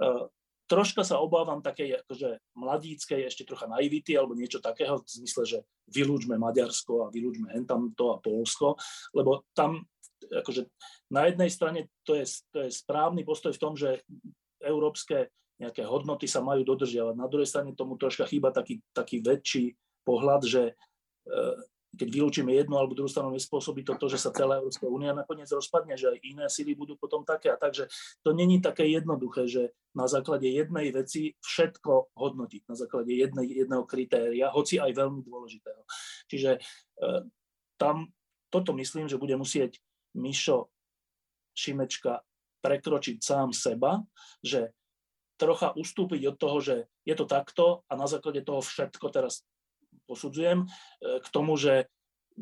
Uh, 0.00 0.26
troška 0.70 1.04
sa 1.04 1.20
obávam 1.20 1.60
takej 1.60 2.06
akože 2.06 2.40
mladíckej 2.54 3.26
ešte 3.26 3.42
trocha 3.42 3.66
naivity 3.66 4.14
alebo 4.14 4.38
niečo 4.38 4.62
takého 4.62 5.02
v 5.02 5.08
zmysle, 5.20 5.42
že 5.44 5.58
vylúčme 5.90 6.38
Maďarsko 6.38 7.04
a 7.04 7.12
vylúčme 7.12 7.50
hentamto 7.50 8.14
a 8.14 8.20
Polsko, 8.22 8.78
lebo 9.12 9.44
tam 9.52 9.82
akože 10.30 10.70
na 11.10 11.26
jednej 11.26 11.50
strane 11.50 11.80
to 12.06 12.14
je, 12.14 12.24
to 12.54 12.64
je 12.64 12.70
správny 12.70 13.26
postoj 13.26 13.50
v 13.50 13.62
tom, 13.62 13.74
že 13.74 14.06
európske 14.62 15.34
nejaké 15.60 15.84
hodnoty 15.84 16.24
sa 16.24 16.40
majú 16.40 16.64
dodržiavať. 16.64 17.14
Na 17.18 17.28
druhej 17.28 17.48
strane 17.50 17.76
tomu 17.76 18.00
troška 18.00 18.24
chýba 18.24 18.48
taký, 18.48 18.80
taký 18.96 19.20
väčší 19.20 19.76
pohľad, 20.08 20.40
že 20.48 20.62
e, 20.72 20.74
keď 21.90 22.08
vylúčime 22.08 22.54
jednu 22.54 22.78
alebo 22.78 22.94
druhú 22.94 23.10
stranu, 23.10 23.34
nespôsobí 23.34 23.82
to 23.82 23.98
to, 23.98 24.06
že 24.06 24.22
sa 24.22 24.30
celá 24.30 24.62
Európska 24.62 24.86
únia 24.86 25.10
nakoniec 25.10 25.50
rozpadne, 25.50 25.98
že 25.98 26.14
aj 26.14 26.18
iné 26.22 26.46
sily 26.46 26.78
budú 26.78 26.94
potom 26.94 27.26
také 27.26 27.50
a 27.50 27.58
takže 27.58 27.90
to 28.22 28.30
není 28.30 28.62
také 28.62 28.86
jednoduché, 28.86 29.50
že 29.50 29.74
na 29.90 30.06
základe 30.06 30.46
jednej 30.46 30.94
veci 30.94 31.34
všetko 31.42 32.14
hodnotiť, 32.14 32.62
na 32.70 32.76
základe 32.78 33.10
jednej, 33.10 33.50
jedného 33.50 33.82
kritéria, 33.90 34.54
hoci 34.54 34.78
aj 34.78 34.94
veľmi 34.94 35.26
dôležitého. 35.26 35.82
Čiže 36.30 36.50
e, 36.56 36.60
tam 37.74 38.14
toto 38.54 38.70
myslím, 38.78 39.10
že 39.10 39.18
bude 39.18 39.34
musieť 39.34 39.82
Mišo 40.14 40.70
Šimečka 41.58 42.22
prekročiť 42.62 43.18
sám 43.18 43.50
seba, 43.50 43.98
že 44.42 44.70
trocha 45.40 45.72
ustúpiť 45.72 46.22
od 46.28 46.36
toho, 46.36 46.58
že 46.60 46.76
je 47.02 47.14
to 47.16 47.24
takto 47.24 47.82
a 47.88 47.96
na 47.96 48.04
základe 48.04 48.44
toho 48.44 48.60
všetko 48.60 49.08
teraz 49.08 49.42
posudzujem, 50.10 50.66
e, 50.66 50.66
k 51.22 51.26
tomu, 51.30 51.54
že 51.54 51.86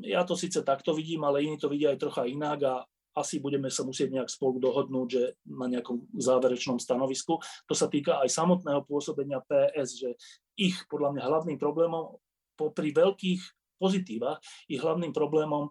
ja 0.00 0.24
to 0.24 0.32
síce 0.32 0.64
takto 0.64 0.96
vidím, 0.96 1.28
ale 1.28 1.44
iní 1.44 1.60
to 1.60 1.68
vidia 1.68 1.92
aj 1.92 2.00
trocha 2.00 2.24
inak 2.24 2.58
a 2.64 2.74
asi 3.18 3.42
budeme 3.42 3.66
sa 3.66 3.82
musieť 3.82 4.14
nejak 4.14 4.30
spolu 4.30 4.62
dohodnúť, 4.62 5.08
že 5.10 5.22
na 5.50 5.66
nejakom 5.66 6.06
záverečnom 6.14 6.78
stanovisku. 6.78 7.42
To 7.66 7.74
sa 7.74 7.90
týka 7.90 8.22
aj 8.22 8.30
samotného 8.30 8.86
pôsobenia 8.86 9.42
PS, 9.42 9.98
že 9.98 10.10
ich 10.54 10.78
podľa 10.86 11.18
mňa 11.18 11.22
hlavným 11.26 11.58
problémom 11.58 12.14
popri 12.54 12.94
veľkých 12.94 13.40
pozitívach, 13.78 14.38
ich 14.70 14.78
hlavným 14.78 15.10
problémom 15.10 15.66
e, 15.66 15.70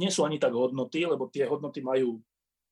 nie 0.00 0.12
sú 0.12 0.24
ani 0.24 0.36
tak 0.36 0.52
hodnoty, 0.52 1.04
lebo 1.08 1.32
tie 1.32 1.48
hodnoty 1.48 1.80
majú 1.80 2.20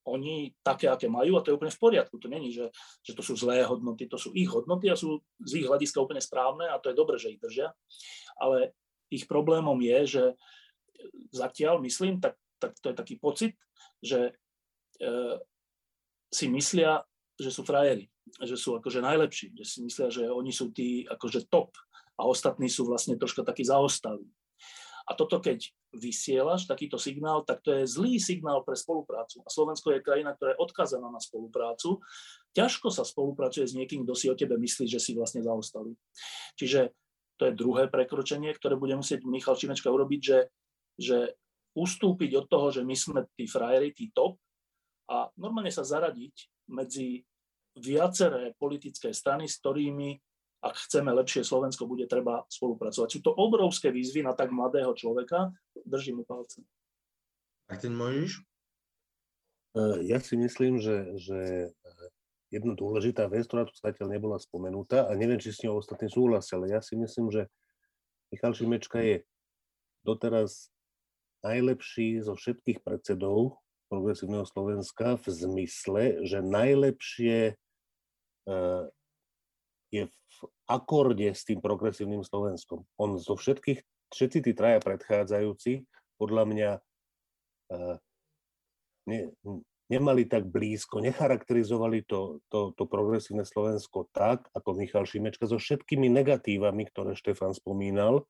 oni 0.05 0.53
také, 0.61 0.89
aké 0.89 1.09
majú 1.09 1.37
a 1.37 1.43
to 1.43 1.53
je 1.53 1.57
úplne 1.57 1.73
v 1.73 1.81
poriadku. 1.81 2.21
To 2.21 2.29
není, 2.29 2.53
že, 2.53 2.69
že 3.01 3.17
to 3.17 3.25
sú 3.25 3.35
zlé 3.41 3.65
hodnoty, 3.65 4.05
to 4.05 4.21
sú 4.21 4.37
ich 4.37 4.49
hodnoty 4.49 4.93
a 4.93 4.97
sú 4.97 5.25
z 5.41 5.65
ich 5.65 5.67
hľadiska 5.67 6.01
úplne 6.01 6.21
správne 6.21 6.69
a 6.69 6.77
to 6.77 6.93
je 6.93 6.99
dobré, 6.99 7.17
že 7.17 7.33
ich 7.33 7.41
držia. 7.41 7.73
Ale 8.37 8.77
ich 9.09 9.25
problémom 9.25 9.81
je, 9.81 9.99
že 10.05 10.25
zatiaľ 11.33 11.81
myslím, 11.85 12.21
tak, 12.21 12.37
tak 12.61 12.77
to 12.81 12.93
je 12.93 12.97
taký 12.97 13.15
pocit, 13.17 13.53
že 14.05 14.33
e, 15.01 15.13
si 16.29 16.47
myslia, 16.53 17.01
že 17.41 17.51
sú 17.51 17.65
frajeri, 17.65 18.09
že 18.45 18.57
sú 18.61 18.77
akože 18.79 19.01
najlepší, 19.01 19.57
že 19.57 19.65
si 19.65 19.79
myslia, 19.85 20.09
že 20.13 20.29
oni 20.29 20.53
sú 20.53 20.71
tí 20.71 21.09
akože 21.09 21.49
top 21.49 21.73
a 22.21 22.29
ostatní 22.29 22.71
sú 22.71 22.87
vlastne 22.87 23.19
troška 23.19 23.43
takí 23.43 23.67
zaostalí. 23.67 24.27
A 25.05 25.13
toto 25.13 25.37
keď 25.37 25.69
vysielaš, 25.93 26.65
takýto 26.65 26.97
signál, 26.97 27.45
tak 27.45 27.61
to 27.61 27.71
je 27.77 27.85
zlý 27.85 28.17
signál 28.17 28.65
pre 28.65 28.75
spoluprácu. 28.75 29.45
A 29.45 29.49
Slovensko 29.53 29.93
je 29.93 30.05
krajina, 30.05 30.33
ktorá 30.33 30.57
je 30.57 30.63
odkazaná 30.65 31.13
na 31.13 31.21
spoluprácu. 31.21 32.01
Ťažko 32.57 32.89
sa 32.89 33.05
spolupracuje 33.05 33.69
s 33.69 33.77
niekým, 33.77 34.03
kto 34.03 34.15
si 34.17 34.27
o 34.33 34.35
tebe 34.35 34.57
myslí, 34.57 34.89
že 34.89 34.99
si 34.99 35.13
vlastne 35.13 35.45
zaostalý. 35.45 35.95
Čiže 36.57 36.91
to 37.37 37.51
je 37.51 37.59
druhé 37.59 37.91
prekročenie, 37.91 38.55
ktoré 38.55 38.79
bude 38.79 38.95
musieť 38.95 39.27
Michal 39.27 39.59
Čimečka 39.59 39.91
urobiť, 39.91 40.21
že, 40.23 40.39
že 40.99 41.19
ustúpiť 41.75 42.31
od 42.39 42.47
toho, 42.47 42.71
že 42.71 42.87
my 42.87 42.95
sme 42.95 43.21
tí 43.35 43.51
frajeri, 43.51 43.91
tí 43.91 44.15
top 44.15 44.39
a 45.11 45.29
normálne 45.37 45.75
sa 45.75 45.83
zaradiť 45.83 46.65
medzi 46.71 47.27
viaceré 47.75 48.55
politické 48.55 49.11
strany, 49.11 49.51
s 49.51 49.59
ktorými 49.59 50.15
ak 50.65 50.89
chceme 50.89 51.13
lepšie 51.13 51.45
Slovensko, 51.45 51.85
bude 51.85 52.09
treba 52.09 52.49
spolupracovať. 52.49 53.09
Sú 53.13 53.21
to 53.21 53.37
obrovské 53.37 53.93
výzvy 53.93 54.25
na 54.25 54.33
tak 54.33 54.49
mladého 54.49 54.97
človeka. 54.97 55.53
Držím 55.85 56.21
mu 56.21 56.25
palce. 56.25 56.65
Martin, 57.69 57.93
môžeš? 57.93 58.41
E, 59.77 59.81
ja 60.09 60.17
si 60.25 60.41
myslím, 60.41 60.81
že, 60.81 61.21
že 61.21 61.41
jedna 62.49 62.73
dôležitá 62.73 63.29
vec, 63.29 63.45
ktorá 63.45 63.69
tu 63.69 63.77
zatiaľ 63.77 64.17
nebola 64.17 64.41
spomenutá, 64.41 65.05
a 65.05 65.13
neviem, 65.13 65.37
či 65.37 65.53
s 65.53 65.61
ňou 65.67 65.85
ostatní 65.85 66.09
súhlasia, 66.09 66.57
ale 66.57 66.73
ja 66.73 66.81
si 66.81 66.97
myslím, 66.97 67.29
že 67.29 67.51
Michal 68.33 68.57
Šimečka 68.57 69.05
je 69.05 69.17
doteraz 70.01 70.73
najlepší 71.45 72.25
zo 72.25 72.39
všetkých 72.39 72.81
predsedov 72.81 73.61
progresívneho 73.93 74.49
Slovenska 74.49 75.21
v 75.21 75.27
zmysle, 75.29 76.25
že 76.25 76.41
najlepšie 76.41 77.53
e, 77.53 77.55
je 79.93 80.03
v 80.09 80.37
akorde 80.65 81.31
s 81.33 81.45
tým 81.45 81.61
progresívnym 81.61 82.25
Slovenskom. 82.25 82.85
On 82.97 83.17
zo 83.21 83.37
všetkých, 83.37 83.81
všetci 84.13 84.39
tí 84.45 84.53
traja 84.57 84.81
predchádzajúci, 84.81 85.85
podľa 86.17 86.45
mňa 86.49 86.71
uh, 87.75 87.97
ne, 89.11 89.21
nemali 89.93 90.25
tak 90.25 90.49
blízko, 90.49 91.05
necharakterizovali 91.05 92.09
to, 92.09 92.41
to, 92.49 92.73
to 92.73 92.85
progresívne 92.89 93.45
Slovensko 93.45 94.09
tak, 94.17 94.49
ako 94.57 94.81
Michal 94.81 95.05
Šimečka, 95.05 95.45
so 95.45 95.61
všetkými 95.61 96.09
negatívami, 96.09 96.89
ktoré 96.89 97.13
Štefan 97.13 97.53
spomínal. 97.53 98.25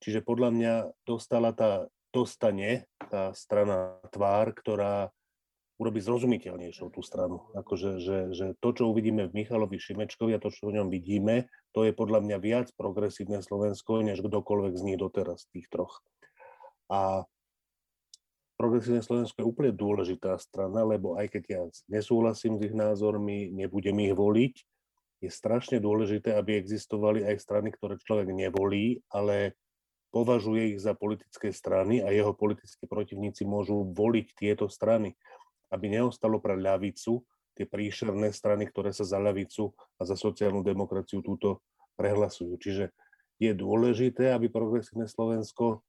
Čiže 0.00 0.24
podľa 0.24 0.50
mňa 0.50 0.74
dostala 1.04 1.52
tá, 1.52 1.86
dostane 2.10 2.88
tá 3.12 3.30
strana 3.36 4.00
tvár, 4.08 4.56
ktorá 4.56 5.12
urobiť 5.74 6.02
zrozumiteľnejšou 6.06 6.88
tú 6.94 7.02
stranu. 7.02 7.50
Akože, 7.58 7.98
že, 7.98 8.18
že 8.30 8.46
to, 8.62 8.70
čo 8.70 8.90
uvidíme 8.94 9.26
v 9.26 9.42
Michalovi 9.42 9.82
Šimečkovi 9.82 10.38
a 10.38 10.42
to, 10.42 10.54
čo 10.54 10.70
v 10.70 10.78
ňom 10.78 10.86
vidíme, 10.86 11.50
to 11.74 11.82
je 11.82 11.90
podľa 11.90 12.22
mňa 12.22 12.38
viac 12.38 12.66
progresívne 12.78 13.42
Slovensko, 13.42 14.06
než 14.06 14.22
kdokoľvek 14.22 14.74
z 14.78 14.82
nich 14.86 14.98
doteraz, 14.98 15.50
tých 15.50 15.66
troch. 15.66 15.98
A 16.86 17.26
progresívne 18.54 19.02
Slovensko 19.02 19.42
je 19.42 19.50
úplne 19.50 19.74
dôležitá 19.74 20.38
strana, 20.38 20.86
lebo 20.86 21.18
aj 21.18 21.34
keď 21.34 21.42
ja 21.50 21.62
nesúhlasím 21.90 22.62
s 22.62 22.70
ich 22.70 22.74
názormi, 22.76 23.50
nebudem 23.50 23.98
ich 24.06 24.14
voliť, 24.14 24.54
je 25.24 25.30
strašne 25.32 25.80
dôležité, 25.80 26.36
aby 26.36 26.60
existovali 26.60 27.24
aj 27.24 27.40
strany, 27.40 27.72
ktoré 27.72 27.96
človek 27.98 28.30
nevolí, 28.30 29.00
ale 29.08 29.56
považuje 30.14 30.76
ich 30.76 30.78
za 30.78 30.94
politické 30.94 31.50
strany 31.50 31.98
a 31.98 32.14
jeho 32.14 32.30
politickí 32.30 32.86
protivníci 32.86 33.42
môžu 33.42 33.82
voliť 33.90 34.26
tieto 34.38 34.70
strany 34.70 35.18
aby 35.72 35.86
neostalo 35.88 36.42
pre 36.42 36.58
ľavicu 36.58 37.24
tie 37.54 37.64
príšerné 37.70 38.34
strany, 38.34 38.66
ktoré 38.66 38.90
sa 38.90 39.06
za 39.06 39.22
ľavicu 39.22 39.70
a 39.96 40.02
za 40.02 40.18
sociálnu 40.18 40.66
demokraciu 40.66 41.22
túto 41.22 41.62
prehlasujú. 41.94 42.58
Čiže 42.58 42.90
je 43.38 43.54
dôležité, 43.54 44.34
aby 44.34 44.50
progresívne 44.50 45.06
Slovensko 45.06 45.86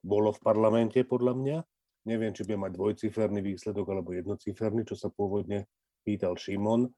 bolo 0.00 0.32
v 0.32 0.40
parlamente, 0.40 1.04
podľa 1.04 1.36
mňa. 1.36 1.56
Neviem, 2.06 2.32
či 2.32 2.46
bude 2.46 2.62
mať 2.62 2.72
dvojciferný 2.78 3.42
výsledok 3.42 3.86
alebo 3.92 4.14
jednociferný, 4.14 4.86
čo 4.86 4.94
sa 4.94 5.10
pôvodne 5.10 5.66
pýtal 6.06 6.38
Šimon. 6.38 6.88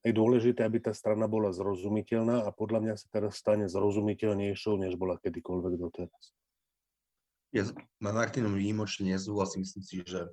Je 0.00 0.12
dôležité, 0.16 0.64
aby 0.64 0.80
tá 0.80 0.90
strana 0.96 1.28
bola 1.28 1.52
zrozumiteľná 1.52 2.44
a 2.44 2.50
podľa 2.50 2.80
mňa 2.82 2.94
sa 2.96 3.06
teraz 3.12 3.38
stane 3.38 3.68
zrozumiteľnejšou, 3.68 4.80
než 4.80 4.96
bola 4.96 5.20
kedykoľvek 5.20 5.74
doteraz. 5.76 6.24
Ja 7.52 7.68
s 7.68 7.76
Martinom 8.02 8.56
výjimočne 8.58 9.14
nesúhlasím. 9.14 9.62
Myslím 9.62 9.84
si, 9.84 9.94
že 10.02 10.26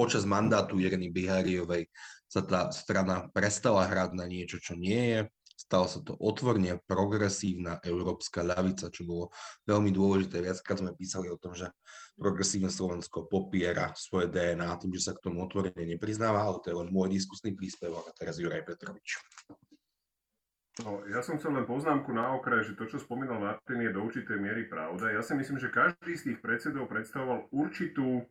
počas 0.00 0.24
mandátu 0.24 0.80
Ireny 0.80 1.12
Biháriovej 1.12 1.92
sa 2.24 2.40
tá 2.40 2.72
strana 2.72 3.28
prestala 3.36 3.84
hrať 3.84 4.16
na 4.16 4.24
niečo, 4.24 4.56
čo 4.56 4.72
nie 4.72 4.96
je. 5.12 5.20
Stala 5.60 5.84
sa 5.84 6.00
to 6.00 6.16
otvorne 6.16 6.80
progresívna 6.88 7.84
európska 7.84 8.40
ľavica, 8.40 8.88
čo 8.88 9.04
bolo 9.04 9.28
veľmi 9.68 9.92
dôležité. 9.92 10.40
Viackrát 10.40 10.80
sme 10.80 10.96
písali 10.96 11.28
o 11.28 11.36
tom, 11.36 11.52
že 11.52 11.68
progresívne 12.16 12.72
Slovensko 12.72 13.28
popiera 13.28 13.92
svoje 13.92 14.32
DNA 14.32 14.72
tým, 14.80 14.96
že 14.96 15.04
sa 15.04 15.12
k 15.12 15.20
tomu 15.20 15.44
otvorene 15.44 15.84
nepriznáva, 15.84 16.48
ale 16.48 16.64
to 16.64 16.72
je 16.72 16.80
len 16.80 16.88
môj 16.88 17.12
diskusný 17.12 17.52
príspevok 17.52 18.08
a 18.08 18.16
teraz 18.16 18.40
Juraj 18.40 18.64
Petrovič. 18.64 19.20
No, 20.80 21.04
ja 21.12 21.20
som 21.20 21.36
chcel 21.36 21.52
len 21.52 21.68
poznámku 21.68 22.08
na 22.08 22.32
okraj, 22.40 22.72
že 22.72 22.72
to, 22.72 22.88
čo 22.88 22.96
spomínal 22.96 23.36
Martin, 23.36 23.84
je 23.84 23.92
do 23.92 24.00
určitej 24.00 24.40
miery 24.40 24.64
pravda. 24.64 25.12
Ja 25.12 25.20
si 25.20 25.36
myslím, 25.36 25.60
že 25.60 25.68
každý 25.68 26.16
z 26.16 26.24
tých 26.32 26.38
predsedov 26.40 26.88
predstavoval 26.88 27.52
určitú 27.52 28.24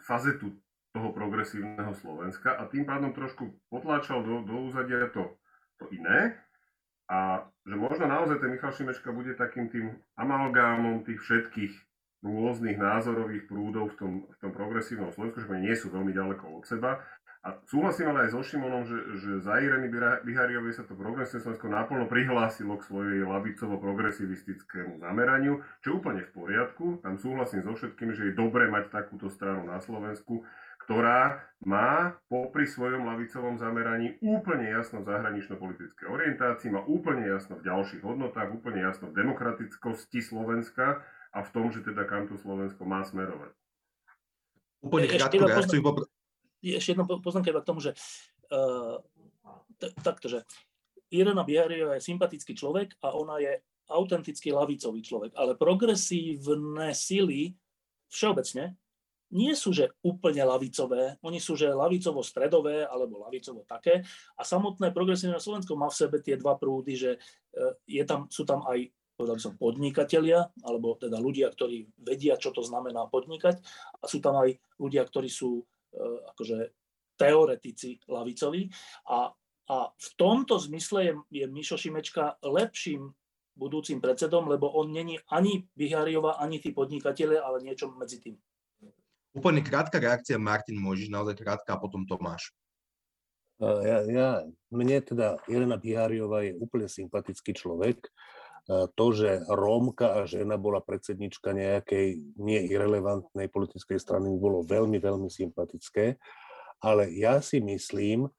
fazetu 0.00 0.54
toho 0.92 1.08
progresívneho 1.12 1.92
Slovenska 1.96 2.56
a 2.56 2.68
tým 2.68 2.84
pádom 2.84 3.16
trošku 3.16 3.48
potláčal 3.72 4.24
do, 4.24 4.44
do 4.44 4.68
úzadia 4.68 5.08
to, 5.08 5.36
to 5.80 5.88
iné. 5.92 6.36
A 7.08 7.44
že 7.68 7.76
možno 7.76 8.08
naozaj 8.08 8.40
ten 8.40 8.52
Michal 8.52 8.72
Šimečka 8.72 9.12
bude 9.12 9.36
takým 9.36 9.68
tým 9.68 9.92
amalgámom 10.16 11.04
tých 11.04 11.20
všetkých 11.20 11.72
rôznych 12.22 12.78
názorových 12.78 13.50
prúdov 13.50 13.92
v 13.92 13.96
tom, 13.98 14.12
v 14.30 14.36
tom 14.38 14.52
progresívnom 14.54 15.10
Slovensku, 15.10 15.42
že 15.42 15.50
nie 15.58 15.74
sú 15.74 15.90
veľmi 15.90 16.14
ďaleko 16.14 16.62
od 16.62 16.64
seba 16.64 17.02
a 17.42 17.58
súhlasím 17.66 18.14
ale 18.14 18.30
aj 18.30 18.38
so 18.38 18.42
Šimonom, 18.46 18.86
že, 18.86 18.98
že 19.18 19.42
za 19.42 19.58
Ireny 19.58 19.90
Bihariovej 20.22 20.78
sa 20.78 20.86
to 20.86 20.94
progresívne 20.94 21.42
Slovensko 21.42 21.66
naplno 21.66 22.06
prihlásilo 22.06 22.78
k 22.78 22.86
svojej 22.86 23.26
lavicovo-progresivistickému 23.26 25.02
zameraniu, 25.02 25.58
čo 25.82 25.86
je 25.90 25.94
úplne 25.98 26.22
v 26.22 26.30
poriadku. 26.38 27.02
Tam 27.02 27.18
súhlasím 27.18 27.66
so 27.66 27.74
všetkými, 27.74 28.14
že 28.14 28.30
je 28.30 28.38
dobré 28.38 28.70
mať 28.70 28.94
takúto 28.94 29.26
stranu 29.26 29.66
na 29.66 29.82
Slovensku, 29.82 30.46
ktorá 30.86 31.42
má 31.66 32.14
popri 32.30 32.62
svojom 32.62 33.10
lavicovom 33.10 33.58
zameraní 33.58 34.22
úplne 34.22 34.70
jasno 34.70 35.02
v 35.02 35.10
zahranično-politickej 35.10 36.06
orientácii, 36.06 36.70
má 36.70 36.86
úplne 36.86 37.26
jasno 37.26 37.58
v 37.58 37.66
ďalších 37.66 38.06
hodnotách, 38.06 38.54
úplne 38.54 38.86
jasno 38.86 39.10
v 39.10 39.18
demokratickosti 39.18 40.22
Slovenska 40.22 41.02
a 41.34 41.42
v 41.42 41.48
tom, 41.50 41.74
že 41.74 41.82
teda 41.82 42.06
kam 42.06 42.30
to 42.30 42.38
Slovensko 42.38 42.86
má 42.86 43.02
smerovať. 43.02 43.50
Úplne 44.82 45.06
krátko 45.10 45.42
reakciu 45.42 45.82
ešte 46.62 46.94
jedna 46.94 47.04
poznámka 47.04 47.50
iba 47.50 47.62
k 47.62 47.68
tomu, 47.68 47.82
že 47.82 47.98
uh, 48.54 49.02
takto, 50.02 50.30
že 50.30 50.46
Irena 51.12 51.44
Biariová 51.44 51.98
je 51.98 52.08
sympatický 52.08 52.54
človek 52.54 52.96
a 53.04 53.12
ona 53.12 53.42
je 53.42 53.58
autentický 53.90 54.54
lavicový 54.54 55.04
človek, 55.04 55.36
ale 55.36 55.58
progresívne 55.58 56.96
sily 56.96 57.52
všeobecne 58.08 58.78
nie 59.32 59.52
sú, 59.56 59.72
že 59.72 59.88
úplne 60.04 60.44
lavicové, 60.44 61.16
oni 61.24 61.40
sú, 61.40 61.56
že 61.56 61.72
lavicovo-stredové 61.72 62.84
alebo 62.84 63.24
lavicovo 63.24 63.64
také 63.64 64.04
a 64.36 64.42
samotné 64.44 64.92
progresívne 64.92 65.40
Slovensko 65.40 65.72
má 65.72 65.88
v 65.88 65.98
sebe 66.04 66.20
tie 66.20 66.36
dva 66.36 66.56
prúdy, 66.56 66.96
že 66.96 67.10
eh, 67.16 67.72
je 67.88 68.04
tam, 68.04 68.28
sú 68.28 68.44
tam 68.44 68.64
aj 68.68 68.92
povedal 69.12 69.36
som 69.36 69.56
podnikatelia, 69.60 70.48
alebo 70.64 70.96
teda 70.96 71.20
ľudia, 71.20 71.52
ktorí 71.52 71.84
vedia, 72.00 72.40
čo 72.40 72.48
to 72.48 72.64
znamená 72.64 73.06
podnikať. 73.12 73.60
A 74.00 74.08
sú 74.08 74.24
tam 74.24 74.40
aj 74.40 74.56
ľudia, 74.80 75.04
ktorí 75.04 75.28
sú 75.28 75.62
Eh, 75.62 75.71
akože 76.32 76.72
teoretici 77.16 78.00
lavicovi 78.08 78.66
a, 79.12 79.30
a 79.68 79.76
v 79.92 80.08
tomto 80.16 80.58
zmysle 80.58 81.00
je, 81.04 81.14
je 81.42 81.44
Mišo 81.46 81.76
Šimečka 81.76 82.40
lepším 82.42 83.12
budúcim 83.52 84.00
predsedom, 84.00 84.48
lebo 84.48 84.72
on 84.72 84.90
není 84.90 85.20
ani 85.28 85.68
Bihariova, 85.76 86.40
ani 86.40 86.56
tí 86.58 86.72
podnikatelia, 86.72 87.44
ale 87.44 87.60
niečo 87.60 87.92
medzi 87.92 88.18
tým. 88.18 88.36
Úplne 89.32 89.64
krátka 89.64 89.96
reakcia, 89.96 90.36
Martin, 90.36 90.76
môžeš 90.76 91.08
naozaj 91.08 91.40
krátka 91.40 91.76
a 91.76 91.80
potom 91.80 92.04
Tomáš. 92.04 92.52
Eh, 93.60 93.80
ja, 93.86 93.98
ja, 94.08 94.28
mne 94.72 94.98
teda 95.00 95.40
Jelena 95.48 95.78
Bihariová 95.78 96.44
je 96.44 96.56
úplne 96.58 96.88
sympatický 96.90 97.54
človek. 97.54 98.08
Eh, 98.62 98.86
to, 98.94 99.10
že 99.10 99.42
Rómka 99.50 100.14
a 100.14 100.20
žena 100.22 100.54
bola 100.54 100.78
predsednička 100.78 101.50
nejakej 101.50 102.38
neirelevantnej 102.38 103.50
politickej 103.50 103.98
strany, 103.98 104.30
bolo 104.38 104.62
veľmi, 104.62 105.02
veľmi 105.02 105.26
sympatické. 105.26 106.14
Ale 106.78 107.10
ja 107.10 107.42
si 107.42 107.58
myslím, 107.58 108.30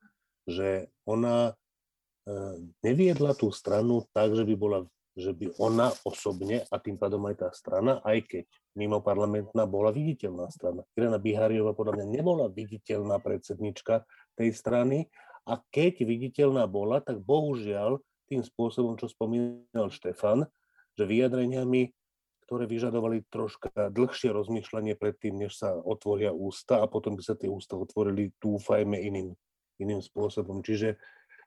že 0.48 0.88
ona 1.04 1.52
eh, 1.52 2.56
neviedla 2.88 3.36
tú 3.36 3.52
stranu 3.52 4.08
tak, 4.16 4.32
že 4.32 4.48
by 4.48 4.56
bola 4.56 4.80
že 5.14 5.30
by 5.30 5.62
ona 5.62 5.94
osobne 6.10 6.66
a 6.74 6.76
tým 6.82 6.98
pádom 6.98 7.22
aj 7.30 7.46
tá 7.46 7.50
strana, 7.54 8.02
aj 8.02 8.26
keď 8.26 8.46
mimo 8.74 8.98
parlamentná 8.98 9.70
bola 9.70 9.94
viditeľná 9.94 10.50
strana. 10.50 10.82
Irena 10.98 11.22
Bihariova 11.22 11.78
podľa 11.78 12.02
mňa 12.02 12.08
nebola 12.10 12.50
viditeľná 12.50 13.22
predsednička 13.22 14.10
tej 14.34 14.50
strany 14.58 15.06
a 15.46 15.62
keď 15.70 16.02
viditeľná 16.02 16.66
bola, 16.66 16.98
tak 16.98 17.22
bohužiaľ 17.22 18.02
tým 18.34 18.42
spôsobom, 18.42 18.98
čo 18.98 19.06
spomínal 19.06 19.94
Štefan, 19.94 20.50
že 20.98 21.06
vyjadreniami, 21.06 21.94
ktoré 22.50 22.66
vyžadovali 22.66 23.30
troška 23.30 23.72
dlhšie 23.94 24.34
rozmýšľanie 24.34 24.98
predtým, 24.98 25.38
než 25.38 25.62
sa 25.62 25.78
otvoria 25.78 26.34
ústa 26.34 26.82
a 26.82 26.90
potom 26.90 27.14
by 27.14 27.24
sa 27.24 27.38
tie 27.38 27.48
ústa 27.48 27.78
otvorili, 27.78 28.34
dúfajme, 28.42 28.98
iným, 29.00 29.32
iným 29.80 30.02
spôsobom. 30.04 30.60
Čiže, 30.60 31.00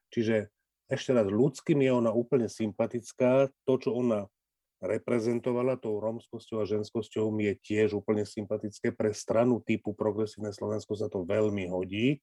čiže 0.09 0.49
ešte 0.87 1.11
raz, 1.13 1.27
ľudským 1.27 1.83
je 1.83 1.91
ona 1.91 2.15
úplne 2.15 2.47
sympatická. 2.47 3.51
To, 3.67 3.75
čo 3.77 3.93
ona 3.93 4.31
reprezentovala 4.79 5.77
tou 5.77 5.99
romskosťou 5.99 6.63
a 6.63 6.69
ženskosťou, 6.69 7.29
mi 7.35 7.51
je 7.51 7.55
tiež 7.61 7.99
úplne 7.99 8.25
sympatické. 8.25 8.95
Pre 8.95 9.11
stranu 9.11 9.61
typu 9.61 9.93
Progresívne 9.93 10.55
Slovensko 10.55 10.95
sa 10.95 11.11
to 11.11 11.27
veľmi 11.27 11.67
hodí. 11.69 12.23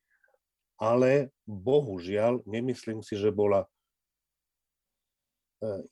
ale 0.83 1.31
bohužiaľ 1.47 2.43
nemyslím 2.43 3.05
si, 3.05 3.15
že 3.15 3.31
bola 3.31 3.69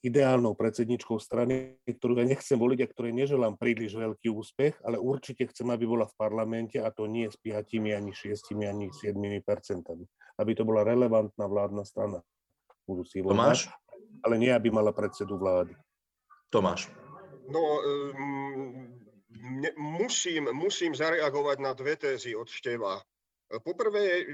ideálnou 0.04 0.52
predsedničkou 0.52 1.16
strany, 1.16 1.80
ktorú 1.88 2.20
ja 2.20 2.28
nechcem 2.28 2.60
voliť 2.60 2.78
a 2.84 2.90
ktorej 2.92 3.12
neželám 3.16 3.56
príliš 3.56 3.96
veľký 3.96 4.28
úspech, 4.28 4.76
ale 4.84 5.00
určite 5.00 5.48
chcem, 5.48 5.68
aby 5.72 5.88
bola 5.88 6.04
v 6.04 6.14
parlamente 6.20 6.76
a 6.76 6.92
to 6.92 7.08
nie 7.08 7.24
s 7.24 7.40
5, 7.40 7.72
ani 7.92 8.12
6, 8.12 8.52
ani 8.60 8.92
7 8.92 9.16
percentami. 9.40 10.04
Aby 10.36 10.52
to 10.52 10.68
bola 10.68 10.84
relevantná 10.84 11.48
vládna 11.48 11.88
strana. 11.88 12.20
Budú 12.84 13.04
si 13.08 13.24
Tomáš? 13.24 13.72
Ale 14.20 14.36
nie, 14.36 14.52
aby 14.52 14.68
mala 14.68 14.92
predsedu 14.92 15.40
vlády. 15.40 15.72
Tomáš. 16.52 16.92
No, 17.48 17.80
musím, 19.76 20.52
musím 20.52 20.92
zareagovať 20.92 21.56
na 21.58 21.72
dve 21.72 21.96
tézy 21.96 22.36
od 22.36 22.46
Števa. 22.46 23.00
Poprvé, 23.64 24.24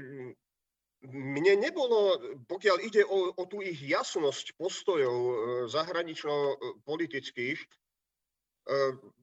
mne 1.07 1.63
nebolo, 1.63 2.19
pokiaľ 2.51 2.77
ide 2.83 3.07
o, 3.07 3.31
o 3.31 3.43
tú 3.47 3.63
ich 3.63 3.79
jasnosť 3.79 4.59
postojov 4.59 5.15
e, 5.15 5.33
zahranično-politických, 5.71 7.59
e, 7.59 7.67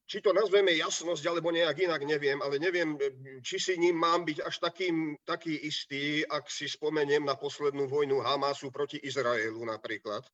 či 0.07 0.23
to 0.23 0.33
nazveme 0.33 0.73
jasnosť 0.73 1.21
alebo 1.29 1.53
nejak 1.53 1.77
inak, 1.83 2.01
neviem, 2.07 2.41
ale 2.41 2.57
neviem, 2.63 2.97
či 3.43 3.59
si 3.61 3.75
ním 3.77 3.99
mám 3.99 4.25
byť 4.25 4.39
až 4.41 4.57
takým, 4.63 5.19
taký 5.27 5.53
istý, 5.67 6.25
ak 6.25 6.49
si 6.49 6.65
spomeniem 6.71 7.27
na 7.27 7.37
poslednú 7.37 7.91
vojnu 7.91 8.23
Hamasu 8.25 8.73
proti 8.73 8.97
Izraelu 9.03 9.61
napríklad. 9.67 10.25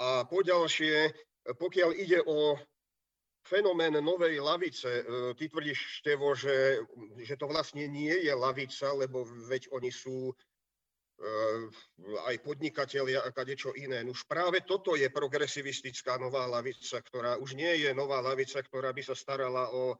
A 0.00 0.24
poďalšie, 0.26 1.12
pokiaľ 1.44 1.90
ide 1.94 2.24
o 2.24 2.56
fenomén 3.44 3.92
novej 4.00 4.40
lavice. 4.40 4.88
E, 4.88 5.02
ty 5.36 5.48
tvrdíš, 5.48 6.00
Števo, 6.00 6.32
že, 6.32 6.80
že 7.20 7.36
to 7.36 7.46
vlastne 7.46 7.84
nie 7.86 8.24
je 8.24 8.32
lavica, 8.32 8.90
lebo 8.96 9.22
veď 9.24 9.68
oni 9.70 9.92
sú 9.92 10.32
e, 10.32 10.34
aj 12.24 12.40
podnikatelia 12.40 13.20
a 13.20 13.30
kadečo 13.30 13.76
iné. 13.76 14.00
Už 14.08 14.24
práve 14.24 14.64
toto 14.64 14.96
je 14.96 15.12
progresivistická 15.12 16.16
nová 16.16 16.48
lavica, 16.48 16.96
ktorá 17.04 17.36
už 17.36 17.54
nie 17.54 17.84
je 17.84 17.92
nová 17.92 18.24
lavica, 18.24 18.64
ktorá 18.64 18.96
by 18.96 19.02
sa 19.04 19.14
starala 19.14 19.68
o, 19.76 19.94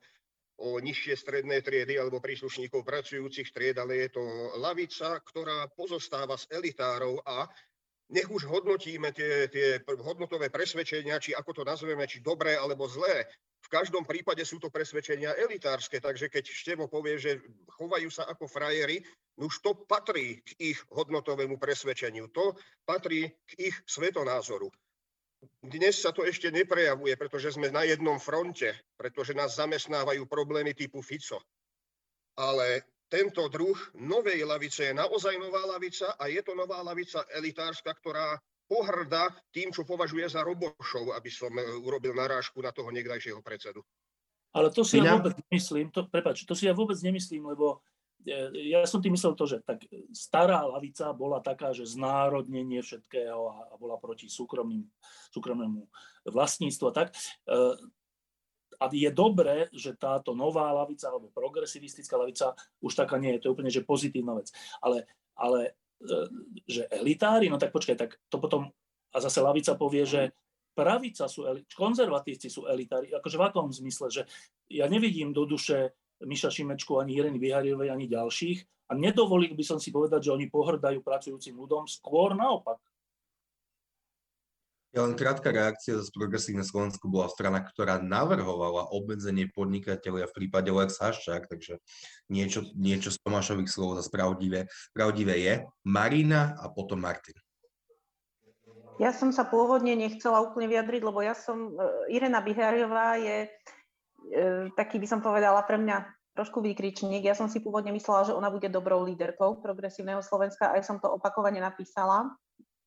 o 0.64 0.68
nižšie 0.80 1.14
stredné 1.14 1.60
triedy 1.60 2.00
alebo 2.00 2.24
príslušníkov 2.24 2.80
pracujúcich 2.80 3.52
tried, 3.52 3.76
ale 3.76 4.08
je 4.08 4.16
to 4.16 4.24
lavica, 4.56 5.20
ktorá 5.20 5.68
pozostáva 5.76 6.40
z 6.40 6.48
elitárov 6.48 7.20
a 7.28 7.44
nech 8.12 8.28
už 8.28 8.44
hodnotíme 8.44 9.12
tie, 9.16 9.48
tie 9.48 9.80
hodnotové 10.02 10.52
presvedčenia, 10.52 11.16
či 11.22 11.32
ako 11.32 11.50
to 11.56 11.62
nazveme, 11.64 12.04
či 12.04 12.20
dobré 12.20 12.56
alebo 12.56 12.84
zlé. 12.84 13.24
V 13.64 13.72
každom 13.72 14.04
prípade 14.04 14.44
sú 14.44 14.60
to 14.60 14.68
presvedčenia 14.68 15.32
elitárske, 15.40 15.96
takže 15.96 16.28
keď 16.28 16.44
Števo 16.44 16.84
povie, 16.84 17.16
že 17.16 17.40
chovajú 17.80 18.12
sa 18.12 18.28
ako 18.28 18.44
frajeri, 18.44 19.00
no 19.40 19.48
už 19.48 19.64
to 19.64 19.72
patrí 19.88 20.44
k 20.44 20.76
ich 20.76 20.78
hodnotovému 20.92 21.56
presvedčeniu, 21.56 22.28
to 22.28 22.52
patrí 22.84 23.32
k 23.48 23.72
ich 23.72 23.76
svetonázoru. 23.88 24.68
Dnes 25.64 26.00
sa 26.00 26.12
to 26.12 26.24
ešte 26.24 26.52
neprejavuje, 26.52 27.16
pretože 27.16 27.56
sme 27.56 27.72
na 27.72 27.84
jednom 27.84 28.20
fronte, 28.20 28.72
pretože 28.96 29.36
nás 29.36 29.56
zamestnávajú 29.56 30.24
problémy 30.28 30.72
typu 30.76 31.00
Fico. 31.00 31.40
Ale 32.36 32.84
tento 33.08 33.46
druh 33.52 33.76
novej 33.94 34.42
lavice 34.44 34.90
je 34.90 34.94
naozaj 34.94 35.36
nová 35.38 35.62
lavica 35.66 36.16
a 36.18 36.26
je 36.26 36.40
to 36.42 36.56
nová 36.56 36.82
lavica 36.82 37.22
elitárska, 37.30 37.94
ktorá 37.94 38.38
pohrda 38.64 39.28
tým, 39.52 39.70
čo 39.70 39.84
považuje 39.84 40.24
za 40.24 40.40
robošov, 40.40 41.12
aby 41.12 41.30
som 41.30 41.52
e, 41.52 41.62
urobil 41.84 42.16
narážku 42.16 42.64
na 42.64 42.72
toho 42.72 42.88
niekdajšieho 42.88 43.44
predsedu. 43.44 43.84
Ale 44.54 44.70
to 44.70 44.86
si 44.86 45.02
ja 45.02 45.18
vôbec 45.18 45.36
nemyslím, 45.50 45.90
to, 45.90 46.06
prepáč, 46.08 46.46
to 46.46 46.54
si 46.54 46.64
ja 46.64 46.72
vôbec 46.72 46.96
nemyslím, 47.02 47.44
lebo 47.44 47.84
e, 48.24 48.72
ja 48.72 48.86
som 48.88 49.04
tým 49.04 49.12
myslel 49.12 49.36
to, 49.36 49.44
že 49.44 49.60
tak 49.66 49.84
stará 50.16 50.64
lavica 50.64 51.12
bola 51.12 51.44
taká, 51.44 51.76
že 51.76 51.84
znárodnenie 51.84 52.80
všetkého 52.80 53.40
a, 53.52 53.56
a 53.68 53.74
bola 53.76 54.00
proti 54.00 54.32
súkromným, 54.32 54.88
súkromnému 55.34 55.84
vlastníctvu 56.32 56.84
a 56.88 56.92
tak. 56.94 57.12
A 58.78 58.90
je 58.90 59.10
dobré, 59.10 59.68
že 59.70 59.94
táto 59.94 60.32
nová 60.32 60.70
lavica 60.72 61.10
alebo 61.10 61.32
progresivistická 61.32 62.14
lavica 62.18 62.54
už 62.80 62.92
taká 62.94 63.16
nie 63.18 63.34
je. 63.36 63.40
To 63.42 63.46
je 63.50 63.54
úplne 63.54 63.72
že 63.72 63.86
pozitívna 63.86 64.38
vec. 64.38 64.50
Ale, 64.82 65.08
ale 65.34 65.78
e, 66.02 66.16
že 66.66 66.82
elitári, 66.90 67.50
no 67.50 67.58
tak 67.58 67.70
počkaj, 67.70 67.96
tak 67.96 68.10
to 68.28 68.36
potom, 68.38 68.70
a 69.14 69.16
zase 69.22 69.40
lavica 69.40 69.74
povie, 69.78 70.04
že 70.04 70.34
pravica 70.74 71.30
sú, 71.30 71.46
konzervatívci 71.72 72.50
sú 72.50 72.66
elitári, 72.66 73.14
akože 73.14 73.38
v 73.38 73.46
akom 73.46 73.70
zmysle, 73.70 74.10
že 74.10 74.22
ja 74.66 74.90
nevidím 74.90 75.30
do 75.30 75.46
duše 75.46 75.94
Miša 76.22 76.50
Šimečku, 76.50 76.98
ani 76.98 77.18
Ireny 77.18 77.38
Vyhariovej, 77.38 77.94
ani 77.94 78.10
ďalších 78.10 78.90
a 78.90 78.92
nedovolil 78.92 79.56
by 79.56 79.64
som 79.64 79.78
si 79.80 79.88
povedať, 79.88 80.28
že 80.28 80.34
oni 80.34 80.50
pohrdajú 80.50 81.00
pracujúcim 81.00 81.56
ľudom, 81.56 81.88
skôr 81.88 82.36
naopak. 82.36 82.76
Ja 84.94 85.02
len 85.02 85.18
krátka 85.18 85.50
reakcia 85.50 85.98
z 85.98 86.06
Progresívne 86.14 86.62
Slovensku 86.62 87.10
bola 87.10 87.26
strana, 87.26 87.66
ktorá 87.66 87.98
navrhovala 87.98 88.94
obmedzenie 88.94 89.50
podnikateľia 89.50 90.30
v 90.30 90.36
prípade 90.38 90.70
Lex 90.70 91.02
Haščák, 91.02 91.50
takže 91.50 91.82
niečo, 92.30 92.62
niečo 92.78 93.10
z 93.10 93.18
Tomášových 93.26 93.66
slov 93.66 93.98
za 93.98 94.06
pravdivé, 94.06 94.70
pravdivé 94.94 95.34
je. 95.42 95.54
Marina 95.82 96.54
a 96.62 96.70
potom 96.70 97.02
Martin. 97.02 97.34
Ja 99.02 99.10
som 99.10 99.34
sa 99.34 99.42
pôvodne 99.42 99.98
nechcela 99.98 100.38
úplne 100.38 100.70
vyjadriť, 100.70 101.02
lebo 101.02 101.18
ja 101.26 101.34
som, 101.34 101.74
e, 101.74 102.14
Irena 102.14 102.38
Bihariová 102.38 103.18
je 103.18 103.50
e, 103.50 104.70
taký, 104.78 105.02
by 105.02 105.10
som 105.10 105.18
povedala, 105.18 105.66
pre 105.66 105.74
mňa 105.74 106.06
trošku 106.38 106.62
výkričník. 106.62 107.26
Ja 107.26 107.34
som 107.34 107.50
si 107.50 107.58
pôvodne 107.58 107.90
myslela, 107.90 108.30
že 108.30 108.36
ona 108.38 108.46
bude 108.46 108.70
dobrou 108.70 109.02
líderkou 109.02 109.58
progresívneho 109.58 110.22
Slovenska, 110.22 110.70
aj 110.70 110.86
som 110.86 111.02
to 111.02 111.10
opakovane 111.10 111.58
napísala. 111.58 112.30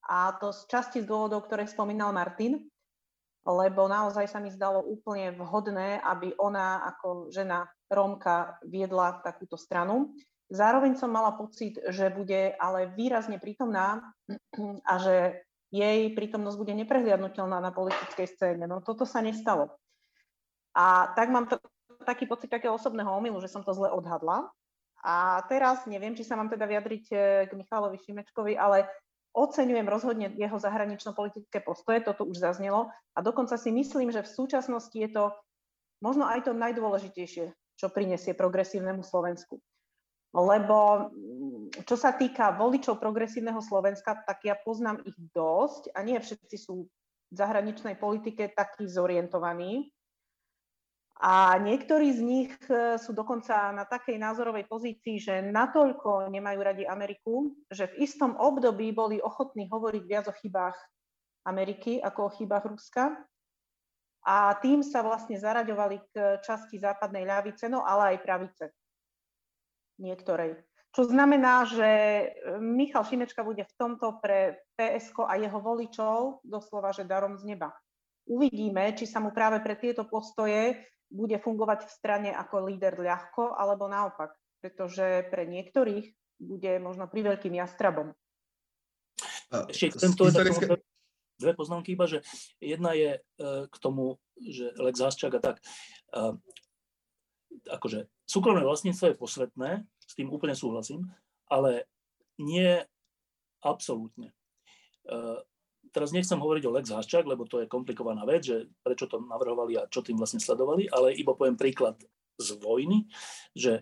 A 0.07 0.31
to 0.39 0.55
z 0.55 0.67
časti 0.71 1.03
z 1.03 1.09
dôvodov, 1.09 1.45
ktoré 1.45 1.67
spomínal 1.67 2.15
Martin, 2.15 2.63
lebo 3.47 3.87
naozaj 3.87 4.27
sa 4.27 4.39
mi 4.43 4.51
zdalo 4.51 4.83
úplne 4.83 5.31
vhodné, 5.35 6.03
aby 6.03 6.35
ona 6.39 6.83
ako 6.95 7.31
žena 7.31 7.67
Rómka 7.87 8.59
viedla 8.67 9.23
takúto 9.23 9.55
stranu. 9.55 10.11
Zároveň 10.51 10.95
som 10.95 11.11
mala 11.11 11.35
pocit, 11.35 11.79
že 11.91 12.11
bude 12.11 12.55
ale 12.59 12.91
výrazne 12.91 13.39
prítomná 13.39 14.03
a 14.83 14.93
že 14.99 15.43
jej 15.71 16.11
prítomnosť 16.15 16.57
bude 16.59 16.73
neprehliadnutelná 16.75 17.59
na 17.59 17.71
politickej 17.75 18.27
scéne. 18.27 18.63
No 18.67 18.79
toto 18.79 19.03
sa 19.03 19.19
nestalo. 19.19 19.75
A 20.71 21.11
tak 21.15 21.31
mám 21.31 21.51
to, 21.51 21.59
taký 22.07 22.27
pocit 22.27 22.47
takého 22.47 22.75
osobného 22.75 23.11
omylu, 23.11 23.39
že 23.43 23.51
som 23.51 23.63
to 23.63 23.75
zle 23.75 23.91
odhadla. 23.91 24.47
A 25.03 25.43
teraz 25.51 25.83
neviem, 25.87 26.15
či 26.15 26.23
sa 26.23 26.35
mám 26.39 26.51
teda 26.51 26.67
vyjadriť 26.67 27.05
eh, 27.11 27.19
k 27.47 27.51
Michalovi 27.55 27.99
Šimečkovi, 27.99 28.55
ale 28.55 28.87
Oceňujem 29.37 29.85
rozhodne 29.85 30.33
jeho 30.33 30.57
zahranično-politické 30.57 31.61
postoje, 31.61 32.01
toto 32.01 32.25
už 32.25 32.41
zaznelo 32.41 32.89
a 33.13 33.19
dokonca 33.21 33.53
si 33.53 33.69
myslím, 33.69 34.09
že 34.09 34.25
v 34.25 34.33
súčasnosti 34.33 34.97
je 34.97 35.09
to 35.13 35.29
možno 36.01 36.25
aj 36.25 36.49
to 36.49 36.57
najdôležitejšie, 36.57 37.53
čo 37.77 37.93
prinesie 37.93 38.33
progresívnemu 38.33 39.05
Slovensku. 39.05 39.61
Lebo 40.33 41.09
mm, 41.13 41.85
čo 41.85 41.95
sa 41.95 42.13
týka 42.13 42.53
voličov 42.57 42.97
progresívneho 42.97 43.61
Slovenska, 43.61 44.17
tak 44.25 44.43
ja 44.43 44.57
poznám 44.57 45.05
ich 45.05 45.15
dosť 45.33 45.93
a 45.93 46.01
nie 46.01 46.17
všetci 46.19 46.57
sú 46.57 46.89
v 47.27 47.33
zahraničnej 47.35 47.99
politike 47.99 48.51
takí 48.51 48.89
zorientovaní. 48.89 49.91
A 51.17 51.57
niektorí 51.57 52.13
z 52.13 52.21
nich 52.21 52.53
e, 52.69 53.01
sú 53.01 53.09
dokonca 53.09 53.73
na 53.73 53.89
takej 53.89 54.21
názorovej 54.21 54.69
pozícii, 54.69 55.17
že 55.17 55.41
natoľko 55.49 56.29
nemajú 56.29 56.59
radi 56.61 56.83
Ameriku, 56.85 57.57
že 57.73 57.89
v 57.89 58.05
istom 58.05 58.37
období 58.37 58.93
boli 58.93 59.17
ochotní 59.17 59.65
hovoriť 59.65 60.03
viac 60.05 60.29
o 60.29 60.37
chybách 60.37 60.77
Ameriky 61.49 61.97
ako 61.97 62.29
o 62.29 62.33
chybách 62.37 62.69
Ruska. 62.69 63.17
A 64.29 64.53
tým 64.61 64.85
sa 64.85 65.01
vlastne 65.01 65.41
zaraďovali 65.41 65.97
k 66.13 66.37
časti 66.45 66.77
západnej 66.77 67.25
ľavice, 67.25 67.65
no 67.65 67.81
ale 67.81 68.13
aj 68.13 68.17
pravice. 68.21 68.65
Niektorej. 69.97 70.61
Čo 70.93 71.09
znamená, 71.09 71.65
že 71.65 71.89
e, 71.89 72.25
Michal 72.61 73.01
Šimečka 73.09 73.41
bude 73.41 73.65
v 73.65 73.73
tomto 73.73 74.21
pre 74.21 74.61
PSK 74.77 75.25
a 75.25 75.33
jeho 75.41 75.57
voličov 75.57 76.45
doslova, 76.45 76.93
že 76.93 77.09
darom 77.09 77.41
z 77.41 77.57
neba. 77.57 77.73
Uvidíme, 78.29 78.93
či 78.93 79.09
sa 79.09 79.17
mu 79.17 79.33
práve 79.33 79.65
pre 79.65 79.73
tieto 79.73 80.05
postoje 80.05 80.77
bude 81.07 81.37
fungovať 81.39 81.87
v 81.87 81.91
strane 81.91 82.29
ako 82.35 82.67
líder 82.67 82.99
ľahko, 82.99 83.55
alebo 83.55 83.87
naopak, 83.87 84.35
pretože 84.59 85.27
pre 85.31 85.47
niektorých 85.47 86.11
bude 86.37 86.71
možno 86.83 87.07
pri 87.07 87.33
veľkým 87.33 87.55
jastrabom. 87.57 88.13
Ešte 89.71 89.95
chcem 89.95 90.11
historické... 90.11 90.65
dve 91.37 91.53
poznámky 91.53 91.93
iba, 91.93 92.09
že 92.09 92.25
jedna 92.59 92.91
je 92.97 93.17
e, 93.17 93.19
k 93.69 93.75
tomu, 93.77 94.17
že 94.41 94.73
Lex 94.75 94.99
Haščák 94.99 95.33
a 95.37 95.41
tak. 95.41 95.55
E, 95.61 95.65
akože 97.71 98.09
súkromné 98.27 98.65
vlastníctvo 98.65 99.13
je 99.13 99.21
posvetné, 99.21 99.71
s 99.85 100.13
tým 100.17 100.33
úplne 100.33 100.57
súhlasím, 100.57 101.07
ale 101.47 101.87
nie 102.37 102.83
absolútne. 103.63 104.35
Teraz 105.91 106.11
nechcem 106.11 106.37
hovoriť 106.37 106.63
o 106.67 106.73
Lex 106.75 106.91
Haščák, 106.91 107.25
lebo 107.25 107.47
to 107.47 107.63
je 107.63 107.71
komplikovaná 107.71 108.27
vec, 108.27 108.47
že 108.47 108.67
prečo 108.81 109.07
to 109.07 109.21
navrhovali 109.23 109.79
a 109.79 109.89
čo 109.89 110.03
tým 110.03 110.19
vlastne 110.19 110.41
sledovali, 110.41 110.89
ale 110.91 111.15
iba 111.15 111.33
poviem 111.33 111.55
príklad 111.55 111.97
z 112.37 112.49
vojny, 112.61 113.09
že 113.57 113.81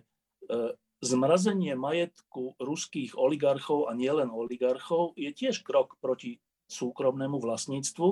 zmrazenie 1.04 1.76
majetku 1.76 2.56
ruských 2.56 3.14
oligarchov 3.14 3.88
a 3.88 3.92
nielen 3.92 4.32
oligarchov 4.32 5.12
je 5.14 5.28
tiež 5.32 5.60
krok 5.60 6.00
proti 6.00 6.40
súkromnému 6.66 7.38
vlastníctvu 7.38 8.08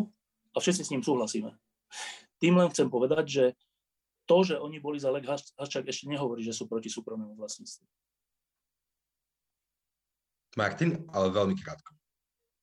a 0.55 0.57
všetci 0.61 0.83
s 0.85 0.93
ním 0.93 1.03
súhlasíme. 1.03 1.51
Tým 2.39 2.55
len 2.61 2.69
chcem 2.71 2.87
povedať, 2.93 3.25
že 3.27 3.45
to, 4.25 4.41
že 4.45 4.57
oni 4.57 4.81
boli 4.81 4.97
za 4.97 5.13
Lek 5.13 5.29
Haščák, 5.29 5.85
ešte 5.85 6.09
nehovorí, 6.09 6.41
že 6.41 6.57
sú 6.57 6.65
proti 6.65 6.89
súkromnému 6.89 7.37
vlastníctvu. 7.37 7.85
Martin, 10.55 11.03
ale 11.11 11.35
veľmi 11.35 11.57
krátko. 11.59 11.91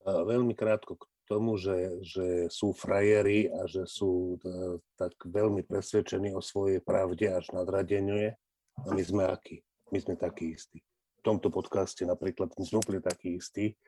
Veľmi 0.07 0.53
krátko 0.55 0.95
k 0.97 1.10
tomu, 1.31 1.55
že, 1.55 2.03
že 2.03 2.27
sú 2.51 2.75
frajeri 2.75 3.47
a 3.47 3.63
že 3.63 3.87
sú 3.87 4.35
e, 4.43 4.83
tak 4.99 5.15
veľmi 5.23 5.63
presvedčení 5.63 6.35
o 6.35 6.43
svojej 6.43 6.83
pravde 6.83 7.31
až 7.31 7.55
nadradenie. 7.55 8.35
A 8.83 8.91
my 8.91 8.99
sme 8.99 9.23
akí? 9.23 9.63
My 9.95 10.03
sme 10.03 10.19
takí 10.19 10.51
istí. 10.51 10.83
V 11.19 11.21
tomto 11.23 11.47
podcaste 11.47 12.03
napríklad 12.03 12.51
sme 12.59 12.83
úplne 12.83 12.99
takí 12.99 13.39
istí, 13.39 13.79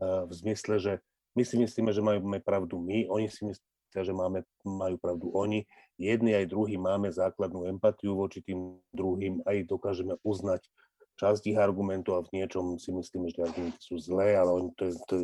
v 0.00 0.32
zmysle, 0.32 0.74
že 0.78 0.92
my 1.34 1.42
si 1.42 1.58
myslíme, 1.58 1.90
že 1.90 2.02
máme 2.02 2.38
pravdu 2.42 2.78
my, 2.78 3.10
oni 3.10 3.30
si 3.30 3.46
myslia, 3.46 4.02
že 4.02 4.14
máme, 4.14 4.42
majú 4.62 4.96
pravdu 4.98 5.30
oni. 5.34 5.66
Jedni 5.98 6.34
aj 6.34 6.50
druhí 6.50 6.74
máme 6.78 7.10
základnú 7.10 7.66
empatiu 7.70 8.18
voči 8.18 8.42
tým 8.42 8.78
druhým, 8.90 9.42
aj 9.46 9.66
dokážeme 9.70 10.18
uznať 10.26 10.66
časť 11.14 11.54
ich 11.54 11.58
argumentov 11.58 12.18
a 12.18 12.26
v 12.26 12.42
niečom 12.42 12.74
si 12.74 12.90
myslíme, 12.90 13.30
že 13.30 13.46
argumenty 13.46 13.78
sú 13.78 13.94
zlé, 14.02 14.34
ale 14.34 14.50
oni 14.50 14.70
to, 14.74 14.90
to, 15.06 15.16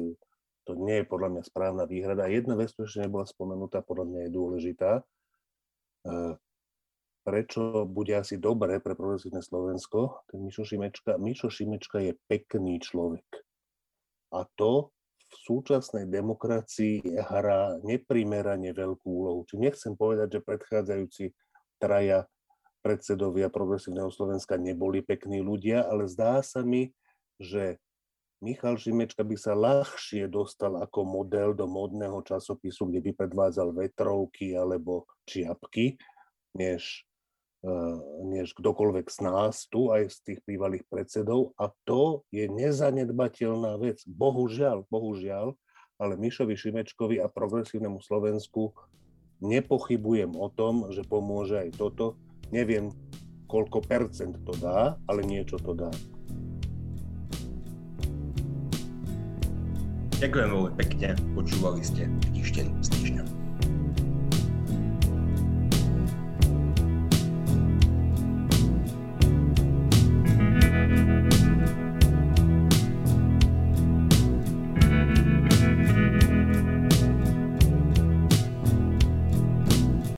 to 0.71 0.79
nie 0.79 1.03
je 1.03 1.11
podľa 1.11 1.29
mňa 1.35 1.43
správna 1.43 1.85
výhrada. 1.91 2.31
Jedna 2.31 2.55
vec, 2.55 2.71
ktorá 2.71 2.87
ešte 2.87 3.03
nebola 3.03 3.27
spomenutá, 3.27 3.83
podľa 3.83 4.07
mňa 4.07 4.21
je 4.23 4.31
dôležitá. 4.31 4.91
E, 4.95 5.03
prečo 7.27 7.91
bude 7.91 8.14
asi 8.14 8.39
dobré 8.39 8.79
pre 8.79 8.95
progresívne 8.95 9.43
Slovensko, 9.43 10.23
ten 10.31 10.47
Mišo 10.47 10.62
Šimečka. 10.62 11.18
Mišo 11.18 11.51
Šimečka 11.51 11.99
je 12.07 12.14
pekný 12.31 12.79
človek. 12.79 13.27
A 14.31 14.47
to 14.55 14.95
v 15.18 15.35
súčasnej 15.43 16.07
demokracii 16.07 17.18
hrá 17.18 17.83
neprimerane 17.83 18.71
veľkú 18.71 19.07
úlohu. 19.11 19.43
Či 19.51 19.59
nechcem 19.59 19.99
povedať, 19.99 20.39
že 20.39 20.47
predchádzajúci 20.47 21.25
traja 21.83 22.31
predsedovia 22.87 23.51
progresívneho 23.51 24.09
Slovenska 24.14 24.55
neboli 24.55 25.03
pekní 25.03 25.43
ľudia, 25.43 25.83
ale 25.83 26.07
zdá 26.07 26.39
sa 26.47 26.62
mi, 26.62 26.95
že 27.43 27.83
Michal 28.41 28.80
Šimečka 28.80 29.20
by 29.20 29.36
sa 29.36 29.53
ľahšie 29.53 30.24
dostal 30.32 30.80
ako 30.80 31.05
model 31.05 31.53
do 31.53 31.68
modného 31.68 32.24
časopisu, 32.24 32.88
kde 32.88 33.01
by 33.05 33.11
predvádzal 33.12 33.76
vetrovky 33.76 34.57
alebo 34.57 35.05
čiapky, 35.28 36.01
než, 36.57 37.05
eh, 37.64 37.97
než 38.24 38.57
kdokoľvek 38.57 39.07
z 39.12 39.18
nás 39.24 39.68
tu, 39.68 39.93
aj 39.93 40.09
z 40.09 40.16
tých 40.24 40.41
bývalých 40.49 40.88
predsedov. 40.88 41.53
A 41.61 41.68
to 41.84 42.24
je 42.32 42.49
nezanedbateľná 42.49 43.76
vec. 43.76 44.01
Bohužiaľ, 44.09 44.88
bohužiaľ, 44.88 45.53
ale 46.01 46.16
Mišovi 46.16 46.57
Šimečkovi 46.57 47.20
a 47.20 47.28
progresívnemu 47.28 48.01
Slovensku 48.01 48.72
nepochybujem 49.45 50.32
o 50.32 50.49
tom, 50.49 50.88
že 50.88 51.05
pomôže 51.05 51.61
aj 51.61 51.76
toto, 51.76 52.16
Neviem, 52.51 52.91
koľko 53.47 53.78
percent 53.86 54.34
to 54.43 54.51
dá, 54.59 54.99
ale 55.07 55.22
niečo 55.22 55.55
to 55.62 55.70
dá. 55.70 55.91
Ďakujem 60.21 60.53
veľmi 60.53 60.73
pekne, 60.77 61.16
počúvali 61.33 61.81
ste 61.81 62.05
Týždeň 62.37 62.85
z 62.85 62.89
týždňa. 62.93 63.39